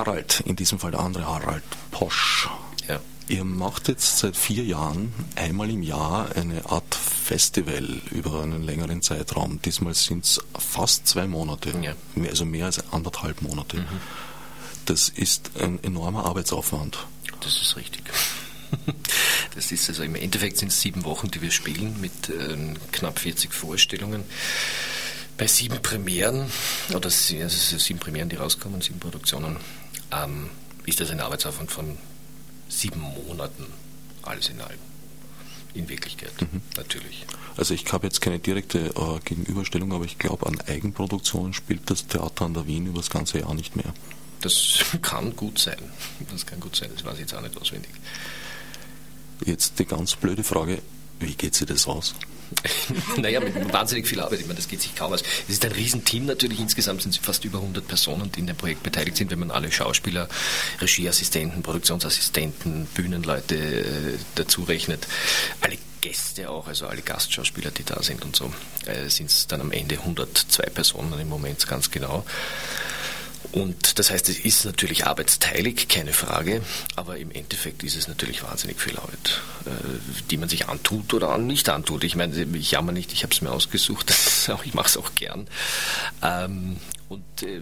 Harald, 0.00 0.40
in 0.46 0.56
diesem 0.56 0.78
Fall 0.78 0.92
der 0.92 1.00
andere 1.00 1.26
Harald, 1.26 1.62
Posch. 1.90 2.48
Ja. 2.88 3.00
Ihr 3.28 3.44
macht 3.44 3.88
jetzt 3.88 4.18
seit 4.18 4.34
vier 4.34 4.64
Jahren 4.64 5.12
einmal 5.36 5.68
im 5.68 5.82
Jahr 5.82 6.34
eine 6.34 6.64
Art 6.70 6.94
Festival 6.94 8.00
über 8.10 8.42
einen 8.42 8.62
längeren 8.62 9.02
Zeitraum. 9.02 9.60
Diesmal 9.62 9.92
sind 9.92 10.24
es 10.24 10.40
fast 10.58 11.06
zwei 11.06 11.26
Monate, 11.26 11.74
ja. 11.82 11.92
also 12.28 12.46
mehr 12.46 12.64
als 12.64 12.82
anderthalb 12.92 13.42
Monate. 13.42 13.76
Mhm. 13.76 13.86
Das 14.86 15.10
ist 15.10 15.50
ein 15.60 15.84
enormer 15.84 16.24
Arbeitsaufwand. 16.24 17.06
Das 17.40 17.60
ist 17.60 17.76
richtig. 17.76 18.04
Das 19.56 19.72
ist 19.72 19.88
also 19.88 20.04
im 20.04 20.14
Endeffekt 20.14 20.58
sind 20.58 20.68
es 20.68 20.80
sieben 20.80 21.04
Wochen, 21.04 21.28
die 21.28 21.42
wir 21.42 21.50
spielen 21.50 22.00
mit 22.00 22.28
äh, 22.28 22.56
knapp 22.92 23.18
40 23.18 23.52
Vorstellungen 23.52 24.22
bei 25.40 25.46
sieben 25.46 25.80
Premieren, 25.80 26.52
oder 26.90 27.06
also 27.06 27.48
sieben 27.78 27.98
Premieren, 27.98 28.28
die 28.28 28.36
rauskommen, 28.36 28.82
sieben 28.82 29.00
Produktionen, 29.00 29.56
ähm, 30.12 30.50
ist 30.86 31.00
das 31.00 31.10
ein 31.10 31.20
Arbeitsaufwand 31.20 31.70
von 31.70 31.96
sieben 32.68 33.00
Monaten, 33.00 33.66
alles 34.22 34.48
in 34.48 34.60
allem. 34.60 34.78
In 35.72 35.88
Wirklichkeit, 35.88 36.32
mhm. 36.40 36.62
natürlich. 36.76 37.26
Also 37.56 37.74
ich 37.74 37.92
habe 37.92 38.06
jetzt 38.06 38.20
keine 38.20 38.40
direkte 38.40 38.78
äh, 38.78 39.20
Gegenüberstellung, 39.24 39.92
aber 39.92 40.04
ich 40.04 40.18
glaube, 40.18 40.46
an 40.46 40.60
Eigenproduktionen 40.62 41.52
spielt 41.52 41.88
das 41.90 42.06
Theater 42.08 42.46
an 42.46 42.54
der 42.54 42.66
Wien 42.66 42.86
über 42.86 42.98
das 42.98 43.10
ganze 43.10 43.38
Jahr 43.38 43.54
nicht 43.54 43.76
mehr. 43.76 43.94
Das 44.40 44.84
kann 45.02 45.36
gut 45.36 45.58
sein. 45.58 45.78
Das 46.30 46.44
kann 46.44 46.58
gut 46.58 46.74
sein, 46.74 46.90
das 46.92 47.04
weiß 47.04 47.14
ich 47.14 47.20
jetzt 47.20 47.34
auch 47.34 47.40
nicht 47.40 47.56
auswendig. 47.56 47.90
Jetzt 49.46 49.78
die 49.78 49.84
ganz 49.84 50.16
blöde 50.16 50.42
Frage, 50.42 50.82
wie 51.20 51.34
geht 51.34 51.54
sich 51.54 51.66
das 51.66 51.86
aus? 51.86 52.14
naja, 53.16 53.40
mit 53.40 53.72
wahnsinnig 53.72 54.06
viel 54.06 54.20
Arbeit. 54.20 54.40
Ich 54.40 54.46
meine, 54.46 54.56
das 54.56 54.68
geht 54.68 54.82
sich 54.82 54.94
kaum 54.94 55.12
aus. 55.12 55.22
Es 55.48 55.54
ist 55.54 55.64
ein 55.64 55.72
Riesenteam 55.72 56.26
natürlich. 56.26 56.60
Insgesamt 56.60 57.02
sind 57.02 57.14
es 57.14 57.18
fast 57.18 57.44
über 57.44 57.58
100 57.58 57.86
Personen, 57.86 58.30
die 58.32 58.40
in 58.40 58.46
dem 58.46 58.56
Projekt 58.56 58.82
beteiligt 58.82 59.16
sind, 59.16 59.30
wenn 59.30 59.38
man 59.38 59.50
alle 59.50 59.70
Schauspieler, 59.70 60.28
Regieassistenten, 60.80 61.62
Produktionsassistenten, 61.62 62.86
Bühnenleute 62.86 63.56
äh, 63.56 64.18
dazu 64.34 64.62
rechnet. 64.62 65.06
Alle 65.60 65.78
Gäste 66.00 66.48
auch, 66.50 66.66
also 66.66 66.86
alle 66.86 67.02
Gastschauspieler, 67.02 67.70
die 67.70 67.84
da 67.84 68.02
sind 68.02 68.24
und 68.24 68.34
so, 68.34 68.52
äh, 68.86 69.08
sind 69.08 69.30
es 69.30 69.46
dann 69.46 69.60
am 69.60 69.72
Ende 69.72 69.98
102 69.98 70.62
Personen 70.70 71.18
im 71.20 71.28
Moment 71.28 71.66
ganz 71.66 71.90
genau. 71.90 72.24
Und 73.52 73.98
das 73.98 74.10
heißt, 74.10 74.28
es 74.28 74.38
ist 74.38 74.64
natürlich 74.64 75.06
arbeitsteilig, 75.06 75.88
keine 75.88 76.12
Frage, 76.12 76.62
aber 76.96 77.16
im 77.16 77.30
Endeffekt 77.30 77.82
ist 77.82 77.96
es 77.96 78.06
natürlich 78.06 78.42
wahnsinnig 78.42 78.80
viel 78.80 78.96
Arbeit, 78.96 79.40
äh, 79.66 79.70
die 80.30 80.36
man 80.36 80.48
sich 80.48 80.68
antut 80.68 81.12
oder 81.14 81.36
nicht 81.38 81.68
antut. 81.68 82.04
Ich 82.04 82.14
meine, 82.16 82.46
ich 82.54 82.70
jammer 82.70 82.92
nicht, 82.92 83.12
ich 83.12 83.22
habe 83.22 83.34
es 83.34 83.40
mir 83.40 83.50
ausgesucht, 83.50 84.12
ich 84.64 84.74
mache 84.74 84.88
es 84.88 84.96
auch 84.96 85.14
gern. 85.14 85.48
Und 87.10 87.42
äh, 87.42 87.60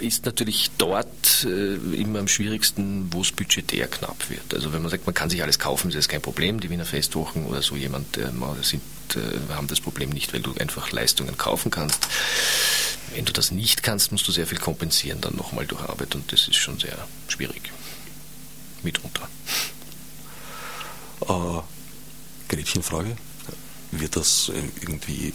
ist 0.00 0.26
natürlich 0.26 0.72
dort 0.78 1.44
äh, 1.44 1.74
immer 1.94 2.18
am 2.18 2.26
schwierigsten, 2.26 3.06
wo 3.12 3.20
es 3.20 3.30
budgetär 3.30 3.86
knapp 3.86 4.28
wird. 4.30 4.52
Also 4.52 4.72
wenn 4.72 4.82
man 4.82 4.90
sagt, 4.90 5.06
man 5.06 5.14
kann 5.14 5.30
sich 5.30 5.44
alles 5.44 5.60
kaufen, 5.60 5.90
ist 5.90 5.96
das 5.96 6.08
kein 6.08 6.20
Problem. 6.20 6.58
Die 6.58 6.68
Wiener 6.68 6.84
Festwochen 6.84 7.46
oder 7.46 7.62
so 7.62 7.76
jemand 7.76 8.16
äh, 8.16 8.28
sind, 8.62 8.82
äh, 9.14 9.54
haben 9.54 9.68
das 9.68 9.80
Problem 9.80 10.10
nicht, 10.10 10.34
weil 10.34 10.40
du 10.40 10.54
einfach 10.54 10.90
Leistungen 10.90 11.38
kaufen 11.38 11.70
kannst. 11.70 12.08
Wenn 13.14 13.24
du 13.24 13.32
das 13.32 13.52
nicht 13.52 13.84
kannst, 13.84 14.10
musst 14.10 14.26
du 14.26 14.32
sehr 14.32 14.48
viel 14.48 14.58
kompensieren 14.58 15.20
dann 15.20 15.36
nochmal 15.36 15.64
durch 15.64 15.82
Arbeit 15.82 16.16
und 16.16 16.32
das 16.32 16.48
ist 16.48 16.56
schon 16.56 16.80
sehr 16.80 17.06
schwierig. 17.28 17.70
Mitunter. 18.82 19.28
Äh, 21.28 21.62
Gretchenfrage. 22.48 23.16
Wird 23.90 24.16
das 24.16 24.50
äh, 24.50 24.60
irgendwie 24.82 25.32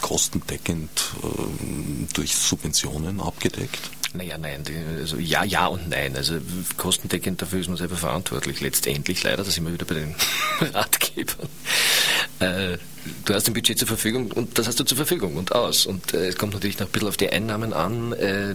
kostendeckend 0.00 0.90
äh, 1.22 2.14
durch 2.14 2.34
Subventionen 2.34 3.20
abgedeckt? 3.20 3.90
Naja, 4.14 4.36
nein. 4.36 4.62
Also 4.98 5.16
ja, 5.18 5.42
ja 5.44 5.66
und 5.66 5.88
nein. 5.88 6.16
Also 6.16 6.34
kostendeckend 6.76 7.40
dafür 7.40 7.60
ist 7.60 7.68
man 7.68 7.78
selber 7.78 7.96
verantwortlich. 7.96 8.60
Letztendlich 8.60 9.22
leider, 9.22 9.42
da 9.44 9.50
sind 9.50 9.64
wir 9.64 9.72
wieder 9.72 9.86
bei 9.86 9.94
den 9.94 10.14
Ratgebern. 10.74 11.48
Äh, 12.38 12.78
du 13.24 13.34
hast 13.34 13.46
ein 13.48 13.54
Budget 13.54 13.78
zur 13.78 13.88
Verfügung 13.88 14.30
und 14.32 14.58
das 14.58 14.66
hast 14.66 14.78
du 14.80 14.84
zur 14.84 14.96
Verfügung 14.96 15.36
und 15.36 15.54
aus. 15.54 15.86
Und 15.86 16.12
äh, 16.12 16.28
es 16.28 16.36
kommt 16.36 16.52
natürlich 16.52 16.78
noch 16.78 16.86
ein 16.86 16.92
bisschen 16.92 17.08
auf 17.08 17.16
die 17.16 17.30
Einnahmen 17.30 17.72
an. 17.72 18.12
Äh, 18.12 18.54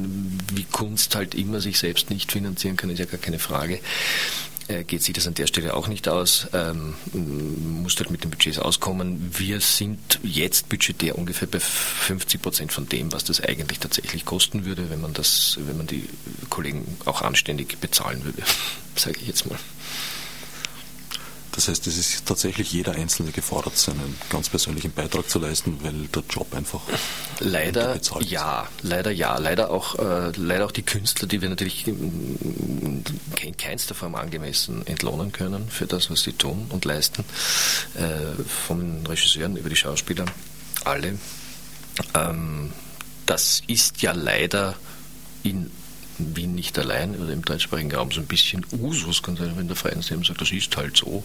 wie 0.53 0.65
Kunst 0.65 1.15
halt 1.15 1.33
immer 1.33 1.59
sich 1.59 1.79
selbst 1.79 2.11
nicht 2.11 2.31
finanzieren 2.31 2.77
kann, 2.77 2.91
ist 2.91 2.99
ja 2.99 3.05
gar 3.05 3.19
keine 3.19 3.39
Frage. 3.39 3.79
Äh, 4.69 4.83
geht 4.83 5.01
sich 5.01 5.13
das 5.13 5.27
an 5.27 5.33
der 5.33 5.47
Stelle 5.47 5.73
auch 5.73 5.87
nicht 5.87 6.09
aus, 6.09 6.47
ähm, 6.53 6.95
muss 7.13 7.95
halt 7.97 8.11
mit 8.11 8.25
den 8.25 8.31
Budgets 8.31 8.59
auskommen. 8.59 9.33
Wir 9.37 9.61
sind 9.61 10.19
jetzt 10.23 10.67
budgetär 10.67 11.17
ungefähr 11.17 11.47
bei 11.47 11.59
50 11.59 12.41
Prozent 12.41 12.73
von 12.73 12.89
dem, 12.89 13.13
was 13.13 13.23
das 13.23 13.39
eigentlich 13.39 13.79
tatsächlich 13.79 14.25
kosten 14.25 14.65
würde, 14.65 14.89
wenn 14.89 14.99
man 14.99 15.13
das, 15.13 15.57
wenn 15.65 15.77
man 15.77 15.87
die 15.87 16.09
Kollegen 16.49 16.97
auch 17.05 17.21
anständig 17.21 17.77
bezahlen 17.79 18.25
würde, 18.25 18.43
sage 18.95 19.17
ich 19.21 19.27
jetzt 19.27 19.45
mal. 19.49 19.57
Das 21.57 21.69
heißt, 21.69 21.87
es 21.87 21.97
ist 21.97 22.27
tatsächlich 22.27 22.71
jeder 22.71 22.91
Einzelne 22.91 23.31
gefordert, 23.31 23.75
seinen 23.75 24.15
ganz 24.29 24.47
persönlichen 24.47 24.91
Beitrag 24.91 25.27
zu 25.27 25.39
leisten, 25.39 25.79
weil 25.81 26.07
der 26.13 26.21
Job 26.29 26.53
einfach 26.53 26.81
leider 27.39 27.99
ja, 28.19 28.67
leider 28.83 29.09
ja, 29.09 29.39
leider 29.39 29.71
auch 29.71 29.97
äh, 29.97 30.31
leider 30.35 30.67
auch 30.67 30.71
die 30.71 30.83
Künstler, 30.83 31.27
die 31.27 31.41
wir 31.41 31.49
natürlich 31.49 31.87
in 31.87 33.03
keinster 33.57 33.95
Form 33.95 34.13
angemessen 34.13 34.85
entlohnen 34.85 35.31
können 35.31 35.67
für 35.67 35.87
das, 35.87 36.11
was 36.11 36.21
sie 36.21 36.33
tun 36.33 36.67
und 36.69 36.85
leisten, 36.85 37.25
äh, 37.95 38.43
von 38.67 39.07
Regisseuren 39.07 39.57
über 39.57 39.69
die 39.69 39.75
Schauspieler, 39.75 40.25
alle. 40.85 41.17
Ähm, 42.13 42.71
das 43.25 43.63
ist 43.65 44.03
ja 44.03 44.11
leider 44.11 44.75
in 45.41 45.71
Wien 46.17 46.55
nicht 46.55 46.77
allein 46.79 47.15
oder 47.15 47.33
im 47.33 47.43
deutschsprachigen 47.43 47.93
Raum 47.93 48.11
so 48.11 48.21
ein 48.21 48.27
bisschen 48.27 48.65
Usus, 48.71 49.21
kann 49.21 49.37
sein, 49.37 49.53
wenn 49.55 49.67
der 49.67 49.75
Vereinsnehmer 49.75 50.23
sagt, 50.25 50.41
das 50.41 50.51
ist 50.51 50.75
halt 50.77 50.97
so. 50.97 51.23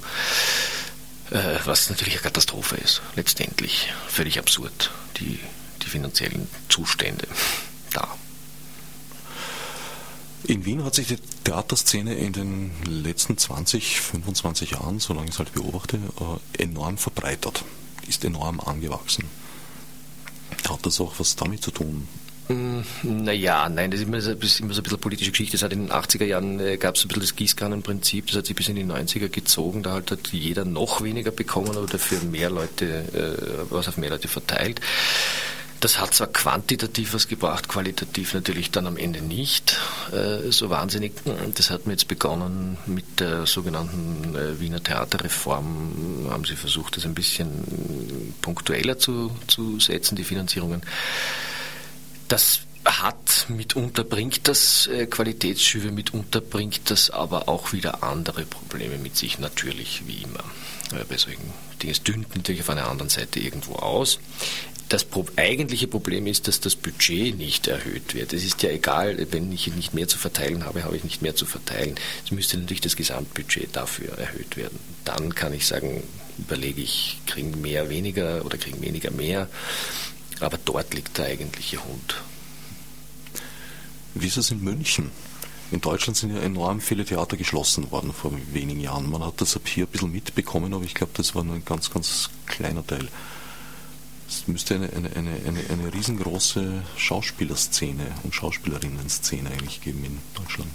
Äh, 1.30 1.59
was 1.64 1.88
natürlich 1.88 2.14
eine 2.14 2.22
Katastrophe 2.22 2.76
ist, 2.76 3.01
letztendlich. 3.16 3.93
Völlig 4.07 4.38
absurd, 4.38 4.90
die, 5.18 5.38
die 5.82 5.88
finanziellen 5.88 6.47
Zustände 6.68 7.26
da. 7.93 8.16
In 10.45 10.64
Wien 10.64 10.84
hat 10.84 10.95
sich 10.95 11.07
die 11.07 11.18
Theaterszene 11.45 12.14
in 12.14 12.32
den 12.32 12.72
letzten 12.84 13.38
20, 13.38 14.01
25 14.01 14.72
Jahren, 14.72 14.99
solange 14.99 15.28
ich 15.28 15.34
es 15.34 15.38
halt 15.38 15.55
beobachte, 15.55 15.99
äh, 16.57 16.62
enorm 16.62 16.99
verbreitert, 16.99 17.64
ist 18.09 18.24
enorm 18.24 18.61
angewachsen. 18.61 19.24
Hat 20.68 20.84
das 20.84 21.01
auch 21.01 21.14
was 21.18 21.36
damit 21.36 21.62
zu 21.62 21.70
tun? 21.70 22.09
Hm, 22.49 22.84
naja, 23.03 23.68
nein, 23.68 23.90
das 23.90 24.01
ist 24.01 24.07
immer, 24.07 24.16
das 24.16 24.26
ist 24.26 24.61
immer 24.61 24.74
so 24.74 24.80
ein 24.80 24.82
bisschen 24.82 24.99
politische 24.99 25.30
Geschichte. 25.30 25.57
Das 25.57 25.70
in 25.70 25.86
den 25.86 25.93
80er 25.93 26.24
Jahren 26.24 26.59
äh, 26.61 26.76
gab 26.76 26.97
es 26.97 27.05
ein 27.05 27.09
bisschen 27.09 27.22
das 27.22 27.36
Gießkannenprinzip, 27.36 28.26
das 28.26 28.36
hat 28.36 28.47
sich 28.47 28.57
bis 28.57 28.68
in 28.68 28.76
die 28.76 28.84
90er 28.84 29.28
gezogen. 29.28 29.82
Da 29.82 29.93
halt 29.93 30.11
hat 30.11 30.28
jeder 30.32 30.64
noch 30.64 31.03
weniger 31.03 31.30
bekommen, 31.30 31.76
aber 31.76 31.86
dafür 31.86 32.20
mehr 32.22 32.51
Leute, 32.51 32.86
äh, 32.86 33.70
was 33.70 33.88
auf 33.88 33.97
mehr 33.97 34.11
Leute 34.11 34.28
verteilt. 34.28 34.80
Das 35.82 35.99
hat 35.99 36.14
zwar 36.14 36.28
quantitativ 36.28 37.12
was 37.12 37.26
gebracht, 37.26 37.68
qualitativ 37.68 38.34
natürlich 38.34 38.70
dann 38.70 38.86
am 38.86 38.97
Ende 38.97 39.20
nicht 39.20 39.80
äh, 40.12 40.53
so 40.53 40.70
wahnsinnig. 40.70 41.12
Das 41.57 41.70
hat 41.70 41.86
mir 41.86 41.95
jetzt 41.95 42.07
begonnen 42.07 42.78
mit 42.86 43.18
der 43.18 43.47
sogenannten 43.47 44.36
äh, 44.36 44.61
Wiener 44.61 44.80
Theaterreform. 44.80 46.28
Haben 46.30 46.45
sie 46.45 46.55
versucht, 46.55 46.97
das 46.97 47.05
ein 47.05 47.14
bisschen 47.14 48.34
punktueller 48.43 48.97
zu, 48.97 49.32
zu 49.49 49.80
setzen, 49.80 50.14
die 50.14 50.22
Finanzierungen. 50.22 50.82
Das 52.33 52.61
hat 52.87 53.45
mitunter 53.51 54.05
bringt 54.05 54.49
das 54.49 54.87
äh, 54.87 55.05
Qualitätsschübe, 55.05 55.93
mitunter 55.93 56.41
bringt 56.41 56.91
das 56.91 57.11
aber 57.11 57.47
auch 57.47 57.74
wieder 57.74 58.03
andere 58.03 58.47
Probleme 58.47 58.97
mit 58.97 59.18
sich, 59.18 59.39
natürlich 59.39 60.05
wie 60.07 60.22
immer. 60.22 60.43
Äh, 60.99 61.05
bei 61.07 61.18
solchen 61.18 61.43
Dingen. 61.83 61.93
Es 61.93 62.03
dünnt 62.03 62.35
natürlich 62.35 62.62
auf 62.62 62.70
einer 62.70 62.89
anderen 62.89 63.11
Seite 63.11 63.39
irgendwo 63.39 63.74
aus. 63.74 64.18
Das 64.89 65.07
eigentliche 65.37 65.89
Problem 65.89 66.26
ist, 66.26 66.49
dass 66.49 66.59
das 66.59 66.74
Budget 66.74 67.37
nicht 67.37 67.66
erhöht 67.66 68.14
wird. 68.14 68.33
Es 68.33 68.45
ist 68.45 68.62
ja 68.62 68.70
egal, 68.70 69.26
wenn 69.30 69.53
ich 69.53 69.66
nicht 69.66 69.93
mehr 69.93 70.09
zu 70.09 70.16
verteilen 70.16 70.64
habe, 70.64 70.85
habe 70.85 70.97
ich 70.97 71.05
nicht 71.05 71.20
mehr 71.20 71.37
zu 71.37 71.45
verteilen. 71.45 71.97
Es 72.24 72.30
müsste 72.30 72.57
natürlich 72.57 72.80
das 72.80 72.97
Gesamtbudget 72.97 73.76
dafür 73.76 74.16
erhöht 74.16 74.57
werden. 74.57 74.78
Dann 75.05 75.35
kann 75.35 75.53
ich 75.53 75.66
sagen, 75.66 76.03
überlege 76.39 76.80
ich, 76.80 77.18
kriegen 77.26 77.61
mehr 77.61 77.91
weniger 77.91 78.43
oder 78.47 78.57
kriegen 78.57 78.80
weniger 78.80 79.11
mehr. 79.11 79.51
Aber 80.43 80.59
dort 80.59 80.93
liegt 80.95 81.18
der 81.18 81.26
eigentliche 81.26 81.84
Hund. 81.84 82.22
Wie 84.14 84.26
ist 84.26 84.36
es 84.36 84.51
in 84.51 84.62
München? 84.62 85.11
In 85.70 85.80
Deutschland 85.80 86.16
sind 86.18 86.34
ja 86.34 86.43
enorm 86.43 86.82
viele 86.82 87.05
Theater 87.05 87.38
geschlossen 87.38 87.90
worden 87.90 88.12
vor 88.12 88.32
wenigen 88.53 88.80
Jahren. 88.80 89.11
Man 89.11 89.24
hat 89.24 89.40
das 89.40 89.57
ab 89.57 89.66
hier 89.66 89.86
ein 89.86 89.90
bisschen 89.90 90.12
mitbekommen, 90.12 90.74
aber 90.74 90.84
ich 90.84 90.95
glaube, 90.95 91.12
das 91.16 91.34
war 91.34 91.45
nur 91.45 91.55
ein 91.55 91.64
ganz, 91.64 91.90
ganz 91.90 92.28
kleiner 92.47 92.86
Teil. 92.86 93.09
Es 94.28 94.47
müsste 94.49 94.74
eine, 94.74 94.90
eine, 94.93 95.09
eine, 95.16 95.30
eine, 95.47 95.61
eine 95.70 95.95
riesengroße 95.95 96.82
Schauspielerszene 96.97 98.07
und 98.22 98.34
Schauspielerinnen-Szene 98.34 99.51
eigentlich 99.51 99.80
geben 99.80 100.05
in 100.05 100.18
Deutschland. 100.34 100.70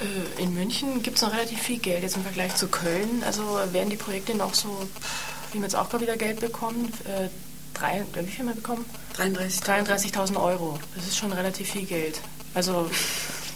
Äh, 0.00 0.42
in 0.42 0.54
München 0.54 1.02
gibt 1.02 1.16
es 1.16 1.22
noch 1.22 1.32
relativ 1.32 1.60
viel 1.60 1.78
Geld 1.78 2.02
jetzt 2.02 2.16
im 2.16 2.22
Vergleich 2.22 2.54
zu 2.56 2.68
Köln. 2.68 3.22
Also 3.24 3.42
werden 3.72 3.90
die 3.90 3.96
Projekte 3.96 4.34
noch 4.34 4.52
so, 4.54 4.86
wie 5.52 5.58
wir 5.58 5.64
jetzt 5.64 5.76
auch 5.76 5.88
gerade 5.88 6.04
wieder 6.04 6.16
Geld 6.16 6.40
bekommen, 6.40 6.92
äh, 7.04 7.28
drei, 7.74 7.98
äh, 7.98 8.26
wie 8.26 8.30
viel 8.30 8.40
haben 8.40 8.48
wir 8.48 8.54
bekommen? 8.54 8.84
33.000 9.16 9.64
33.000 9.64 10.42
Euro. 10.42 10.78
Das 10.96 11.06
ist 11.06 11.16
schon 11.16 11.32
relativ 11.32 11.70
viel 11.70 11.84
Geld. 11.84 12.20
Also 12.54 12.90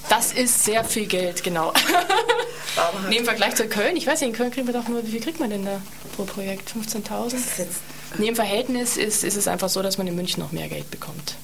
das 0.08 0.32
ist 0.32 0.64
sehr 0.64 0.84
viel 0.84 1.06
Geld, 1.06 1.42
genau. 1.42 1.72
nee, 3.08 3.16
Im 3.16 3.24
Vergleich 3.24 3.54
zu 3.54 3.68
Köln, 3.68 3.96
ich 3.96 4.06
weiß 4.06 4.20
nicht, 4.20 4.30
in 4.30 4.36
Köln 4.36 4.50
kriegen 4.50 4.66
wir 4.66 4.74
doch 4.74 4.88
nur, 4.88 5.04
wie 5.06 5.10
viel 5.10 5.20
kriegt 5.20 5.40
man 5.40 5.50
denn 5.50 5.64
da 5.64 5.80
pro 6.16 6.24
Projekt? 6.24 6.72
15.000? 6.72 7.36
Nee, 8.18 8.28
im 8.28 8.36
Verhältnis 8.36 8.96
ist, 8.96 9.22
ist 9.22 9.36
es 9.36 9.48
einfach 9.48 9.68
so, 9.68 9.82
dass 9.82 9.98
man 9.98 10.06
in 10.06 10.16
München 10.16 10.42
noch 10.42 10.52
mehr 10.52 10.68
Geld 10.68 10.90
bekommt. 10.90 11.36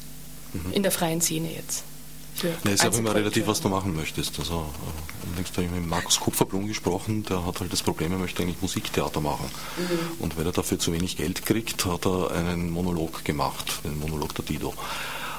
Mhm. 0.52 0.72
In 0.72 0.82
der 0.82 0.92
freien 0.92 1.20
Szene 1.20 1.52
jetzt. 1.52 1.84
Ja, 2.42 2.70
ist 2.70 2.86
auch 2.86 2.98
immer 2.98 3.14
relativ, 3.14 3.46
was 3.46 3.60
du 3.60 3.68
machen 3.68 3.94
möchtest. 3.94 4.38
Also, 4.38 4.66
ich 5.40 5.70
mit 5.70 5.86
Markus 5.86 6.20
Kupferblum 6.20 6.66
gesprochen, 6.66 7.24
der 7.24 7.44
hat 7.46 7.60
halt 7.60 7.72
das 7.72 7.82
Problem, 7.82 8.12
er 8.12 8.18
möchte 8.18 8.42
eigentlich 8.42 8.62
Musiktheater 8.62 9.20
machen. 9.20 9.50
Mhm. 9.76 10.22
Und 10.22 10.36
weil 10.36 10.46
er 10.46 10.52
dafür 10.52 10.78
zu 10.78 10.92
wenig 10.92 11.16
Geld 11.16 11.44
kriegt, 11.44 11.84
hat 11.86 12.06
er 12.06 12.30
einen 12.30 12.70
Monolog 12.70 13.24
gemacht, 13.24 13.80
den 13.84 13.98
Monolog 13.98 14.34
der 14.34 14.44
Dido. 14.44 14.74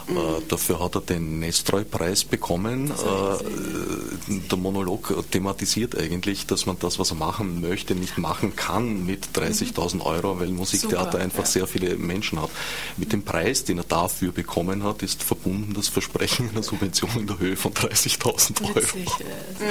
Mhm. 0.07 0.17
Äh, 0.17 0.21
dafür 0.47 0.79
hat 0.79 0.95
er 0.95 1.01
den 1.01 1.39
Nestroy-Preis 1.39 2.25
bekommen. 2.25 2.91
Äh, 2.91 4.39
der 4.49 4.57
Monolog 4.57 5.13
thematisiert 5.31 5.97
eigentlich, 5.97 6.45
dass 6.45 6.65
man 6.65 6.77
das, 6.79 6.99
was 6.99 7.11
er 7.11 7.15
machen 7.15 7.61
möchte, 7.61 7.95
nicht 7.95 8.17
machen 8.17 8.55
kann 8.55 9.05
mit 9.05 9.29
30.000 9.35 10.01
Euro, 10.01 10.39
weil 10.39 10.49
Musiktheater 10.49 11.11
Super, 11.13 11.23
einfach 11.23 11.43
ja. 11.43 11.45
sehr 11.45 11.67
viele 11.67 11.95
Menschen 11.95 12.41
hat. 12.41 12.49
Mit 12.97 13.13
dem 13.13 13.23
Preis, 13.23 13.63
den 13.63 13.79
er 13.79 13.83
dafür 13.83 14.31
bekommen 14.31 14.83
hat, 14.83 15.03
ist 15.03 15.23
verbunden 15.23 15.73
das 15.73 15.87
Versprechen 15.87 16.49
einer 16.49 16.63
Subvention 16.63 17.11
in 17.15 17.27
der 17.27 17.39
Höhe 17.39 17.55
von 17.55 17.73
30.000 17.73 18.61
Euro. 18.63 18.75
Witzig, 18.75 19.09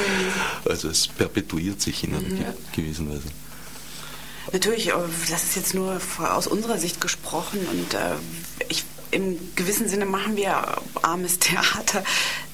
also 0.69 0.89
es 0.89 1.09
perpetuiert 1.09 1.81
sich 1.81 2.05
in 2.05 2.15
einer 2.15 2.29
mhm. 2.29 2.45
gewissen 2.75 3.11
Weise. 3.11 3.29
Natürlich, 4.53 4.93
das 5.31 5.45
ist 5.45 5.57
jetzt 5.57 5.75
nur 5.75 6.01
aus 6.19 6.47
unserer 6.47 6.79
Sicht 6.79 7.01
gesprochen 7.01 7.61
und 7.71 7.95
äh, 7.95 8.15
ich 8.69 8.85
im 9.15 9.39
gewissen 9.57 9.89
Sinne 9.89 10.07
machen 10.07 10.37
wir 10.37 10.83
armes 11.03 11.39
Theater. 11.39 12.05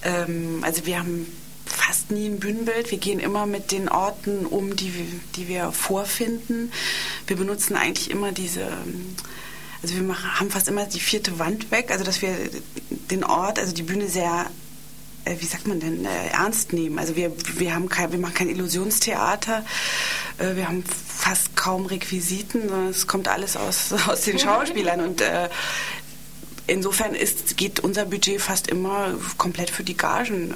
Ähm, 0.03 0.61
also 0.63 0.87
wir 0.87 0.99
haben 0.99 1.27
fast 1.65 2.11
nie 2.11 2.27
ein 2.27 2.41
Bühnenbild. 2.41 2.91
Wir 2.91 2.99
gehen 2.99 3.21
immer 3.21 3.47
mit 3.47 3.73
den 3.73 3.89
Orten 3.89 4.47
um, 4.47 4.77
die, 4.77 4.93
die 5.37 5.49
wir 5.49 5.73
vorfinden. 5.73 6.73
Wir 7.27 7.37
benutzen 7.37 7.77
eigentlich 7.77 8.11
immer 8.11 8.33
diese, 8.33 8.67
also 9.83 9.95
wir 9.95 10.03
machen, 10.03 10.39
haben 10.39 10.51
fast 10.51 10.69
immer 10.69 10.85
die 10.87 11.01
vierte 11.01 11.39
Wand 11.39 11.71
weg, 11.71 11.91
also 11.91 12.05
dass 12.05 12.23
wir 12.23 12.35
den 13.11 13.25
Ort, 13.25 13.59
also 13.59 13.73
die 13.73 13.83
Bühne 13.83 14.09
sehr 14.09 14.51
äh, 15.25 15.37
wie 15.39 15.47
sagt 15.47 15.67
man 15.67 15.81
denn, 15.81 16.05
äh, 16.05 16.29
ernst 16.33 16.73
nehmen. 16.73 16.99
Also 16.99 17.15
wir, 17.15 17.33
wir, 17.59 17.75
haben 17.75 17.89
kein, 17.89 18.11
wir 18.11 18.19
machen 18.19 18.35
kein 18.35 18.49
Illusionstheater, 18.49 19.65
äh, 20.39 20.57
wir 20.57 20.67
haben 20.67 20.83
fast 20.85 21.57
kaum 21.57 21.87
Requisiten, 21.87 22.69
sondern 22.69 22.89
es 22.89 23.07
kommt 23.07 23.29
alles 23.29 23.57
aus, 23.57 23.93
aus 24.09 24.23
den 24.23 24.39
Schauspielern. 24.39 25.01
Und 25.01 25.21
äh, 25.21 25.49
insofern 26.71 27.15
ist, 27.15 27.57
geht 27.57 27.81
unser 27.81 28.05
Budget 28.05 28.41
fast 28.41 28.69
immer 28.69 29.15
komplett 29.37 29.71
für 29.71 29.83
die 29.83 29.97
Gagen 29.97 30.53
äh, 30.53 30.55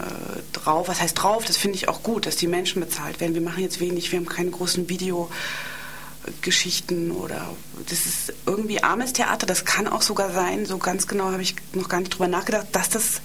drauf. 0.52 0.86
Was 0.88 1.00
heißt 1.00 1.20
drauf? 1.20 1.44
Das 1.44 1.56
finde 1.56 1.76
ich 1.76 1.88
auch 1.88 2.02
gut, 2.02 2.26
dass 2.26 2.36
die 2.36 2.46
Menschen 2.46 2.80
bezahlt 2.80 3.20
werden. 3.20 3.34
Wir 3.34 3.42
machen 3.42 3.62
jetzt 3.62 3.80
wenig, 3.80 4.12
wir 4.12 4.20
haben 4.20 4.26
keine 4.26 4.50
großen 4.50 4.88
Videogeschichten 4.88 7.10
oder 7.10 7.50
das 7.88 8.06
ist 8.06 8.32
irgendwie 8.46 8.80
armes 8.82 9.12
Theater. 9.12 9.46
Das 9.46 9.64
kann 9.64 9.88
auch 9.88 10.02
sogar 10.02 10.30
sein, 10.32 10.66
so 10.66 10.78
ganz 10.78 11.08
genau 11.08 11.32
habe 11.32 11.42
ich 11.42 11.56
noch 11.72 11.88
gar 11.88 11.98
nicht 11.98 12.14
drüber 12.14 12.28
nachgedacht, 12.28 12.68
dass 12.72 12.88
das 12.88 13.20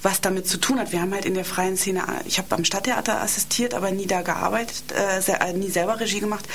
was 0.00 0.20
damit 0.20 0.46
zu 0.46 0.58
tun 0.58 0.78
hat. 0.78 0.92
Wir 0.92 1.00
haben 1.00 1.12
halt 1.12 1.24
in 1.24 1.34
der 1.34 1.44
freien 1.44 1.76
Szene, 1.76 2.04
ich 2.24 2.38
habe 2.38 2.54
am 2.54 2.64
Stadttheater 2.64 3.20
assistiert, 3.20 3.74
aber 3.74 3.90
nie 3.90 4.06
da 4.06 4.22
gearbeitet, 4.22 4.92
äh, 4.92 5.52
nie 5.54 5.70
selber 5.70 5.98
Regie 5.98 6.20
gemacht. 6.20 6.46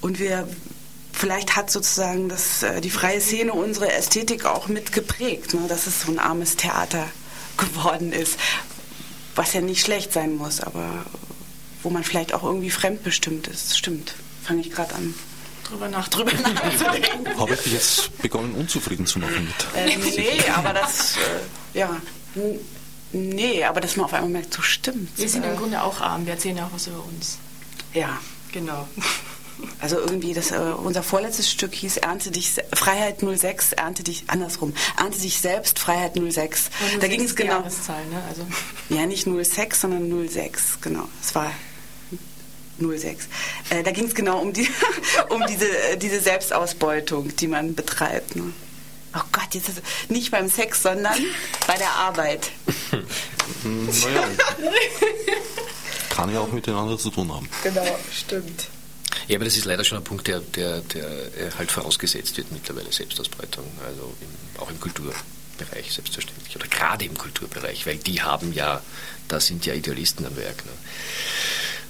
Und 0.00 0.18
wir 0.18 0.48
vielleicht 1.18 1.56
hat 1.56 1.70
sozusagen 1.70 2.28
das, 2.28 2.62
äh, 2.62 2.80
die 2.80 2.90
freie 2.90 3.20
Szene 3.20 3.52
unsere 3.52 3.92
Ästhetik 3.92 4.44
auch 4.44 4.68
mit 4.68 4.92
geprägt, 4.92 5.52
ne? 5.54 5.66
dass 5.68 5.86
es 5.86 6.02
so 6.02 6.12
ein 6.12 6.18
armes 6.18 6.56
Theater 6.56 7.06
geworden 7.56 8.12
ist, 8.12 8.38
was 9.34 9.52
ja 9.52 9.60
nicht 9.60 9.84
schlecht 9.84 10.12
sein 10.12 10.36
muss, 10.36 10.60
aber 10.60 11.04
wo 11.82 11.90
man 11.90 12.04
vielleicht 12.04 12.32
auch 12.34 12.42
irgendwie 12.42 12.70
fremdbestimmt 12.70 13.48
ist. 13.48 13.76
Stimmt, 13.76 14.14
fange 14.42 14.60
ich 14.60 14.70
gerade 14.70 14.94
an. 14.94 15.14
Drüber 15.64 15.88
nach, 15.88 16.08
drüber 16.08 16.32
nachzudenken. 16.64 17.38
Habe 17.38 17.54
ich 17.54 17.60
dich 17.60 17.72
jetzt 17.74 18.22
begonnen, 18.22 18.54
unzufrieden 18.54 19.06
zu 19.06 19.18
machen 19.18 19.44
mit? 19.44 19.92
Ähm, 19.92 20.00
nee, 20.00 20.42
aber 20.54 20.72
das, 20.72 21.16
äh, 21.16 21.78
ja, 21.78 21.96
nee, 23.12 23.64
aber 23.64 23.80
dass 23.80 23.96
man 23.96 24.06
auf 24.06 24.14
einmal 24.14 24.30
merkt, 24.30 24.54
so 24.54 24.62
stimmt. 24.62 25.10
Wir 25.16 25.28
sind 25.28 25.44
im 25.44 25.56
Grunde 25.56 25.82
auch 25.82 26.00
arm, 26.00 26.24
wir 26.26 26.34
erzählen 26.34 26.56
ja 26.56 26.66
auch 26.66 26.72
was 26.72 26.86
über 26.86 27.04
uns. 27.04 27.38
Ja. 27.92 28.18
Genau. 28.52 28.88
Also 29.80 29.98
irgendwie, 29.98 30.34
das, 30.34 30.50
äh, 30.50 30.56
unser 30.56 31.02
vorletztes 31.02 31.50
Stück 31.50 31.74
hieß 31.74 31.98
Ernte 31.98 32.30
dich, 32.30 32.54
Freiheit 32.72 33.18
06, 33.20 33.72
Ernte 33.72 34.02
dich, 34.02 34.24
andersrum, 34.28 34.74
Ernte 34.96 35.20
dich 35.20 35.40
selbst, 35.40 35.78
Freiheit 35.78 36.14
06. 36.14 36.70
da 37.00 37.08
ging 37.08 37.22
es 37.22 37.34
genau. 37.34 37.60
Ne? 37.60 38.22
Also. 38.28 38.46
Ja, 38.88 39.06
nicht 39.06 39.26
06, 39.26 39.80
sondern 39.80 40.28
06, 40.28 40.80
genau. 40.80 41.08
Es 41.22 41.34
war 41.34 41.52
06. 42.80 43.28
Äh, 43.70 43.82
da 43.82 43.90
ging 43.90 44.06
es 44.06 44.14
genau 44.14 44.40
um, 44.40 44.52
die, 44.52 44.68
um 45.28 45.44
diese, 45.48 45.66
äh, 45.66 45.96
diese 45.96 46.20
Selbstausbeutung, 46.20 47.34
die 47.36 47.48
man 47.48 47.74
betreibt. 47.74 48.36
Ne? 48.36 48.52
Oh 49.14 49.24
Gott, 49.32 49.54
jetzt 49.54 49.68
ist 49.68 49.78
es 49.78 50.10
nicht 50.10 50.30
beim 50.30 50.48
Sex, 50.48 50.82
sondern 50.82 51.18
bei 51.66 51.76
der 51.76 51.90
Arbeit. 51.90 52.50
naja. 53.64 54.28
Kann 56.10 56.32
ja 56.32 56.40
auch 56.40 56.52
miteinander 56.52 56.98
zu 56.98 57.10
tun 57.10 57.32
haben. 57.32 57.48
Genau, 57.62 57.98
stimmt. 58.12 58.68
Ja, 59.28 59.36
aber 59.36 59.44
das 59.44 59.56
ist 59.56 59.66
leider 59.66 59.84
schon 59.84 59.98
ein 59.98 60.04
Punkt, 60.04 60.26
der, 60.26 60.40
der, 60.40 60.80
der 60.80 61.10
halt 61.58 61.70
vorausgesetzt 61.70 62.38
wird 62.38 62.50
mittlerweile, 62.50 62.90
Selbstausbeutung, 62.90 63.64
also 63.86 64.14
im, 64.22 64.60
auch 64.60 64.70
im 64.70 64.80
Kulturbereich 64.80 65.92
selbstverständlich 65.92 66.56
oder 66.56 66.66
gerade 66.66 67.04
im 67.04 67.16
Kulturbereich, 67.16 67.86
weil 67.86 67.98
die 67.98 68.22
haben 68.22 68.54
ja, 68.54 68.82
da 69.28 69.38
sind 69.38 69.66
ja 69.66 69.74
Idealisten 69.74 70.24
am 70.24 70.34
Werk. 70.36 70.64
Ne? 70.64 70.72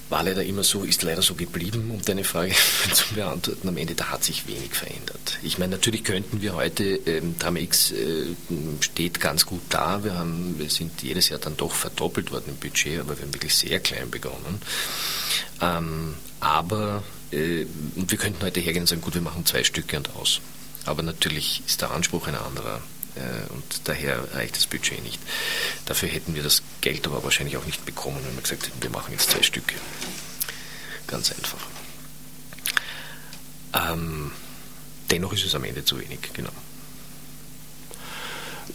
War 0.09 0.23
leider 0.23 0.43
immer 0.43 0.63
so, 0.63 0.83
ist 0.83 1.03
leider 1.03 1.21
so 1.21 1.35
geblieben, 1.35 1.91
um 1.91 2.01
deine 2.01 2.25
Frage 2.25 2.53
zu 2.93 3.13
beantworten. 3.13 3.69
Am 3.69 3.77
Ende, 3.77 3.95
da 3.95 4.09
hat 4.09 4.23
sich 4.23 4.45
wenig 4.45 4.73
verändert. 4.73 5.37
Ich 5.41 5.59
meine, 5.59 5.77
natürlich 5.77 6.03
könnten 6.03 6.41
wir 6.41 6.55
heute, 6.55 6.83
ähm, 6.83 7.39
Tramx 7.39 7.91
äh, 7.91 8.25
steht 8.81 9.21
ganz 9.21 9.45
gut 9.45 9.61
da. 9.69 10.03
Wir, 10.03 10.15
haben, 10.15 10.55
wir 10.57 10.69
sind 10.69 11.03
jedes 11.03 11.29
Jahr 11.29 11.39
dann 11.39 11.55
doch 11.55 11.71
verdoppelt 11.71 12.31
worden 12.31 12.45
im 12.49 12.57
Budget, 12.57 12.99
aber 12.99 13.17
wir 13.17 13.23
haben 13.23 13.33
wirklich 13.33 13.55
sehr 13.55 13.79
klein 13.79 14.09
begonnen. 14.09 14.61
Ähm, 15.61 16.15
aber 16.39 17.03
äh, 17.31 17.65
und 17.95 18.11
wir 18.11 18.17
könnten 18.17 18.43
heute 18.43 18.59
hergehen 18.59 18.83
und 18.83 18.87
sagen, 18.87 19.01
gut, 19.01 19.15
wir 19.15 19.21
machen 19.21 19.45
zwei 19.45 19.63
Stücke 19.63 19.97
und 19.97 20.15
aus. 20.15 20.41
Aber 20.85 21.03
natürlich 21.03 21.61
ist 21.67 21.81
der 21.81 21.91
Anspruch 21.91 22.27
ein 22.27 22.35
anderer 22.35 22.81
äh, 23.15 23.53
und 23.53 23.63
daher 23.85 24.33
reicht 24.33 24.55
das 24.55 24.65
Budget 24.65 25.03
nicht. 25.03 25.19
Dafür 25.85 26.09
hätten 26.09 26.35
wir 26.35 26.43
das 26.43 26.61
Geld 26.81 27.05
aber 27.07 27.23
wahrscheinlich 27.23 27.57
auch 27.57 27.65
nicht 27.65 27.85
bekommen, 27.85 28.17
wenn 28.23 28.35
wir 28.35 28.41
gesagt 28.41 28.65
hätten, 28.65 28.81
wir 28.81 28.89
machen 28.89 29.11
jetzt 29.11 29.31
zwei 29.31 29.43
Stücke. 29.43 29.75
Ganz 31.07 31.31
einfach. 31.31 31.59
Ähm, 33.73 34.31
dennoch 35.11 35.33
ist 35.33 35.45
es 35.45 35.55
am 35.55 35.63
Ende 35.63 35.83
zu 35.83 35.99
wenig, 35.99 36.19
genau. 36.33 36.51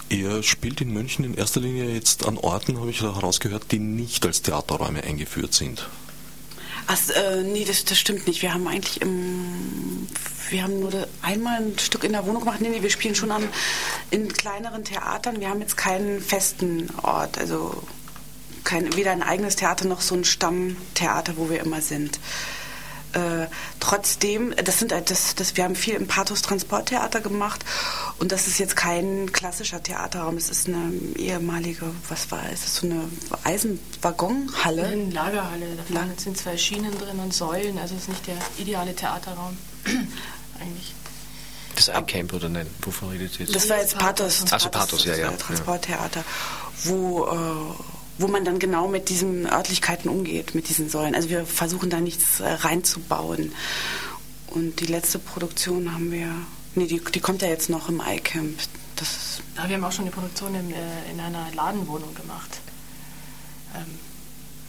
Ihr 0.09 0.42
spielt 0.42 0.80
in 0.80 0.92
München 0.92 1.24
in 1.24 1.34
erster 1.34 1.61
Linie 1.61 1.92
jetzt 1.92 2.26
an 2.26 2.36
Orten, 2.36 2.78
habe 2.78 2.90
ich 2.90 3.00
herausgehört, 3.00 3.70
die 3.70 3.78
nicht 3.78 4.26
als 4.26 4.42
Theaterräume 4.42 5.02
eingeführt 5.02 5.55
sind. 5.55 5.88
Ach, 6.87 6.99
äh, 7.11 7.43
nee, 7.43 7.64
das, 7.64 7.85
das 7.85 7.99
stimmt 7.99 8.26
nicht. 8.26 8.43
Wir 8.43 8.53
haben 8.53 8.66
eigentlich 8.68 9.01
im, 9.01 10.07
wir 10.51 10.62
haben 10.62 10.80
nur 10.80 11.09
einmal 11.22 11.62
ein 11.62 11.78
Stück 11.78 12.05
in 12.05 12.12
der 12.12 12.26
Wohnung 12.26 12.41
gemacht. 12.41 12.61
Nee, 12.61 12.68
nee, 12.68 12.82
wir 12.82 12.91
spielen 12.91 13.14
schon 13.14 13.30
an, 13.30 13.49
in 14.11 14.32
kleineren 14.32 14.85
Theatern. 14.85 15.41
Wir 15.41 15.49
haben 15.49 15.61
jetzt 15.61 15.76
keinen 15.76 16.20
festen 16.20 16.91
Ort, 17.03 17.39
also 17.39 17.82
kein, 18.64 18.95
weder 18.97 19.12
ein 19.12 19.22
eigenes 19.22 19.57
Theater 19.57 19.87
noch 19.87 20.01
so 20.01 20.14
ein 20.14 20.24
Stammtheater, 20.24 21.37
wo 21.37 21.51
wir 21.51 21.61
immer 21.61 21.80
sind. 21.80 22.18
Äh, 23.14 23.46
trotzdem, 23.78 24.54
das 24.64 24.80
sind 24.80 24.90
das, 24.90 25.34
das, 25.36 25.56
wir 25.56 25.64
haben 25.64 25.76
viel 25.76 25.94
im 25.94 26.08
Pathos 26.08 26.42
Transporttheater 26.42 27.20
gemacht 27.20 27.64
und 28.18 28.32
das 28.32 28.48
ist 28.48 28.58
jetzt 28.58 28.74
kein 28.74 29.32
klassischer 29.32 29.82
Theaterraum. 29.82 30.36
Es 30.36 30.50
ist 30.50 30.68
eine 30.68 30.92
ehemalige, 31.16 31.86
was 32.08 32.30
war 32.32 32.42
es? 32.52 32.64
Ist 32.64 32.74
so 32.76 32.86
eine 32.86 33.08
Eisenwaggonhalle? 33.44 34.86
Eine 34.86 35.10
Lagerhalle. 35.10 35.66
Da 35.88 36.06
sind 36.16 36.36
zwei 36.36 36.56
Schienen 36.56 36.98
drin 36.98 37.20
und 37.20 37.32
Säulen. 37.32 37.78
Also 37.78 37.94
es 37.94 38.02
ist 38.02 38.08
nicht 38.08 38.26
der 38.26 38.38
ideale 38.58 38.94
Theaterraum 38.96 39.56
eigentlich. 40.60 40.94
das 41.76 41.88
iCamp 41.88 42.32
oder 42.32 42.48
nein? 42.48 42.66
Wovon 42.82 43.10
redet 43.10 43.38
ihr 43.38 43.46
jetzt? 43.46 43.54
Das 43.54 43.68
war 43.68 43.78
jetzt 43.78 43.96
Pathos. 43.96 44.40
So, 44.40 44.68
Pathos, 44.70 45.04
ja, 45.04 45.12
das 45.12 45.20
ja. 45.20 45.26
war 45.28 45.38
Transporttheater, 45.38 46.24
wo, 46.84 47.26
äh, 47.26 47.93
wo 48.18 48.28
man 48.28 48.44
dann 48.44 48.58
genau 48.58 48.88
mit 48.88 49.08
diesen 49.08 49.46
Örtlichkeiten 49.46 50.08
umgeht, 50.08 50.54
mit 50.54 50.68
diesen 50.68 50.88
Säulen. 50.88 51.14
Also 51.14 51.30
wir 51.30 51.46
versuchen 51.46 51.90
da 51.90 52.00
nichts 52.00 52.40
äh, 52.40 52.48
reinzubauen. 52.48 53.52
Und 54.48 54.80
die 54.80 54.86
letzte 54.86 55.18
Produktion 55.18 55.92
haben 55.92 56.12
wir, 56.12 56.28
nee, 56.74 56.86
die, 56.86 57.00
die 57.00 57.20
kommt 57.20 57.42
ja 57.42 57.48
jetzt 57.48 57.70
noch 57.70 57.88
im 57.88 58.00
iCamp. 58.06 58.56
Das 58.96 59.40
Ja, 59.56 59.68
wir 59.68 59.76
haben 59.76 59.84
auch 59.84 59.92
schon 59.92 60.04
die 60.04 60.12
Produktion 60.12 60.54
in, 60.54 60.70
äh, 60.70 61.10
in 61.12 61.18
einer 61.18 61.46
Ladenwohnung 61.54 62.14
gemacht. 62.14 62.60
Ähm, 63.74 63.98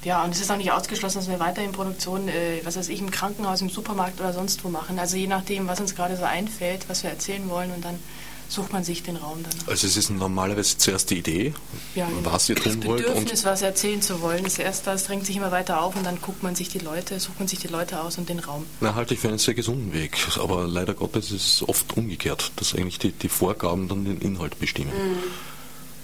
ja, 0.04 0.24
und 0.24 0.34
es 0.34 0.42
ist 0.42 0.52
auch 0.52 0.58
nicht 0.58 0.72
ausgeschlossen, 0.72 1.20
dass 1.20 1.28
wir 1.28 1.40
weiterhin 1.40 1.72
Produktionen, 1.72 2.30
äh, 2.30 2.62
was 2.64 2.78
weiß 2.78 2.90
ich, 2.90 3.00
im 3.00 3.12
Krankenhaus, 3.12 3.62
im 3.62 3.70
Supermarkt 3.70 4.20
oder 4.20 4.34
sonst 4.34 4.64
wo 4.64 4.70
machen. 4.70 4.98
Also 4.98 5.18
je 5.18 5.28
nachdem, 5.28 5.68
was 5.68 5.80
uns 5.80 5.96
gerade 5.96 6.18
so 6.18 6.24
einfällt, 6.24 6.90
was 6.90 7.04
wir 7.04 7.12
erzählen 7.12 7.48
wollen 7.50 7.72
und 7.72 7.86
dann 7.86 8.00
sucht 8.48 8.72
man 8.74 8.84
sich 8.84 9.04
den 9.04 9.18
Raum 9.18 9.44
dann. 9.44 9.54
Also 9.68 9.88
es 9.88 9.98
ist 9.98 10.10
normalerweise 10.10 10.78
zuerst 10.78 11.10
die 11.10 11.18
Idee, 11.18 11.54
Ja, 11.96 12.08
genau. 12.08 12.32
was 12.32 12.48
ihr 12.50 12.56
tun 12.56 12.80
das 12.80 12.88
wollt. 12.88 13.06
Bedürfnis, 13.06 13.42
Und 13.44 13.46
was 13.52 13.62
erzählen 13.62 14.02
zu 14.02 14.22
wollen, 14.22 14.46
ist 14.46 14.60
erst 14.60 14.88
das, 14.88 15.06
drängt 15.06 15.26
sich 15.26 15.36
immer 15.36 15.52
weiter 15.52 15.82
auf 15.82 15.96
und 15.96 16.04
dann 16.06 16.22
guckt 16.22 16.44
man 16.44 16.56
sich 16.56 16.70
die 16.70 16.80
Leute, 16.80 17.20
sucht 17.20 17.40
man 17.40 17.48
sich 17.48 17.60
die 17.60 17.68
Leute 17.68 18.02
aus 18.02 18.18
und 18.18 18.30
den 18.30 18.40
Raum. 18.40 18.66
na, 18.82 18.96
halte 18.96 19.14
ich 19.14 19.20
für 19.20 19.28
einen 19.30 19.38
sehr 19.38 19.54
gesunden 19.54 19.94
Weg. 19.94 20.18
Aber 20.40 20.68
leider 20.68 20.94
Gottes 20.94 21.32
ist 21.32 21.62
es 21.62 21.68
oft 21.70 21.98
umgekehrt, 21.98 22.52
dass 22.58 22.74
eigentlich 22.76 23.00
die, 23.00 23.12
die 23.12 23.30
Vorgaben 23.30 23.88
dann 23.88 24.06
den 24.06 24.20
Inhalt 24.20 24.60
bestimmen. 24.60 24.92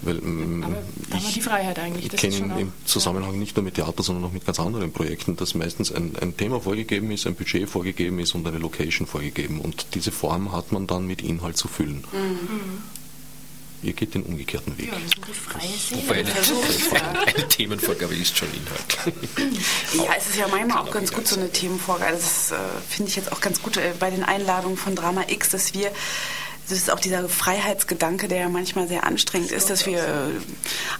Weil, 0.02 0.18
Aber 0.18 0.26
da 1.10 1.16
haben 1.16 1.24
wir 1.24 1.32
die 1.32 1.40
Freiheit 1.40 1.78
eigentlich. 1.78 2.06
Ich 2.06 2.10
Das 2.10 2.20
kenne 2.20 2.60
im 2.60 2.72
Zusammenhang 2.84 3.38
nicht 3.38 3.56
nur 3.56 3.64
mit 3.64 3.74
Theater, 3.74 4.02
sondern 4.02 4.24
auch 4.24 4.32
mit 4.32 4.44
ganz 4.44 4.58
anderen 4.58 4.92
Projekten, 4.92 5.36
dass 5.36 5.54
meistens 5.54 5.92
ein, 5.92 6.16
ein 6.20 6.36
Thema 6.36 6.60
vorgegeben 6.60 7.10
ist, 7.10 7.26
ein 7.26 7.34
Budget 7.34 7.68
vorgegeben 7.68 8.18
ist 8.18 8.34
und 8.34 8.46
eine 8.46 8.58
Location 8.58 9.06
vorgegeben. 9.06 9.60
Und 9.60 9.86
diese 9.94 10.10
Form 10.10 10.52
hat 10.52 10.72
man 10.72 10.86
dann 10.86 11.06
mit 11.06 11.22
Inhalt 11.22 11.56
zu 11.56 11.68
füllen. 11.68 12.04
Ihr 13.82 13.94
geht 13.94 14.14
den 14.14 14.22
umgekehrten 14.22 14.78
Weg. 14.78 14.92
Ja, 14.92 14.98
Szene. 15.76 16.02
Wobei 16.02 16.14
eine, 16.20 16.30
ja. 16.30 17.22
eine 17.26 17.48
Themenvorgabe 17.48 18.14
ist 18.14 18.36
schon 18.36 18.48
Inhalt. 18.52 19.16
Ja, 19.94 20.14
es 20.16 20.28
ist 20.28 20.36
ja 20.36 20.46
manchmal 20.46 20.78
auch 20.78 20.90
ganz 20.90 21.12
gut, 21.12 21.26
so 21.26 21.36
eine 21.36 21.50
Themenvorgabe. 21.50 22.12
Das 22.12 22.52
äh, 22.52 22.56
finde 22.88 23.10
ich 23.10 23.16
jetzt 23.16 23.32
auch 23.32 23.40
ganz 23.40 23.60
gut 23.60 23.76
äh, 23.76 23.92
bei 23.98 24.10
den 24.10 24.22
Einladungen 24.22 24.76
von 24.76 24.94
Drama 24.94 25.24
X, 25.28 25.50
dass 25.50 25.74
wir, 25.74 25.90
das 26.68 26.78
ist 26.78 26.90
auch 26.90 27.00
dieser 27.00 27.28
Freiheitsgedanke, 27.28 28.28
der 28.28 28.38
ja 28.38 28.48
manchmal 28.48 28.88
sehr 28.88 29.04
anstrengend 29.04 29.50
ist, 29.50 29.70
dass 29.70 29.86
wir 29.86 29.98
äh, 29.98 30.30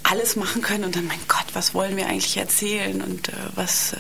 alles 0.02 0.36
machen 0.36 0.62
können 0.62 0.84
und 0.84 0.96
dann, 0.96 1.06
mein 1.06 1.20
Gott, 1.28 1.46
was 1.54 1.72
wollen 1.74 1.96
wir 1.96 2.06
eigentlich 2.06 2.36
erzählen 2.36 3.00
und 3.00 3.28
äh, 3.28 3.32
was, 3.54 3.92
äh, 3.92 3.96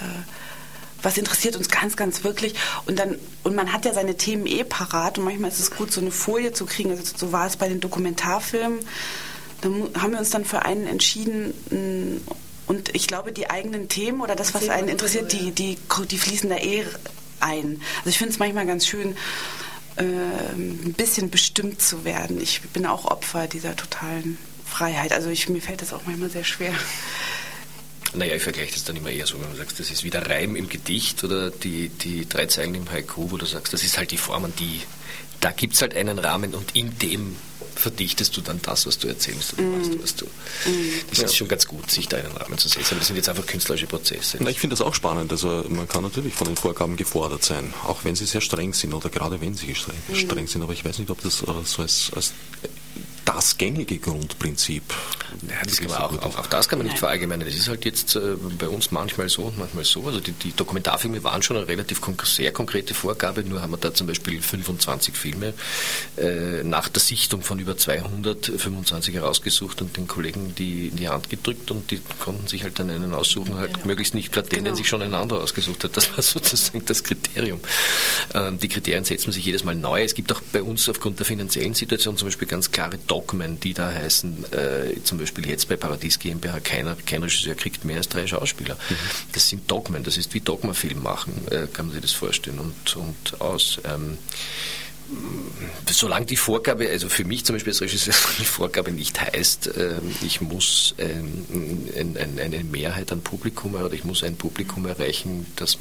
was 1.02 1.16
interessiert 1.16 1.56
uns 1.56 1.68
ganz, 1.68 1.96
ganz 1.96 2.24
wirklich. 2.24 2.54
Und 2.86 2.98
dann, 2.98 3.18
und 3.42 3.54
man 3.54 3.72
hat 3.72 3.84
ja 3.84 3.94
seine 3.94 4.16
Themen 4.16 4.46
eh 4.46 4.64
parat 4.64 5.18
und 5.18 5.24
manchmal 5.24 5.50
ist 5.50 5.60
es 5.60 5.70
gut, 5.70 5.92
so 5.92 6.00
eine 6.00 6.10
Folie 6.10 6.52
zu 6.52 6.66
kriegen. 6.66 6.90
Also 6.90 7.04
so 7.16 7.32
war 7.32 7.46
es 7.46 7.56
bei 7.56 7.68
den 7.68 7.80
Dokumentarfilmen. 7.80 8.80
Da 9.60 9.68
haben 10.00 10.12
wir 10.12 10.18
uns 10.18 10.30
dann 10.30 10.44
für 10.44 10.64
einen 10.64 10.86
entschieden, 10.86 11.54
mh, 11.70 12.32
und 12.66 12.94
ich 12.94 13.06
glaube, 13.06 13.32
die 13.32 13.50
eigenen 13.50 13.88
Themen 13.88 14.20
oder 14.20 14.34
das, 14.34 14.54
was 14.54 14.68
einen 14.68 14.88
interessiert, 14.88 15.32
die, 15.32 15.50
die, 15.50 15.76
die 16.10 16.18
fließen 16.18 16.48
da 16.48 16.56
eh 16.56 16.84
ein. 17.40 17.80
Also 17.98 18.10
ich 18.10 18.18
finde 18.18 18.32
es 18.32 18.38
manchmal 18.38 18.66
ganz 18.66 18.86
schön, 18.86 19.16
äh, 19.96 20.02
ein 20.02 20.94
bisschen 20.96 21.30
bestimmt 21.30 21.82
zu 21.82 22.04
werden. 22.04 22.40
Ich 22.40 22.60
bin 22.72 22.86
auch 22.86 23.04
Opfer 23.04 23.46
dieser 23.46 23.76
totalen 23.76 24.38
Freiheit. 24.64 25.12
Also 25.12 25.28
ich, 25.30 25.48
mir 25.48 25.60
fällt 25.60 25.82
das 25.82 25.92
auch 25.92 26.02
manchmal 26.06 26.30
sehr 26.30 26.44
schwer. 26.44 26.74
Naja, 28.14 28.34
ich 28.34 28.42
vergleiche 28.42 28.72
das 28.72 28.84
dann 28.84 28.96
immer 28.96 29.10
eher 29.10 29.26
so, 29.26 29.40
wenn 29.40 29.50
du 29.50 29.56
sagst, 29.56 29.80
das 29.80 29.90
ist 29.90 30.04
wie 30.04 30.10
der 30.10 30.28
Reim 30.28 30.54
im 30.54 30.68
Gedicht 30.68 31.24
oder 31.24 31.50
die, 31.50 31.88
die 31.88 32.28
drei 32.28 32.46
Zeilen 32.46 32.74
im 32.74 32.90
Haiku, 32.90 33.30
wo 33.30 33.38
du 33.38 33.46
sagst, 33.46 33.72
das 33.72 33.82
ist 33.84 33.96
halt 33.96 34.10
die 34.10 34.18
Form, 34.18 34.44
an 34.44 34.52
die, 34.58 34.82
da 35.40 35.50
gibt 35.50 35.74
es 35.74 35.82
halt 35.82 35.96
einen 35.96 36.18
Rahmen 36.18 36.54
und 36.54 36.76
in 36.76 36.98
dem 36.98 37.36
verdichtest 37.82 38.36
du 38.36 38.40
dann 38.40 38.60
das, 38.62 38.86
was 38.86 38.98
du 38.98 39.08
erzählst 39.08 39.54
oder 39.54 39.62
machst, 39.64 39.90
was 40.00 40.14
du. 40.14 40.26
Das 41.10 41.18
ist 41.18 41.36
schon 41.36 41.48
ganz 41.48 41.66
gut, 41.66 41.90
sich 41.90 42.08
da 42.08 42.16
einen 42.16 42.36
Rahmen 42.36 42.56
zu 42.56 42.68
setzen. 42.68 42.96
Das 42.98 43.08
sind 43.08 43.16
jetzt 43.16 43.28
einfach 43.28 43.44
künstlerische 43.44 43.88
Prozesse. 43.88 44.38
Na, 44.40 44.50
ich 44.50 44.60
finde 44.60 44.76
das 44.76 44.86
auch 44.86 44.94
spannend. 44.94 45.32
Also 45.32 45.64
man 45.68 45.88
kann 45.88 46.02
natürlich 46.02 46.32
von 46.32 46.46
den 46.46 46.56
Vorgaben 46.56 46.96
gefordert 46.96 47.42
sein, 47.42 47.74
auch 47.84 48.04
wenn 48.04 48.14
sie 48.14 48.24
sehr 48.24 48.40
streng 48.40 48.72
sind 48.72 48.94
oder 48.94 49.10
gerade 49.10 49.40
wenn 49.40 49.54
sie 49.54 49.74
streng, 49.74 49.96
streng 50.14 50.46
sind. 50.46 50.62
Aber 50.62 50.72
ich 50.72 50.84
weiß 50.84 50.98
nicht, 51.00 51.10
ob 51.10 51.20
das 51.22 51.42
äh, 51.42 51.46
so 51.64 51.82
als, 51.82 52.12
als 52.14 52.32
das 53.34 53.58
gängige 53.58 53.98
Grundprinzip. 53.98 54.82
Ja, 55.48 55.54
das 55.64 55.78
kann 55.78 55.88
man 55.88 55.98
auch, 55.98 56.22
auch, 56.22 56.38
auch 56.38 56.46
das 56.46 56.68
kann 56.68 56.78
man 56.78 56.86
nicht 56.86 56.98
verallgemeinern. 56.98 57.46
Das 57.46 57.56
ist 57.56 57.68
halt 57.68 57.84
jetzt 57.84 58.16
äh, 58.16 58.36
bei 58.58 58.68
uns 58.68 58.90
manchmal 58.90 59.28
so 59.28 59.42
und 59.44 59.58
manchmal 59.58 59.84
so. 59.84 60.06
Also 60.06 60.20
die, 60.20 60.32
die 60.32 60.52
Dokumentarfilme 60.54 61.24
waren 61.24 61.42
schon 61.42 61.56
eine 61.56 61.66
relativ 61.68 62.00
konk 62.00 62.26
sehr 62.26 62.52
konkrete 62.52 62.94
Vorgabe, 62.94 63.42
nur 63.42 63.62
haben 63.62 63.70
wir 63.72 63.78
da 63.78 63.92
zum 63.94 64.06
Beispiel 64.06 64.40
25 64.42 65.16
Filme 65.16 65.54
äh, 66.18 66.62
nach 66.62 66.88
der 66.88 67.00
Sichtung 67.00 67.42
von 67.42 67.58
über 67.58 67.76
200, 67.76 68.46
25 68.58 69.14
herausgesucht 69.14 69.80
und 69.82 69.96
den 69.96 70.06
Kollegen 70.06 70.54
die 70.54 70.88
in 70.88 70.96
die 70.96 71.08
Hand 71.08 71.30
gedrückt 71.30 71.70
und 71.70 71.90
die 71.90 72.00
konnten 72.20 72.46
sich 72.46 72.62
halt 72.62 72.78
dann 72.78 72.90
einen 72.90 73.14
aussuchen, 73.14 73.56
halt 73.56 73.72
Genau. 73.74 73.86
möglichst 73.86 74.14
nicht 74.14 74.32
platt 74.32 74.52
den, 74.52 74.58
den 74.58 74.64
Genau. 74.64 74.76
sich 74.76 74.88
schon 74.88 75.02
ein 75.02 75.14
anderer 75.14 75.40
ausgesucht 75.42 75.84
hat. 75.84 75.96
Das 75.96 76.10
war 76.14 76.22
sozusagen 76.22 76.84
das 76.84 77.02
Kriterium. 77.04 77.60
Ähm, 78.34 78.58
die 78.58 78.68
Kriterien 78.68 79.04
setzen 79.04 79.32
sich 79.32 79.44
jedes 79.44 79.64
Mal 79.64 79.74
neu. 79.74 80.02
Es 80.02 80.14
gibt 80.14 80.30
auch 80.32 80.40
bei 80.52 80.62
uns 80.62 80.88
aufgrund 80.88 81.18
der 81.18 81.26
finanziellen 81.26 81.74
Situation 81.74 82.16
zum 82.16 82.28
Beispiel 82.28 82.48
ganz 82.48 82.70
klare 82.70 82.98
Dogmen, 83.06 83.21
die 83.60 83.74
da 83.74 83.92
heißen, 83.92 84.52
äh, 84.52 85.02
zum 85.02 85.18
Beispiel 85.18 85.48
jetzt 85.48 85.68
bei 85.68 85.76
Paradies 85.76 86.18
GmbH, 86.18 86.60
keiner, 86.60 86.96
kein 87.06 87.22
Regisseur 87.22 87.54
kriegt 87.54 87.84
mehr 87.84 87.98
als 87.98 88.08
drei 88.08 88.26
Schauspieler. 88.26 88.76
Das 89.32 89.48
sind 89.48 89.70
Dogmen, 89.70 90.02
das 90.02 90.16
ist 90.16 90.34
wie 90.34 90.40
Dogmafilm 90.40 91.02
machen, 91.02 91.32
äh, 91.50 91.66
kann 91.72 91.86
man 91.86 91.92
sich 91.92 92.02
das 92.02 92.12
vorstellen 92.12 92.58
und, 92.58 92.96
und 92.96 93.40
aus. 93.40 93.78
Ähm, 93.84 94.18
solange 96.02 96.26
die 96.26 96.36
Vorgabe, 96.36 96.88
also 96.88 97.08
für 97.08 97.24
mich 97.24 97.44
zum 97.44 97.54
Beispiel 97.54 97.72
als 97.72 97.80
Regisseur, 97.80 98.14
die 98.38 98.44
Vorgabe 98.44 98.90
nicht 98.90 99.20
heißt, 99.20 99.70
ähm, 99.76 100.14
ich 100.22 100.40
muss 100.40 100.94
ähm, 100.98 101.46
ein, 101.96 102.16
ein, 102.16 102.38
eine 102.38 102.64
Mehrheit 102.64 103.12
an 103.12 103.20
Publikum 103.20 103.74
oder 103.74 103.92
ich 103.92 104.04
muss 104.04 104.22
ein 104.22 104.36
Publikum 104.36 104.86
erreichen, 104.86 105.46
das, 105.56 105.78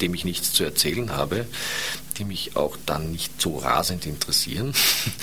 dem 0.00 0.14
ich 0.14 0.24
nichts 0.24 0.52
zu 0.52 0.64
erzählen 0.64 1.12
habe, 1.12 1.46
die 2.18 2.24
mich 2.24 2.56
auch 2.56 2.76
dann 2.86 3.12
nicht 3.12 3.40
so 3.40 3.58
rasend 3.58 4.06
interessieren, 4.06 4.74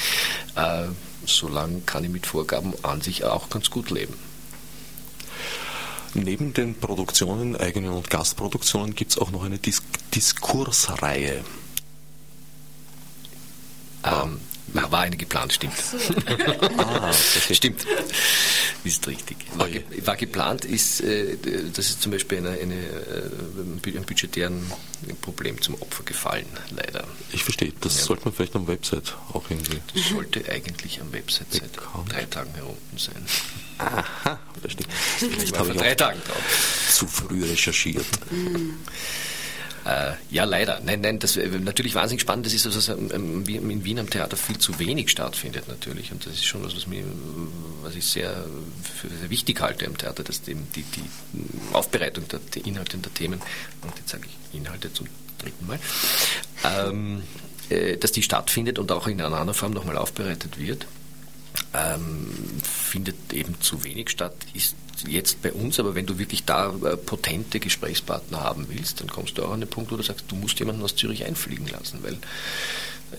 äh, 0.56 0.86
solange 1.26 1.82
kann 1.82 2.04
ich 2.04 2.10
mit 2.10 2.26
Vorgaben 2.26 2.74
an 2.84 3.02
sich 3.02 3.24
auch 3.24 3.50
ganz 3.50 3.70
gut 3.70 3.90
leben. 3.90 4.14
Neben 6.14 6.54
den 6.54 6.76
Produktionen, 6.76 7.58
eigenen 7.58 7.92
und 7.92 8.10
Gastproduktionen, 8.10 8.96
gibt 8.96 9.12
es 9.12 9.18
auch 9.18 9.32
noch 9.32 9.44
eine 9.44 9.58
Dis 9.58 9.82
Diskursreihe. 10.14 11.44
Ähm, 14.06 14.40
war 14.74 15.00
eine 15.02 15.16
geplant, 15.16 15.54
stimmt. 15.54 15.74
Ah, 16.78 17.10
okay. 17.38 17.56
Stimmt, 17.56 17.86
ist 18.84 19.08
richtig. 19.08 19.38
War, 19.56 19.70
ge 19.70 19.84
war 20.04 20.16
geplant, 20.18 20.66
ist, 20.66 21.00
äh, 21.02 21.38
das 21.74 21.90
ist 21.90 22.02
zum 22.02 22.12
Beispiel 22.12 22.40
eine, 22.40 22.50
eine, 22.52 22.76
äh, 22.76 23.98
ein 23.98 24.04
budgetären 24.06 24.70
Problem 25.22 25.62
zum 25.62 25.76
Opfer 25.82 26.04
gefallen, 26.04 26.46
leider. 26.72 27.06
Ich 27.32 27.44
verstehe. 27.44 27.72
Das 27.82 27.98
Ja. 28.00 28.04
sollte 28.06 28.26
man 28.26 28.34
vielleicht 28.34 28.56
am 28.56 28.68
Website 28.68 29.16
auch 29.32 29.44
irgendwie. 29.50 29.80
Das 29.94 30.10
sollte 30.10 30.44
eigentlich 30.52 31.00
am 31.00 31.12
Website 31.14 31.48
seit 31.52 31.72
Bekannt. 31.72 32.12
drei 32.12 32.26
Tagen 32.26 32.54
herunten 32.56 32.98
sein. 32.98 33.26
Aha, 33.78 34.40
verstehe. 34.60 34.88
Ich 35.22 35.28
Vielleicht 35.28 35.52
war 35.54 35.60
habe 35.60 35.68
vor 35.74 35.76
ich 35.76 35.82
drei 35.82 35.94
auch 35.94 35.98
Tagen 35.98 36.22
drauf. 36.28 36.88
zu 36.92 37.08
früh 37.08 37.46
recherchiert. 37.46 38.06
Äh, 39.86 40.14
ja, 40.32 40.46
leider. 40.46 40.80
Nein, 40.84 41.02
nein, 41.02 41.20
das 41.20 41.38
äh, 41.38 41.48
natürlich 41.48 41.94
wahnsinnig 41.94 42.22
spannend. 42.22 42.46
Das 42.48 42.54
ist, 42.54 42.66
was 42.66 42.90
ähm, 42.90 43.46
wie- 43.46 43.58
in 43.58 43.84
Wien 43.86 44.00
am 44.00 44.10
Theater 44.10 44.36
viel 44.36 44.58
zu 44.58 44.80
wenig 44.80 45.10
stattfindet 45.12 45.68
natürlich. 45.68 46.12
Und 46.12 46.26
das 46.26 46.34
ist 46.34 46.46
schon 46.46 46.64
was, 46.64 46.76
was, 46.76 46.88
mir, 46.88 47.04
was 47.84 47.96
ich 47.96 48.06
sehr, 48.06 48.46
sehr 49.20 49.30
wichtig 49.30 49.62
halte 49.62 49.86
am 49.86 49.96
Theater, 49.98 50.24
dass 50.24 50.48
eben 50.48 50.68
die, 50.76 50.82
die 50.82 51.04
Aufbereitung 51.74 52.28
der, 52.28 52.40
der 52.40 52.66
Inhalte 52.66 52.98
und 52.98 53.06
der 53.06 53.14
Themen, 53.14 53.40
und 53.84 53.96
jetzt 53.98 54.10
sage 54.10 54.24
ich 54.52 54.58
Inhalte 54.60 54.92
zum 54.92 55.08
dritten 55.38 55.68
Mal, 55.68 55.80
ähm, 56.64 57.22
äh, 57.70 57.98
dass 57.98 58.12
die 58.12 58.24
stattfindet 58.24 58.80
und 58.80 58.92
auch 58.92 59.06
in 59.08 59.22
einer 59.22 59.38
anderen 59.38 59.54
Form 59.54 59.74
nochmal 59.74 59.98
aufbereitet 59.98 60.58
wird 60.60 60.88
ähm, 61.74 62.28
findet 62.64 63.34
eben 63.34 63.60
zu 63.62 63.84
wenig 63.84 64.10
statt, 64.10 64.36
ist 64.54 64.76
jetzt 65.08 65.42
bei 65.42 65.52
uns, 65.52 65.80
aber 65.80 65.96
wenn 65.96 66.06
du 66.06 66.18
wirklich 66.18 66.46
da 66.46 66.70
äh, 66.70 66.98
potente 66.98 67.60
Gesprächspartner 67.60 68.42
haben 68.42 68.68
willst, 68.70 69.02
dann 69.02 69.08
kommst 69.08 69.38
du 69.38 69.44
auch 69.44 69.52
an 69.52 69.60
den 69.60 69.70
Punkt, 69.70 69.92
wo 69.92 69.98
du 69.98 70.04
sagst, 70.04 70.26
du 70.28 70.36
musst 70.36 70.60
jemanden 70.60 70.82
aus 70.84 70.96
Zürich 70.96 71.26
einfliegen 71.26 71.68
lassen, 71.68 72.00
weil 72.02 72.14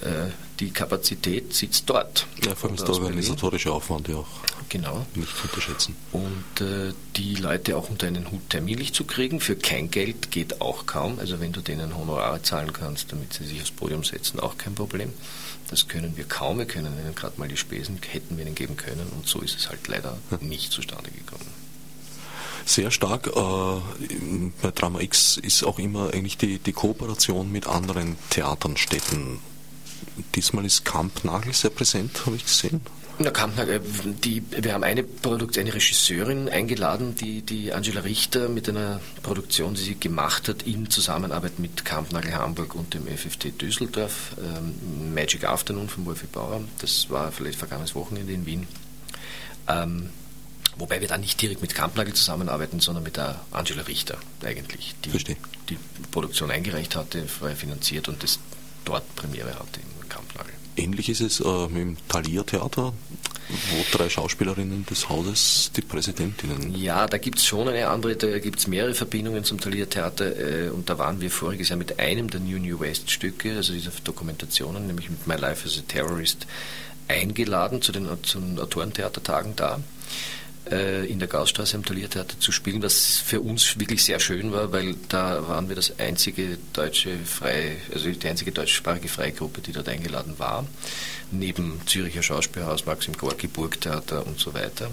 äh, 0.02 0.30
die 0.60 0.70
Kapazität 0.70 1.54
sitzt 1.54 1.88
dort. 1.88 2.26
Ja, 2.44 2.54
vor 2.54 2.70
allem 2.70 2.78
ist 2.78 2.86
der 2.86 2.94
organisatorische 2.94 3.72
Aufwand 3.72 4.08
ja 4.08 4.16
auch 4.16 4.26
Genau. 4.68 5.06
nicht 5.14 5.36
zu 5.36 5.44
unterschätzen. 5.44 5.94
Und 6.12 6.60
äh, 6.60 6.92
die 7.16 7.36
Leute 7.36 7.76
auch 7.76 7.88
unter 7.88 8.06
einen 8.08 8.30
Hut 8.30 8.50
terminlich 8.50 8.92
zu 8.94 9.04
kriegen, 9.04 9.40
für 9.40 9.54
kein 9.54 9.90
Geld 9.90 10.30
geht 10.30 10.60
auch 10.60 10.86
kaum. 10.86 11.18
Also 11.20 11.40
wenn 11.40 11.52
du 11.52 11.60
denen 11.60 11.96
Honorare 11.96 12.42
zahlen 12.42 12.72
kannst, 12.72 13.12
damit 13.12 13.32
sie 13.32 13.44
sich 13.44 13.60
aufs 13.60 13.70
Podium 13.70 14.02
setzen, 14.02 14.40
auch 14.40 14.58
kein 14.58 14.74
Problem. 14.74 15.12
Das 15.68 15.88
können 15.88 16.16
wir 16.16 16.24
kaum. 16.24 16.58
Wir 16.58 16.66
können 16.66 16.92
ihnen 16.98 17.14
gerade 17.14 17.38
mal 17.38 17.48
die 17.48 17.56
Spesen, 17.56 17.98
hätten 18.08 18.36
wir 18.36 18.44
ihnen 18.44 18.54
geben 18.54 18.76
können. 18.76 19.06
Und 19.16 19.28
so 19.28 19.40
ist 19.40 19.56
es 19.56 19.68
halt 19.68 19.86
leider 19.88 20.18
nicht 20.40 20.72
zustande 20.72 21.10
gekommen. 21.10 21.46
Sehr 22.66 22.90
stark 22.90 23.28
äh, 23.28 23.30
bei 24.60 24.70
Drama 24.72 25.00
X 25.00 25.38
ist 25.38 25.64
auch 25.64 25.78
immer 25.78 26.12
eigentlich 26.12 26.36
die, 26.36 26.58
die 26.58 26.72
Kooperation 26.72 27.50
mit 27.50 27.66
anderen 27.66 28.16
Theatern, 28.28 28.76
Städten 28.76 29.38
diesmal 30.34 30.64
ist 30.64 30.84
Kampnagel 30.84 31.52
sehr 31.52 31.70
präsent, 31.70 32.26
habe 32.26 32.36
ich 32.36 32.44
gesehen. 32.44 32.80
Na, 33.18 33.30
Kampnagel, 33.30 33.80
die, 34.22 34.42
wir 34.50 34.74
haben 34.74 34.84
eine, 34.84 35.02
Produkt, 35.02 35.56
eine 35.56 35.72
Regisseurin 35.72 36.50
eingeladen, 36.50 37.14
die, 37.14 37.40
die 37.40 37.72
Angela 37.72 38.02
Richter 38.02 38.50
mit 38.50 38.68
einer 38.68 39.00
Produktion, 39.22 39.72
die 39.74 39.80
sie 39.80 39.94
gemacht 39.98 40.48
hat, 40.48 40.64
in 40.64 40.90
Zusammenarbeit 40.90 41.58
mit 41.58 41.86
Kampnagel 41.86 42.34
Hamburg 42.34 42.74
und 42.74 42.92
dem 42.92 43.06
FFT 43.06 43.60
Düsseldorf, 43.60 44.32
ähm, 44.38 45.14
Magic 45.14 45.44
Afternoon 45.44 45.88
von 45.88 46.04
Wolfi 46.04 46.26
Bauer. 46.26 46.60
Das 46.80 47.08
war 47.08 47.32
vielleicht 47.32 47.58
vergangenes 47.58 47.94
Wochenende 47.94 48.34
in 48.34 48.44
Wien. 48.44 48.66
Ähm, 49.66 50.10
Wobei 50.78 51.00
wir 51.00 51.08
da 51.08 51.16
nicht 51.16 51.40
direkt 51.40 51.62
mit 51.62 51.74
Kampnagel 51.74 52.12
zusammenarbeiten, 52.14 52.80
sondern 52.80 53.04
mit 53.04 53.16
der 53.16 53.40
Angela 53.50 53.82
Richter 53.82 54.18
eigentlich, 54.44 54.94
die 55.04 55.10
Verstehe. 55.10 55.36
die 55.70 55.78
Produktion 56.10 56.50
eingereicht 56.50 56.96
hatte, 56.96 57.26
frei 57.26 57.54
finanziert 57.54 58.08
und 58.08 58.22
das 58.22 58.38
dort 58.84 59.16
Premiere 59.16 59.54
hatte 59.54 59.80
in 59.80 60.08
Kampnagel. 60.08 60.52
Ähnlich 60.76 61.08
ist 61.08 61.20
es 61.20 61.40
äh, 61.40 61.68
mit 61.68 61.76
dem 61.76 61.96
Thalia 62.08 62.42
Theater, 62.42 62.92
wo 63.48 63.84
drei 63.96 64.10
Schauspielerinnen 64.10 64.84
des 64.84 65.08
Hauses 65.08 65.70
die 65.74 65.80
Präsidentinnen. 65.80 66.74
Ja, 66.74 67.06
da 67.06 67.16
gibt 67.16 67.38
es 67.38 67.46
schon 67.46 67.68
eine 67.68 67.88
andere, 67.88 68.16
da 68.16 68.38
gibt 68.38 68.58
es 68.58 68.66
mehrere 68.66 68.92
Verbindungen 68.92 69.44
zum 69.44 69.58
Thalia 69.58 69.86
Theater 69.86 70.36
äh, 70.36 70.68
und 70.68 70.90
da 70.90 70.98
waren 70.98 71.20
wir 71.22 71.30
voriges 71.30 71.70
Jahr 71.70 71.78
mit 71.78 71.98
einem 71.98 72.28
der 72.28 72.40
New 72.40 72.58
New 72.58 72.80
West 72.80 73.10
Stücke, 73.10 73.56
also 73.56 73.72
dieser 73.72 73.92
Dokumentationen, 74.04 74.86
nämlich 74.86 75.08
mit 75.08 75.26
My 75.26 75.36
Life 75.36 75.66
as 75.66 75.78
a 75.78 75.82
Terrorist, 75.88 76.46
eingeladen 77.08 77.80
zu 77.80 77.92
den, 77.92 78.08
zu 78.22 78.40
den 78.40 78.58
Autorentheatertagen 78.58 79.56
da 79.56 79.80
in 80.68 81.20
der 81.20 81.28
Gaustraße 81.28 81.76
am 81.76 81.84
Taliertheater 81.84 82.40
zu 82.40 82.50
spielen, 82.50 82.82
was 82.82 83.18
für 83.18 83.40
uns 83.40 83.78
wirklich 83.78 84.04
sehr 84.04 84.18
schön 84.18 84.50
war, 84.50 84.72
weil 84.72 84.96
da 85.08 85.46
waren 85.46 85.68
wir 85.68 85.76
das 85.76 85.98
einzige 86.00 86.58
deutsche 86.72 87.16
frei, 87.24 87.76
also 87.94 88.10
die 88.10 88.28
einzige 88.28 88.50
deutschsprachige 88.50 89.08
Freigruppe, 89.08 89.60
die 89.60 89.70
dort 89.70 89.88
eingeladen 89.88 90.34
war, 90.38 90.66
neben 91.30 91.80
Züricher 91.86 92.22
Schauspielhaus, 92.22 92.84
Maxim 92.84 93.16
Gorki, 93.16 93.46
Burgtheater 93.46 94.26
und 94.26 94.40
so 94.40 94.54
weiter. 94.54 94.90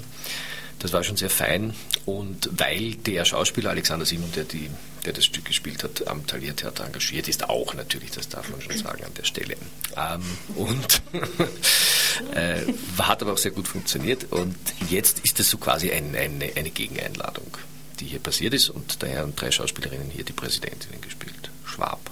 Das 0.77 0.93
war 0.93 1.03
schon 1.03 1.17
sehr 1.17 1.31
fein 1.31 1.73
und 2.05 2.49
weil 2.59 2.95
der 2.95 3.23
Schauspieler 3.23 3.69
Alexander 3.69 4.05
Simon, 4.05 4.31
der, 4.33 4.43
die, 4.43 4.69
der 5.05 5.13
das 5.13 5.25
Stück 5.25 5.45
gespielt 5.45 5.83
hat, 5.83 6.07
am 6.07 6.27
Taliertheater 6.27 6.85
engagiert 6.85 7.29
ist, 7.29 7.49
auch 7.49 7.73
natürlich, 7.73 8.11
das 8.11 8.27
darf 8.27 8.49
man 8.49 8.61
schon 8.61 8.77
sagen 8.77 9.03
an 9.05 9.13
der 9.13 9.23
Stelle. 9.23 9.55
Ähm, 9.95 10.21
und 10.55 11.01
äh, 12.35 12.61
hat 12.99 13.21
aber 13.21 13.33
auch 13.33 13.37
sehr 13.37 13.51
gut 13.51 13.67
funktioniert 13.67 14.31
und 14.31 14.57
jetzt 14.89 15.19
ist 15.19 15.39
das 15.39 15.49
so 15.49 15.57
quasi 15.57 15.91
ein, 15.91 16.15
eine, 16.15 16.51
eine 16.55 16.71
Gegeneinladung, 16.71 17.57
die 17.99 18.05
hier 18.05 18.19
passiert 18.19 18.53
ist 18.53 18.69
und 18.69 19.01
daher 19.01 19.21
haben 19.21 19.35
drei 19.35 19.51
Schauspielerinnen 19.51 20.09
hier 20.09 20.25
die 20.25 20.33
Präsidentinnen 20.33 20.99
gespielt. 20.99 21.49
Schwab, 21.65 22.11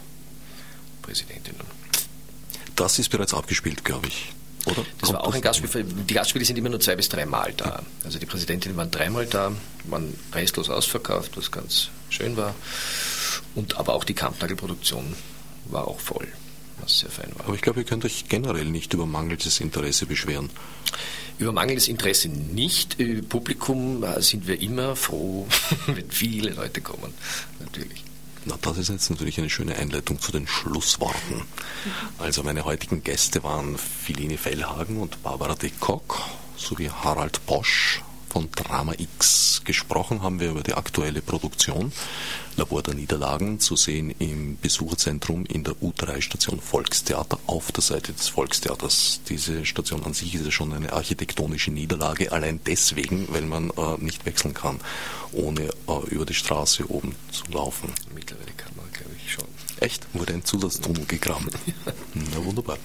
Präsidentinnen. 1.02 1.62
Das 2.78 2.98
ist 2.98 3.10
bereits 3.10 3.34
abgespielt, 3.34 3.84
glaube 3.84 4.08
ich. 4.08 4.32
Oder? 4.66 4.86
Das 5.00 5.10
Kommt 5.10 5.14
war 5.14 5.28
auch 5.28 5.34
ein 5.34 5.42
Gastspiel. 5.42 5.84
Die 5.84 6.14
Gastspiele 6.14 6.46
sind 6.46 6.58
immer 6.58 6.70
nur 6.70 6.80
zwei 6.80 6.96
bis 6.96 7.10
dreimal 7.10 7.54
da. 7.58 7.82
Also 8.06 8.20
die 8.20 8.26
Präsidentinnen 8.26 8.78
waren 8.78 8.92
dreimal 8.92 9.26
da, 9.26 9.52
waren 9.86 10.14
restlos 10.34 10.70
ausverkauft, 10.70 11.36
was 11.36 11.52
ganz 11.52 11.90
schön 12.10 12.38
war. 12.38 12.54
Und 13.56 13.78
aber 13.78 13.94
auch 13.94 14.04
die 14.04 14.14
Kampnagelproduktion 14.14 15.16
war 15.66 15.88
auch 15.88 16.00
voll, 16.00 16.28
was 16.80 17.00
sehr 17.00 17.10
fein 17.10 17.32
war. 17.36 17.46
Aber 17.46 17.56
ich 17.56 17.62
glaube, 17.62 17.80
ihr 17.80 17.86
könnt 17.86 18.06
euch 18.06 18.26
generell 18.30 18.66
nicht 18.66 18.94
über 18.94 19.06
mangelndes 19.06 19.60
Interesse 19.60 20.06
beschweren. 20.06 20.50
Über 21.40 21.52
mangelndes 21.52 21.88
Interesse 21.88 22.30
nicht. 22.30 23.00
Über 23.00 23.28
Publikum 23.28 24.04
äh, 24.04 24.22
sind 24.22 24.48
wir 24.48 24.62
immer 24.62 24.96
froh, 24.96 25.48
wenn 25.88 26.12
viele 26.12 26.52
Leute 26.52 26.82
kommen. 26.82 27.14
Natürlich. 27.60 28.04
Na, 28.46 28.58
das 28.62 28.78
ist 28.78 28.90
jetzt 28.90 29.10
natürlich 29.10 29.38
eine 29.38 29.50
schöne 29.50 29.76
Einleitung 29.76 30.20
zu 30.20 30.32
den 30.32 30.48
Schlussworten. 30.48 31.44
Also 32.18 32.42
meine 32.42 32.66
heutigen 32.66 33.04
Gäste 33.04 33.44
waren 33.44 33.78
Philine 33.78 34.38
Fellhagen 34.38 34.98
und 34.98 35.22
Barbara 35.22 35.54
de 35.56 35.72
Kock 35.80 36.20
sowie 36.58 36.90
Harald 36.90 37.46
Bosch 37.46 38.02
von 38.32 38.50
Drama 38.52 38.94
X. 38.98 39.62
Gesprochen 39.66 40.24
haben 40.24 40.40
wir 40.40 40.52
über 40.52 40.64
die 40.64 40.74
aktuelle 40.74 41.22
Produktion 41.22 41.92
Labor 42.56 42.82
der 42.82 42.94
Niederlagen 42.94 43.60
zu 43.60 43.76
sehen 43.76 44.16
im 44.20 44.58
Besucherzentrum 44.58 45.46
in 45.46 45.66
der 45.66 45.74
U3-Station 45.76 46.62
Volkstheater 46.62 47.40
auf 47.48 47.74
der 47.74 47.84
Seite 47.84 48.14
des 48.14 48.30
Volkstheaters. 48.30 49.20
Diese 49.28 49.66
Station 49.66 50.06
an 50.06 50.14
sich 50.14 50.36
ist 50.36 50.46
ja 50.46 50.52
schon 50.52 50.72
eine 50.74 50.94
architektonische 50.94 51.72
Niederlage, 51.72 52.32
allein 52.32 52.62
deswegen, 52.66 53.28
weil 53.32 53.44
man 53.44 53.70
äh, 53.72 53.98
nicht 53.98 54.26
wechseln 54.26 54.54
kann, 54.54 54.80
ohne 55.34 55.64
äh, 55.88 56.10
über 56.10 56.26
die 56.26 56.34
Straße 56.34 56.90
oben 56.90 57.16
zu 57.32 57.44
laufen. 57.52 57.92
Mittlerweile 58.16 58.52
kann 58.56 58.76
man. 58.78 58.81
Echt? 59.82 60.08
Wurde 60.14 60.34
ein 60.36 60.46
Zusatztunnel 60.46 61.06
gegraben. 61.06 61.50
Na 62.14 62.46
wunderbar. 62.46 62.78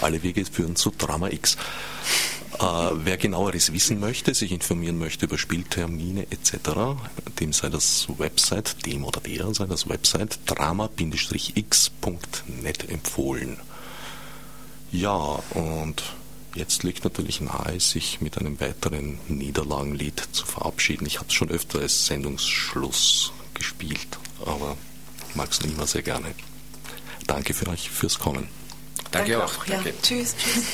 Alle 0.00 0.22
Wege 0.22 0.44
führen 0.44 0.76
zu 0.76 0.92
Drama 0.96 1.30
X. 1.30 1.56
Äh, 2.58 2.90
wer 2.92 3.16
genaueres 3.16 3.72
wissen 3.72 3.98
möchte, 3.98 4.34
sich 4.34 4.52
informieren 4.52 4.98
möchte 4.98 5.24
über 5.24 5.38
Spieltermine 5.38 6.26
etc., 6.30 6.98
dem 7.40 7.54
sei 7.54 7.70
das 7.70 8.06
Website, 8.18 8.84
dem 8.84 9.04
oder 9.04 9.20
der 9.20 9.52
sei 9.54 9.64
das 9.64 9.88
Website 9.88 10.38
drama-x.net 10.46 11.00
empfohlen. 12.90 13.56
Ja, 14.92 15.42
und 15.54 16.02
jetzt 16.54 16.82
liegt 16.82 17.04
natürlich 17.04 17.40
nahe, 17.40 17.80
sich 17.80 18.20
mit 18.20 18.36
einem 18.38 18.60
weiteren 18.60 19.18
Niederlagenlied 19.28 20.28
zu 20.32 20.44
verabschieden. 20.44 21.06
Ich 21.06 21.16
habe 21.16 21.28
es 21.28 21.34
schon 21.34 21.50
öfter 21.50 21.80
als 21.80 22.06
Sendungsschluss 22.06 23.32
gespielt, 23.54 24.18
aber 24.44 24.76
mag 25.34 25.50
es 25.50 25.58
immer 25.60 25.86
sehr 25.86 26.02
gerne. 26.02 26.34
Danke 27.26 27.54
für 27.54 27.68
euch 27.68 27.90
fürs 27.90 28.18
Kommen. 28.18 28.48
Danke, 29.10 29.44
auch. 29.44 29.66
Ja. 29.66 29.76
Danke. 29.76 29.94
Tschüss. 30.02 30.34
Tschüss. 30.36 30.64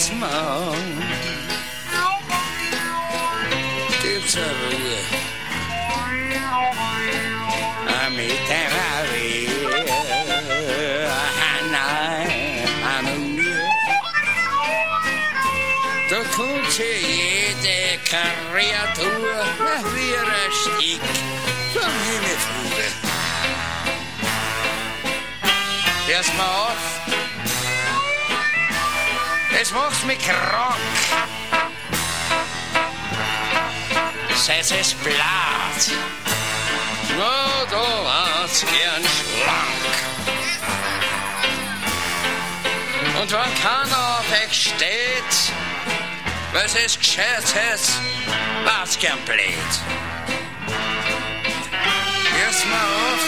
Kiss 0.00 0.12
mom. 0.12 0.80
Gibt's 4.00 4.36
a 4.36 4.48
Ruhe. 4.60 4.98
Amiteravi. 8.00 9.36
Hanai. 11.40 12.32
Anunie. 12.94 13.68
Da 16.08 16.20
kommt 16.34 16.72
hier 16.78 16.98
jede 17.18 17.98
Kreatur 18.08 19.34
wie 19.94 20.14
ein 20.16 20.52
Stieg 20.60 21.02
vom 21.74 21.94
Himmelflure. 22.06 22.88
Pass 26.06 26.28
mal 26.38 26.70
auf. 26.70 26.99
Es 29.62 29.72
macht 29.72 30.06
mich 30.06 30.18
krank. 30.18 30.74
Es 34.32 34.70
ist 34.70 35.04
blatt. 35.04 35.90
Na, 37.18 37.66
da 37.70 38.04
war's 38.04 38.60
gern 38.60 39.04
schlank. 39.04 39.94
Und 43.20 43.30
wenn 43.30 43.54
keiner 43.62 44.22
wegsteht, 44.30 45.34
was 46.54 46.74
es 46.82 46.98
gescheit 46.98 47.44
ist, 47.74 48.00
war's 48.64 48.98
gern 48.98 49.18
blöd. 49.26 49.72
Pass 52.32 52.64
mal 52.64 52.88
auf. 52.96 53.24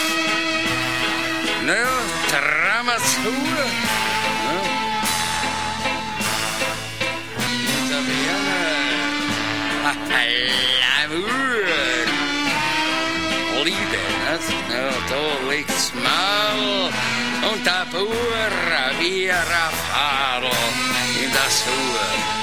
Na, 1.61 1.85
Drama 2.31 2.97
zu. 2.97 3.29
Ja. 3.29 4.02
glamour. 10.77 11.65
Livet 13.65 14.13
öppnat 14.33 15.11
och 15.11 15.51
likt 15.51 15.79
smör. 15.79 16.93
Und 17.51 17.65
tapura 17.65 18.85
vira 18.99 19.69
faro 19.71 20.55
in 21.23 21.29
das 21.33 21.65
Hör. 21.65 22.42